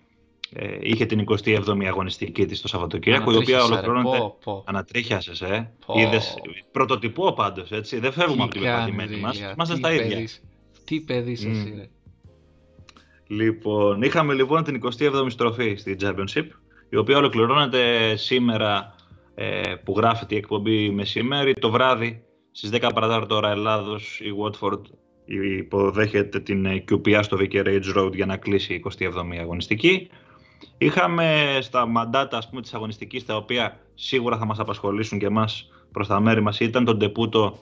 είχε 0.82 1.06
την 1.06 1.24
27η 1.28 1.86
αγωνιστική 1.88 2.46
της 2.46 2.62
το 2.62 2.68
Σαββατοκύριακο 2.68 3.32
η 3.32 3.36
οποία 3.36 3.64
ολοκληρώνεται... 3.64 4.34
Ανατρίχιασες, 4.66 5.42
ε. 5.42 5.72
Πω. 5.86 6.00
Είδες, 6.00 6.38
πρωτοτυπώ 6.72 7.34
πάντως, 7.34 7.72
έτσι. 7.72 8.00
Δεν 8.00 8.12
φεύγουμε 8.12 8.44
από 8.44 8.52
την 8.52 8.62
πεπατημένη 8.62 9.16
μας. 9.16 9.40
Είμαστε 9.40 9.76
στα 9.76 9.94
ίδια. 9.94 10.28
Τι 10.86 11.00
παιδίς 11.00 11.40
σας 11.40 11.64
mm. 11.64 11.68
είναι. 11.68 11.90
Λοιπόν, 13.28 14.02
είχαμε 14.02 14.34
λοιπόν 14.34 14.64
την 14.64 14.82
27η 14.84 15.26
στροφή 15.28 15.76
στη 15.76 15.96
Championship 16.02 16.46
η 16.90 16.96
οποία 16.96 17.18
ολοκληρώνεται 17.18 18.16
σήμερα 18.16 18.96
ε, 19.36 19.76
που 19.84 19.94
γράφεται 19.98 20.36
η 20.36 20.38
εκπομπή 20.38 20.90
μεσημέρι. 20.90 21.54
Το 21.54 21.70
βράδυ 21.70 22.24
στις 22.52 22.70
10 22.74 22.90
παρατάρτο 22.94 23.36
ώρα 23.36 23.50
Ελλάδος 23.50 24.20
η 24.20 24.30
Watford 24.44 24.82
υποδέχεται 25.58 26.40
την 26.40 26.68
QPR 26.92 27.20
στο 27.22 27.38
Vicarage 27.42 27.98
Road 27.98 28.14
για 28.14 28.26
να 28.26 28.38
κλείσει 28.38 28.74
η 28.74 28.84
27η 29.00 29.38
αγωνιστική. 29.40 30.10
Είχαμε 30.78 31.58
στα 31.62 31.86
μαντάτα 31.86 32.38
ας 32.38 32.50
πούμε, 32.50 32.62
της 32.62 32.74
αγωνιστικής 32.74 33.26
τα 33.26 33.36
οποία 33.36 33.80
σίγουρα 33.94 34.38
θα 34.38 34.46
μας 34.46 34.60
απασχολήσουν 34.60 35.20
και 35.20 35.26
εμάς 35.26 35.70
προς 35.92 36.08
τα 36.08 36.20
μέρη 36.20 36.42
μας. 36.42 36.60
Ήταν 36.60 36.86
τον 36.86 37.00
τεπούτο 37.00 37.58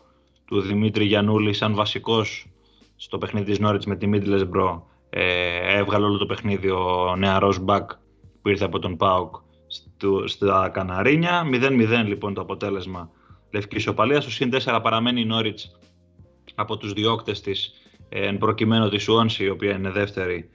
του 0.45 0.61
Δημήτρη 0.61 1.05
Γιαννούλη 1.05 1.53
σαν 1.53 1.75
βασικός 1.75 2.47
στο 2.95 3.17
παιχνίδι 3.17 3.45
της 3.45 3.59
Νόριτς 3.59 3.85
με 3.85 3.95
τη 3.95 4.09
Middlesbrough. 4.13 4.81
Ε, 5.09 5.77
έβγαλε 5.77 6.05
όλο 6.05 6.17
το 6.17 6.25
παιχνίδι 6.25 6.69
ο 6.69 7.15
νεαρός 7.17 7.59
Μπακ 7.59 7.91
που 8.41 8.49
ήρθε 8.49 8.65
από 8.65 8.79
τον 8.79 8.97
ΠΑΟΚ 8.97 9.35
στα 10.25 10.69
Καναρίνια. 10.69 11.43
0-0 11.53 12.05
λοιπόν 12.05 12.33
το 12.33 12.41
αποτέλεσμα 12.41 13.09
Λευκής 13.51 13.83
Σοπαλία. 13.83 14.21
Στο 14.21 14.31
συν 14.31 14.51
4 14.65 14.79
παραμένει 14.83 15.21
η 15.21 15.25
Νόριτς 15.25 15.79
από 16.55 16.77
τους 16.77 16.93
διώκτες 16.93 17.41
της 17.41 17.73
ε, 18.09 18.27
εν 18.27 18.37
προκειμένου 18.37 18.89
της 18.89 19.03
Σουόνση 19.03 19.43
η 19.43 19.49
οποία 19.49 19.71
είναι 19.71 19.89
δεύτερη 19.89 20.49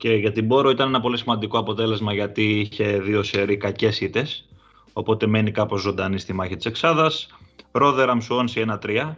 και 0.00 0.14
για 0.14 0.32
την 0.32 0.48
Πόρο 0.48 0.70
ήταν 0.70 0.88
ένα 0.88 1.00
πολύ 1.00 1.18
σημαντικό 1.18 1.58
αποτέλεσμα 1.58 2.12
γιατί 2.12 2.58
είχε 2.58 2.98
δύο 2.98 3.22
σερί 3.22 3.56
κακές 3.56 4.00
ήττες. 4.00 4.48
Οπότε 4.92 5.26
μένει 5.26 5.50
κάπως 5.50 5.80
ζωντανή 5.80 6.18
στη 6.18 6.32
μάχη 6.32 6.56
της 6.56 6.66
Εξάδας. 6.66 7.28
Ρόδεραμ 7.72 8.20
Σουόνση 8.20 8.64
1-3 8.68 9.14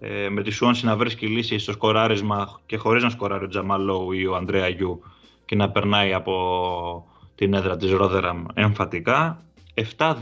ε, 0.00 0.28
με 0.28 0.42
τη 0.42 0.50
Σουόνση 0.50 0.84
να 0.84 0.96
βρίσκει 0.96 1.26
λύση 1.26 1.58
στο 1.58 1.72
σκοράρισμα 1.72 2.60
και 2.66 2.76
χωρίς 2.76 3.02
να 3.02 3.10
σκοράρει 3.10 3.44
ο 3.44 3.48
Τζαμαλόου 3.48 4.12
ή 4.12 4.26
ο 4.26 4.36
Ανδρέα 4.36 4.68
Γιού 4.68 5.02
και 5.44 5.56
να 5.56 5.70
περνάει 5.70 6.12
από 6.12 7.06
την 7.34 7.54
έδρα 7.54 7.76
της 7.76 7.90
Ρόδεραμ 7.90 8.44
εμφατικά. 8.54 9.44
7-2 9.96 10.14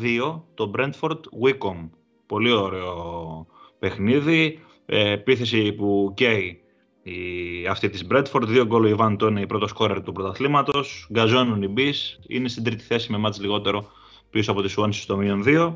το 0.55 0.71
Brentford 0.77 1.21
Wickham 1.45 1.89
πολύ 2.27 2.53
ωραίο 2.53 3.47
παιχνίδι. 3.79 4.59
Ε, 4.87 5.11
επίθεση 5.11 5.73
που 5.73 6.13
καίει 6.17 6.62
η, 7.03 7.67
αυτή 7.67 7.89
της 7.89 8.07
Μπρέτφορντ. 8.07 8.49
Δύο 8.49 8.67
γκολ 8.67 8.85
ο 8.85 8.89
Ιβάν 8.89 9.17
Τόνι, 9.17 9.47
πρώτος 9.47 9.71
σκόρερ 9.71 10.03
του 10.03 10.13
πρωταθλήματος. 10.13 11.07
Γκαζόνουν 11.13 11.63
οι 11.63 11.69
Μπις, 11.69 12.19
είναι 12.27 12.49
στην 12.49 12.65
τρίτη 12.65 12.83
θέση 12.85 13.13
με 13.13 13.19
μάτς 13.19 13.41
λιγότερο 13.41 13.91
πίσω 14.31 14.51
από 14.51 14.63
τη 14.63 14.69
Σουόνση 14.69 15.01
στο 15.01 15.17
μείον 15.17 15.43
2. 15.47 15.75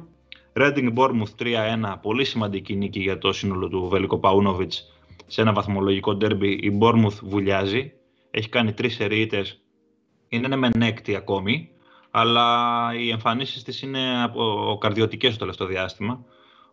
Reading 0.52 0.94
Bournemouth 0.94 1.34
3-1, 1.38 1.94
πολύ 2.02 2.24
σημαντική 2.24 2.76
νίκη 2.76 3.00
για 3.00 3.18
το 3.18 3.32
σύνολο 3.32 3.68
του 3.68 3.88
Βελικό 3.88 4.18
Παούνοβιτς 4.18 4.92
σε 5.26 5.40
ένα 5.40 5.52
βαθμολογικό 5.52 6.14
ντέρμπι. 6.14 6.48
Η 6.48 6.78
Bournemouth 6.80 7.18
βουλιάζει, 7.22 7.92
έχει 8.30 8.48
κάνει 8.48 8.72
τρεις 8.72 8.94
σερίητες, 8.94 9.60
είναι 10.28 10.56
μεν 10.56 10.72
έκτη 10.80 11.14
ακόμη, 11.14 11.70
αλλά 12.10 12.88
οι 12.98 13.10
εμφανίσεις 13.10 13.62
της 13.62 13.82
είναι 13.82 14.22
από 14.22 14.78
καρδιωτικές 14.80 15.30
στο 15.30 15.38
τελευταίο 15.38 15.66
διάστημα, 15.66 16.24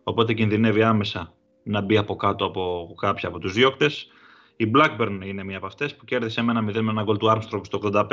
οπότε 0.02 0.34
κινδυνεύει 0.34 0.82
άμεσα 0.82 1.34
να 1.62 1.80
μπει 1.80 1.96
από 1.96 2.16
κάτω 2.16 2.44
από 2.44 2.94
κάποια 3.00 3.28
από 3.28 3.38
τους 3.38 3.52
διώκτες. 3.52 4.08
Η 4.56 4.70
Blackburn 4.74 5.18
είναι 5.24 5.44
μία 5.44 5.56
από 5.56 5.66
αυτές 5.66 5.96
που 5.96 6.04
κέρδισε 6.04 6.42
με 6.42 6.52
ένα 6.52 6.60
0 6.70 6.80
με 6.80 6.90
ένα 6.90 7.02
γκολ 7.02 7.16
του 7.16 7.30
Armstrong 7.30 7.60
στο 7.62 7.80
85. 7.92 8.08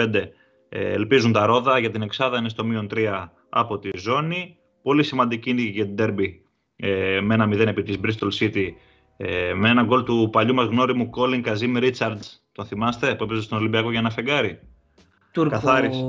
Ε, 0.69 0.91
ελπίζουν 0.91 1.31
τα 1.31 1.45
ρόδα 1.45 1.79
για 1.79 1.91
την 1.91 2.01
εξάδα 2.01 2.37
είναι 2.37 2.49
στο 2.49 2.65
μείον 2.65 2.87
3 2.93 3.25
από 3.49 3.79
τη 3.79 3.89
ζώνη. 3.97 4.57
Πολύ 4.81 5.03
σημαντική 5.03 5.53
νίκη 5.53 5.69
για 5.69 5.85
την 5.85 5.95
Derby 5.99 6.27
ε, 6.75 7.19
με 7.21 7.33
ένα 7.33 7.47
0 7.47 7.57
επί 7.57 7.83
της 7.83 7.97
Bristol 8.03 8.29
City 8.39 8.67
ε, 9.17 9.53
με 9.53 9.69
ένα 9.69 9.83
γκολ 9.83 10.03
του 10.03 10.29
παλιού 10.31 10.53
μας 10.53 10.67
γνώριμου 10.67 11.09
Colin 11.17 11.45
Kazim 11.45 11.91
Richards. 11.91 12.39
Τον 12.51 12.65
θυμάστε 12.65 13.15
που 13.15 13.23
έπαιζε 13.23 13.41
στον 13.41 13.57
Ολυμπιακό 13.57 13.89
για 13.89 13.99
ένα 13.99 14.09
φεγγάρι; 14.09 14.59
Τουρκο... 15.31 15.49
Καθάρισε. 15.49 16.01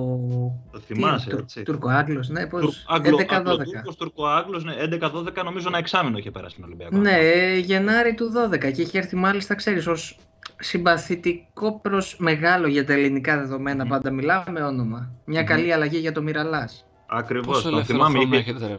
Το 0.73 0.79
θυμάσαι, 0.87 1.31
Τι, 1.31 1.37
έτσι. 1.37 1.63
Τουρκο-Άγγλος, 1.63 2.29
ναι, 2.29 2.47
πώς... 2.47 2.87
11-12. 2.89 3.95
Τουρκο-Άγγλος, 3.99 4.65
ναι, 4.65 4.75
11-12 5.01 5.45
νομίζω 5.45 5.69
ένα 5.69 5.79
εξάμεινο 5.79 6.19
είχε 6.19 6.31
περάσει 6.31 6.53
στην 6.53 6.65
Ολυμπιακό. 6.65 6.97
Ναι, 6.97 7.19
Γενάρη 7.59 8.15
του 8.15 8.33
12 8.53 8.73
και 8.73 8.83
είχε 8.83 8.99
έρθει 8.99 9.17
μάλιστα, 9.17 9.55
ξέρεις, 9.55 9.87
ως 9.87 10.19
συμπαθητικό 10.59 11.81
προς 11.81 12.17
μεγάλο 12.19 12.67
για 12.67 12.87
τα 12.87 12.93
ελληνικά 12.93 13.37
δεδομένα, 13.39 13.85
mm. 13.85 13.89
πάντα 13.89 14.11
μιλάμε 14.11 14.51
με 14.51 14.63
όνομα. 14.63 15.13
Μια 15.25 15.43
mm. 15.43 15.45
καλή 15.45 15.73
αλλαγή 15.73 15.99
για 15.99 16.13
το 16.13 16.23
Μυραλάς. 16.23 16.87
Ακριβώς, 17.07 17.63
το 17.63 17.85
θυμάμαι. 17.85 18.19
Είχε... 18.19 18.37
Έχετε, 18.37 18.79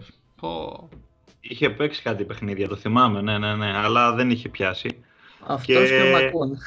είχε 1.40 1.70
παίξει 1.70 2.02
κάτι 2.02 2.24
παιχνίδια, 2.24 2.68
το 2.68 2.76
θυμάμαι, 2.76 3.22
ναι, 3.22 3.38
ναι, 3.38 3.56
ναι, 3.56 3.78
αλλά 3.78 4.14
δεν 4.14 4.30
είχε 4.30 4.50
πιάσει. 4.50 5.04
Αυτός 5.48 5.90
και, 5.90 5.98
και 5.98 6.02
ο 6.02 6.12
Μακούν. 6.12 6.58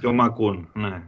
Και 0.00 0.06
ο 0.06 0.12
Μακούν, 0.12 0.68
ναι. 0.72 1.02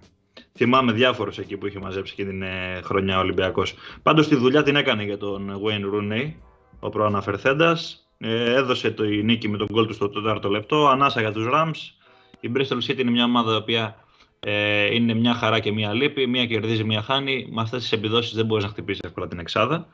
Θυμάμαι 0.55 0.93
διάφορους 0.93 1.39
εκεί 1.39 1.57
που 1.57 1.67
είχε 1.67 1.79
μαζέψει 1.79 2.15
και 2.15 2.25
την 2.25 2.43
ε, 2.43 2.81
χρονιά 2.83 3.17
ο 3.17 3.21
Ολυμπιακός. 3.21 3.75
Πάντως 4.03 4.29
τη 4.29 4.37
δουλειά 4.37 4.63
την 4.63 4.77
έκανε 4.77 5.03
για 5.03 5.19
τον 5.19 5.61
Wayne 5.65 5.95
Rooney, 5.95 6.33
ο 6.81 6.89
προαναφερθέντας. 6.89 8.07
Ε, 8.19 8.55
έδωσε 8.55 8.91
το 8.91 9.05
η 9.05 9.23
νίκη 9.23 9.49
με 9.49 9.57
τον 9.57 9.67
γκολ 9.73 9.87
του 9.87 9.95
στο 9.95 10.11
4ο 10.27 10.51
λεπτό, 10.51 10.89
ανάσα 10.89 11.21
για 11.21 11.33
τους 11.33 11.47
Rams. 11.53 12.05
Η 12.41 12.51
Bristol 12.55 12.91
City 12.91 12.99
είναι 12.99 13.11
μια 13.11 13.25
ομάδα 13.25 13.53
η 13.53 13.57
οποία 13.57 13.97
ε, 14.41 14.95
είναι 14.95 15.15
μια 15.15 15.35
χαρά 15.35 15.59
και 15.59 15.73
μια 15.73 15.93
λύπη, 15.93 16.27
μια 16.27 16.47
κερδίζει, 16.47 16.85
μια 16.85 17.03
χάνει. 17.03 17.49
Με 17.51 17.61
αυτές 17.63 17.83
τις 17.83 17.93
επιδόσεις 17.93 18.35
δεν 18.35 18.47
μπορείς 18.47 18.65
να 18.65 18.71
χτυπήσεις 18.71 19.01
εύκολα 19.05 19.29
την 19.29 19.39
εξάδα. 19.39 19.87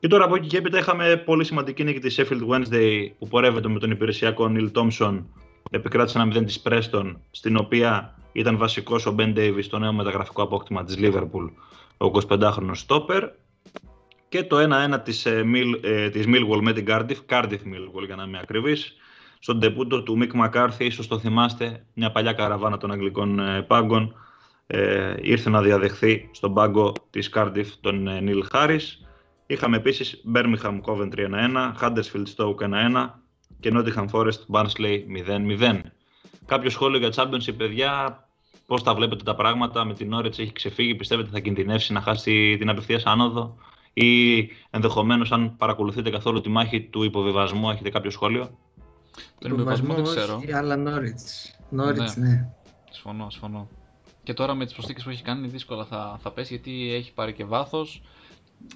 Και 0.00 0.08
τώρα 0.08 0.24
από 0.24 0.34
εκεί 0.34 0.46
και 0.46 0.56
έπειτα 0.56 0.78
είχαμε 0.78 1.16
πολύ 1.16 1.44
σημαντική 1.44 1.84
νίκη 1.84 1.98
της 1.98 2.20
Sheffield 2.20 2.46
Wednesday 2.48 3.08
που 3.18 3.28
πορεύεται 3.28 3.68
με 3.68 3.78
τον 3.78 3.90
υπηρεσιακό 3.90 4.52
Neil 4.56 4.70
Thompson. 4.72 5.22
Επικράτησε 5.70 6.18
ένα 6.18 6.32
0 6.40 6.44
της 6.44 6.62
Preston, 6.64 7.14
στην 7.30 7.56
οποία 7.56 8.18
ήταν 8.32 8.56
βασικός 8.56 9.06
ο 9.06 9.14
Ben 9.18 9.36
Davis, 9.36 9.64
το 9.70 9.78
νέο 9.78 9.92
μεταγραφικό 9.92 10.42
απόκτημα 10.42 10.84
της 10.84 10.96
Liverpool, 10.98 11.50
ο 11.96 12.10
25χρονο 12.28 12.74
Stopper. 12.86 13.28
Και 14.28 14.44
το 14.44 14.58
1-1 14.58 15.00
της, 15.02 15.26
ε, 15.26 15.44
ε, 15.82 16.10
της 16.10 16.24
Millwall 16.28 16.60
με 16.60 16.72
την 16.72 16.84
Cardiff, 16.88 17.18
Cardiff 17.28 17.52
Millwall 17.52 18.06
για 18.06 18.16
να 18.16 18.24
είμαι 18.24 18.38
ακριβής, 18.42 18.96
στον 19.38 19.60
τεπούτο 19.60 20.02
του 20.02 20.18
Mick 20.20 20.44
McCarthy, 20.44 20.78
ίσως 20.78 21.06
το 21.06 21.18
θυμάστε, 21.18 21.84
μια 21.94 22.10
παλιά 22.10 22.32
καραβάνα 22.32 22.76
των 22.76 22.92
Αγγλικών 22.92 23.38
ε, 23.38 23.62
πάγκων, 23.62 24.14
ε, 24.66 25.14
ήρθε 25.20 25.50
να 25.50 25.62
διαδεχθεί 25.62 26.28
στον 26.32 26.54
πάγκο 26.54 26.92
της 27.10 27.30
Cardiff 27.34 27.66
τον 27.80 28.08
ε, 28.08 28.22
Neil 28.26 28.42
Harris 28.52 29.04
Είχαμε 29.46 29.76
επίσης 29.76 30.22
Birmingham 30.34 30.80
Coventry 30.80 31.30
1-1, 31.30 31.72
Huddersfield 31.80 32.26
Stoke 32.36 32.58
1-1 32.58 33.10
και 33.60 33.70
Nottingham 33.74 34.06
Forest 34.10 34.46
Barnsley 34.50 34.98
0-0. 35.58 35.80
Κάποιο 36.46 36.70
σχόλιο 36.70 36.98
για 36.98 37.12
Championship, 37.14 37.54
παιδιά, 37.56 38.18
πώς 38.66 38.82
τα 38.82 38.94
βλέπετε 38.94 39.24
τα 39.24 39.34
πράγματα, 39.34 39.84
με 39.84 39.94
την 39.94 40.14
Norwich 40.14 40.38
έχει 40.38 40.52
ξεφύγει, 40.52 40.94
πιστεύετε 40.94 41.28
θα 41.32 41.40
κινδυνεύσει 41.40 41.92
να 41.92 42.00
χάσει 42.00 42.56
την 42.58 42.68
απευθείας 42.68 43.04
άνοδο; 43.04 43.56
Ή 43.92 44.38
ενδεχομένως 44.70 45.32
αν 45.32 45.56
παρακολουθείτε 45.56 46.10
καθόλου 46.10 46.40
τη 46.40 46.48
μάχη 46.48 46.80
του 46.80 47.02
υποβιβασμού, 47.02 47.70
έχετε 47.70 47.90
κάποιο 47.90 48.10
σχόλιο; 48.10 48.58
Τον 49.38 49.50
υποβιβασμό 49.50 49.94
δεν 49.94 50.04
ξέρω. 50.04 50.36
Όχι, 50.36 50.52
αλλά 50.52 50.74
Norwich. 50.76 51.80
Norwich, 51.80 52.16
ναι. 52.16 52.28
ναι. 52.28 52.48
Συμφωνώ, 52.90 53.30
συμφωνώ. 53.30 53.68
Και 54.22 54.34
τώρα 54.34 54.54
με 54.54 54.64
τις 54.64 54.74
προσθήκες 54.74 55.04
που 55.04 55.10
έχει 55.10 55.22
κάνει 55.22 55.48
δύσκολα 55.48 55.84
θα, 55.84 56.18
θα 56.22 56.30
πέσει 56.30 56.54
γιατί 56.54 56.92
έχει 56.94 57.12
πάρει 57.12 57.32
και 57.32 57.44
βάθος 57.44 58.02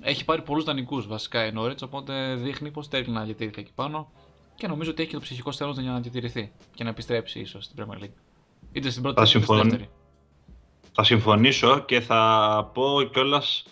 έχει 0.01 0.24
πάρει 0.24 0.43
πολλούς 0.43 0.64
δανεικούς 0.64 1.07
βασικά 1.07 1.47
η 1.47 1.53
Norwich, 1.57 1.83
οπότε 1.83 2.35
δείχνει 2.35 2.70
πως 2.70 2.89
θέλει 2.89 3.09
να 3.09 3.24
διατηρηθεί 3.24 3.61
εκεί 3.61 3.72
πάνω 3.74 4.11
και 4.59 4.66
νομίζω 4.66 4.90
ότι 4.90 5.00
έχει 5.00 5.11
και 5.11 5.16
το 5.16 5.22
ψυχικό 5.22 5.52
στέλνο 5.52 5.74
για 5.78 5.90
να 5.92 6.00
διατηρηθεί 6.00 6.52
και 6.74 6.84
να 6.84 6.90
επιστρέψει 6.90 7.40
ίσως 7.40 7.64
στην 7.64 7.84
Premier 7.84 8.02
League. 8.04 8.18
Είτε 8.72 8.90
στην 8.90 9.02
πρώτη 9.02 9.20
είτε 9.20 9.42
στην 9.42 9.56
δεύτερη. 9.56 9.88
Θα 10.92 11.04
συμφωνήσω 11.04 11.78
και 11.78 12.00
θα 12.00 12.70
πω 12.74 13.02
κιόλας 13.12 13.64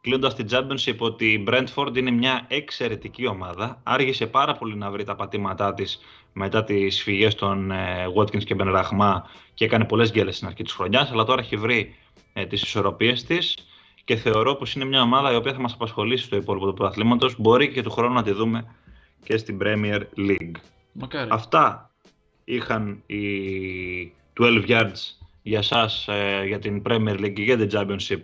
κλείνοντας 0.00 0.34
την 0.34 0.46
Championship 0.50 0.96
ότι 0.98 1.32
η 1.32 1.44
Brentford 1.48 1.96
είναι 1.96 2.10
μια 2.10 2.44
εξαιρετική 2.48 3.26
ομάδα. 3.26 3.80
Άργησε 3.82 4.26
πάρα 4.26 4.54
πολύ 4.54 4.76
να 4.76 4.90
βρει 4.90 5.04
τα 5.04 5.16
πατήματά 5.16 5.74
της 5.74 5.98
μετά 6.32 6.64
τις 6.64 7.02
φυγές 7.02 7.34
των 7.34 7.70
ε, 7.70 8.06
Watkins 8.16 8.44
και 8.44 8.56
Ben 8.58 8.82
Rahma 8.82 9.20
και 9.54 9.64
έκανε 9.64 9.84
πολλές 9.84 10.10
γκέλες 10.10 10.34
στην 10.36 10.46
αρχή 10.46 10.62
της 10.62 10.72
χρονιάς. 10.72 11.10
Αλλά 11.10 11.24
τώρα 11.24 11.40
έχει 11.40 11.56
βρει 11.56 11.94
ε, 12.32 12.46
τις 12.46 12.62
ισορροπίες 12.62 13.24
της 13.24 13.56
και 14.04 14.16
θεωρώ 14.16 14.54
πως 14.54 14.74
είναι 14.74 14.84
μια 14.84 15.02
ομάδα 15.02 15.32
η 15.32 15.34
οποία 15.34 15.52
θα 15.52 15.60
μας 15.60 15.72
απασχολήσει 15.72 16.24
στο 16.24 16.36
υπόλοιπο 16.36 16.66
του 16.66 16.74
πρωταθλήματος. 16.74 17.34
Μπορεί 17.38 17.72
και 17.72 17.82
του 17.82 17.90
χρόνου 17.90 18.14
να 18.14 18.22
τη 18.22 18.32
δούμε 18.32 18.64
και 19.24 19.36
στην 19.36 19.58
Premier 19.62 20.00
League. 20.16 20.56
Μακάρι. 20.92 21.28
Αυτά 21.32 21.90
είχαν 22.44 23.02
οι 23.06 23.22
12 24.40 24.64
yards 24.68 25.16
για 25.42 25.62
σας, 25.62 26.08
ε, 26.08 26.44
για 26.46 26.58
την 26.58 26.82
Premier 26.86 27.18
League 27.18 27.32
και 27.32 27.42
για 27.42 27.56
την 27.56 27.68
Championship, 27.72 28.20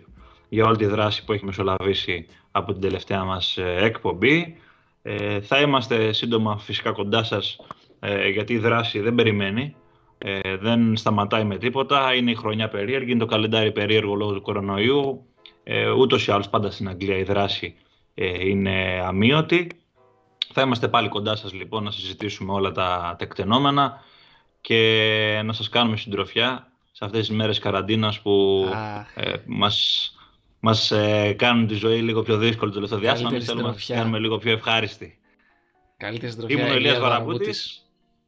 για 0.49 0.65
όλη 0.65 0.77
τη 0.77 0.85
δράση 0.85 1.25
που 1.25 1.33
έχει 1.33 1.45
μεσολαβήσει 1.45 2.25
από 2.51 2.71
την 2.71 2.81
τελευταία 2.81 3.23
μας 3.23 3.57
ε, 3.57 3.77
εκπομπή. 3.79 4.57
Ε, 5.01 5.41
θα 5.41 5.61
είμαστε 5.61 6.11
σύντομα 6.13 6.57
φυσικά 6.57 6.91
κοντά 6.91 7.23
σας, 7.23 7.57
ε, 7.99 8.29
γιατί 8.29 8.53
η 8.53 8.57
δράση 8.57 8.99
δεν 8.99 9.15
περιμένει. 9.15 9.75
Ε, 10.17 10.57
δεν 10.57 10.97
σταματάει 10.97 11.43
με 11.43 11.57
τίποτα. 11.57 12.13
Είναι 12.13 12.31
η 12.31 12.35
χρονιά 12.35 12.69
περίεργη, 12.69 13.11
είναι 13.11 13.19
το 13.19 13.25
καλεντάρι 13.25 13.71
περίεργο 13.71 14.15
λόγω 14.15 14.33
του 14.33 14.41
κορονοϊού. 14.41 15.25
Ε, 15.63 15.89
ούτως 15.89 16.27
ή 16.27 16.31
άλλως 16.31 16.49
πάντα 16.49 16.71
στην 16.71 16.89
Αγγλία 16.89 17.17
η 17.17 17.23
δράση 17.23 17.75
ε, 18.13 18.47
είναι 18.47 19.01
αμύωτη. 19.05 19.67
Θα 20.57 20.63
είμαστε 20.63 20.87
πάλι 20.87 21.07
κοντά 21.07 21.35
σας 21.35 21.53
λοιπόν 21.53 21.83
να 21.83 21.91
συζητήσουμε 21.91 22.51
όλα 22.51 22.71
τα 22.71 23.15
τεκτενόμενα 23.17 24.03
και 24.61 25.41
να 25.45 25.53
σας 25.53 25.69
κάνουμε 25.69 25.97
συντροφιά 25.97 26.71
σε 26.91 27.05
αυτές 27.05 27.27
τις 27.27 27.35
μέρες 27.35 27.59
καραντίνας 27.59 28.19
που 28.19 28.65
ε, 29.15 29.33
μας, 29.45 30.09
μας 30.59 30.91
ε, 30.91 31.33
κάνουν 31.37 31.67
τη 31.67 31.73
ζωή 31.73 32.01
λίγο 32.01 32.21
πιο 32.21 32.37
δύσκολη 32.37 32.71
το 32.71 32.75
τελευταίο 32.75 32.99
διάστημα. 32.99 33.29
Εμείς 33.29 33.45
θέλουμε 33.45 33.67
να 33.67 33.73
τις 33.73 33.85
κάνουμε 33.85 34.19
λίγο 34.19 34.37
πιο 34.37 34.51
ευχάριστη. 34.51 35.17
Καλύτερη 35.97 36.31
συντροφιά. 36.31 36.57
Ήμουν 36.57 36.71
ο 36.71 36.75
Ηλίας 36.75 36.99
Βαραμπούτης. 36.99 37.85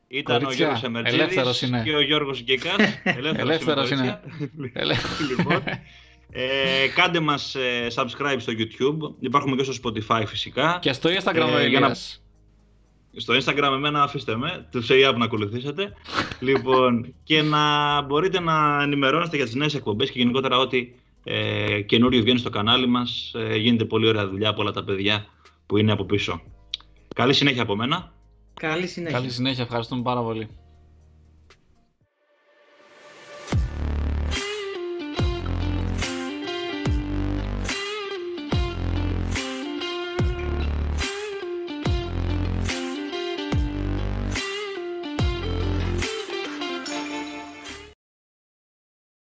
Ήταν 0.07 0.45
ο 0.45 0.51
Γιώργος 0.51 0.83
Εμερτζίδης 0.83 1.69
και 1.83 1.95
ο 1.95 2.01
Γιώργος 2.01 2.39
Γκέκας. 2.41 2.75
Ελεύθερος 3.37 3.89
είναι. 3.89 4.19
λοιπόν, 5.29 5.63
ε, 6.31 6.87
κάντε 6.95 7.19
μας 7.19 7.55
ε, 7.55 7.87
subscribe 7.93 8.37
στο 8.37 8.53
YouTube. 8.57 9.13
Υπάρχουμε 9.19 9.55
και 9.55 9.71
στο 9.71 9.73
Spotify 9.83 10.23
φυσικά. 10.25 10.77
Και 10.81 10.93
στο 10.93 11.09
Instagram, 11.09 11.59
ε, 11.59 11.67
για 11.67 11.79
να... 11.79 11.95
Στο 13.19 13.33
Instagram 13.33 13.71
εμένα 13.73 14.03
αφήστε 14.03 14.35
με, 14.35 14.67
το 14.71 14.81
say 14.89 15.13
να 15.17 15.25
ακολουθήσετε. 15.25 15.93
λοιπόν, 16.39 17.13
και 17.23 17.41
να 17.41 18.01
μπορείτε 18.01 18.39
να 18.39 18.81
ενημερώνεστε 18.81 19.35
για 19.35 19.45
τις 19.45 19.55
νέες 19.55 19.75
εκπομπές 19.75 20.11
και 20.11 20.19
γενικότερα 20.19 20.57
ό,τι 20.57 20.91
ε, 21.23 21.81
καινούριο 21.81 22.21
βγαίνει 22.21 22.39
στο 22.39 22.49
κανάλι 22.49 22.87
μας. 22.87 23.33
Ε, 23.35 23.55
γίνεται 23.55 23.85
πολύ 23.85 24.07
ωραία 24.07 24.27
δουλειά 24.27 24.49
από 24.49 24.61
όλα 24.61 24.71
τα 24.71 24.83
παιδιά 24.83 25.25
που 25.65 25.77
είναι 25.77 25.91
από 25.91 26.03
πίσω. 26.03 26.41
Καλή 27.15 27.33
συνέχεια 27.33 27.61
από 27.61 27.75
μένα. 27.75 28.11
Καλή 28.53 28.87
συνέχεια. 28.87 29.17
Καλή 29.17 29.31
συνέχεια, 29.31 29.63
ευχαριστούμε 29.63 30.01
πάρα 30.01 30.21
πολύ. 30.21 30.49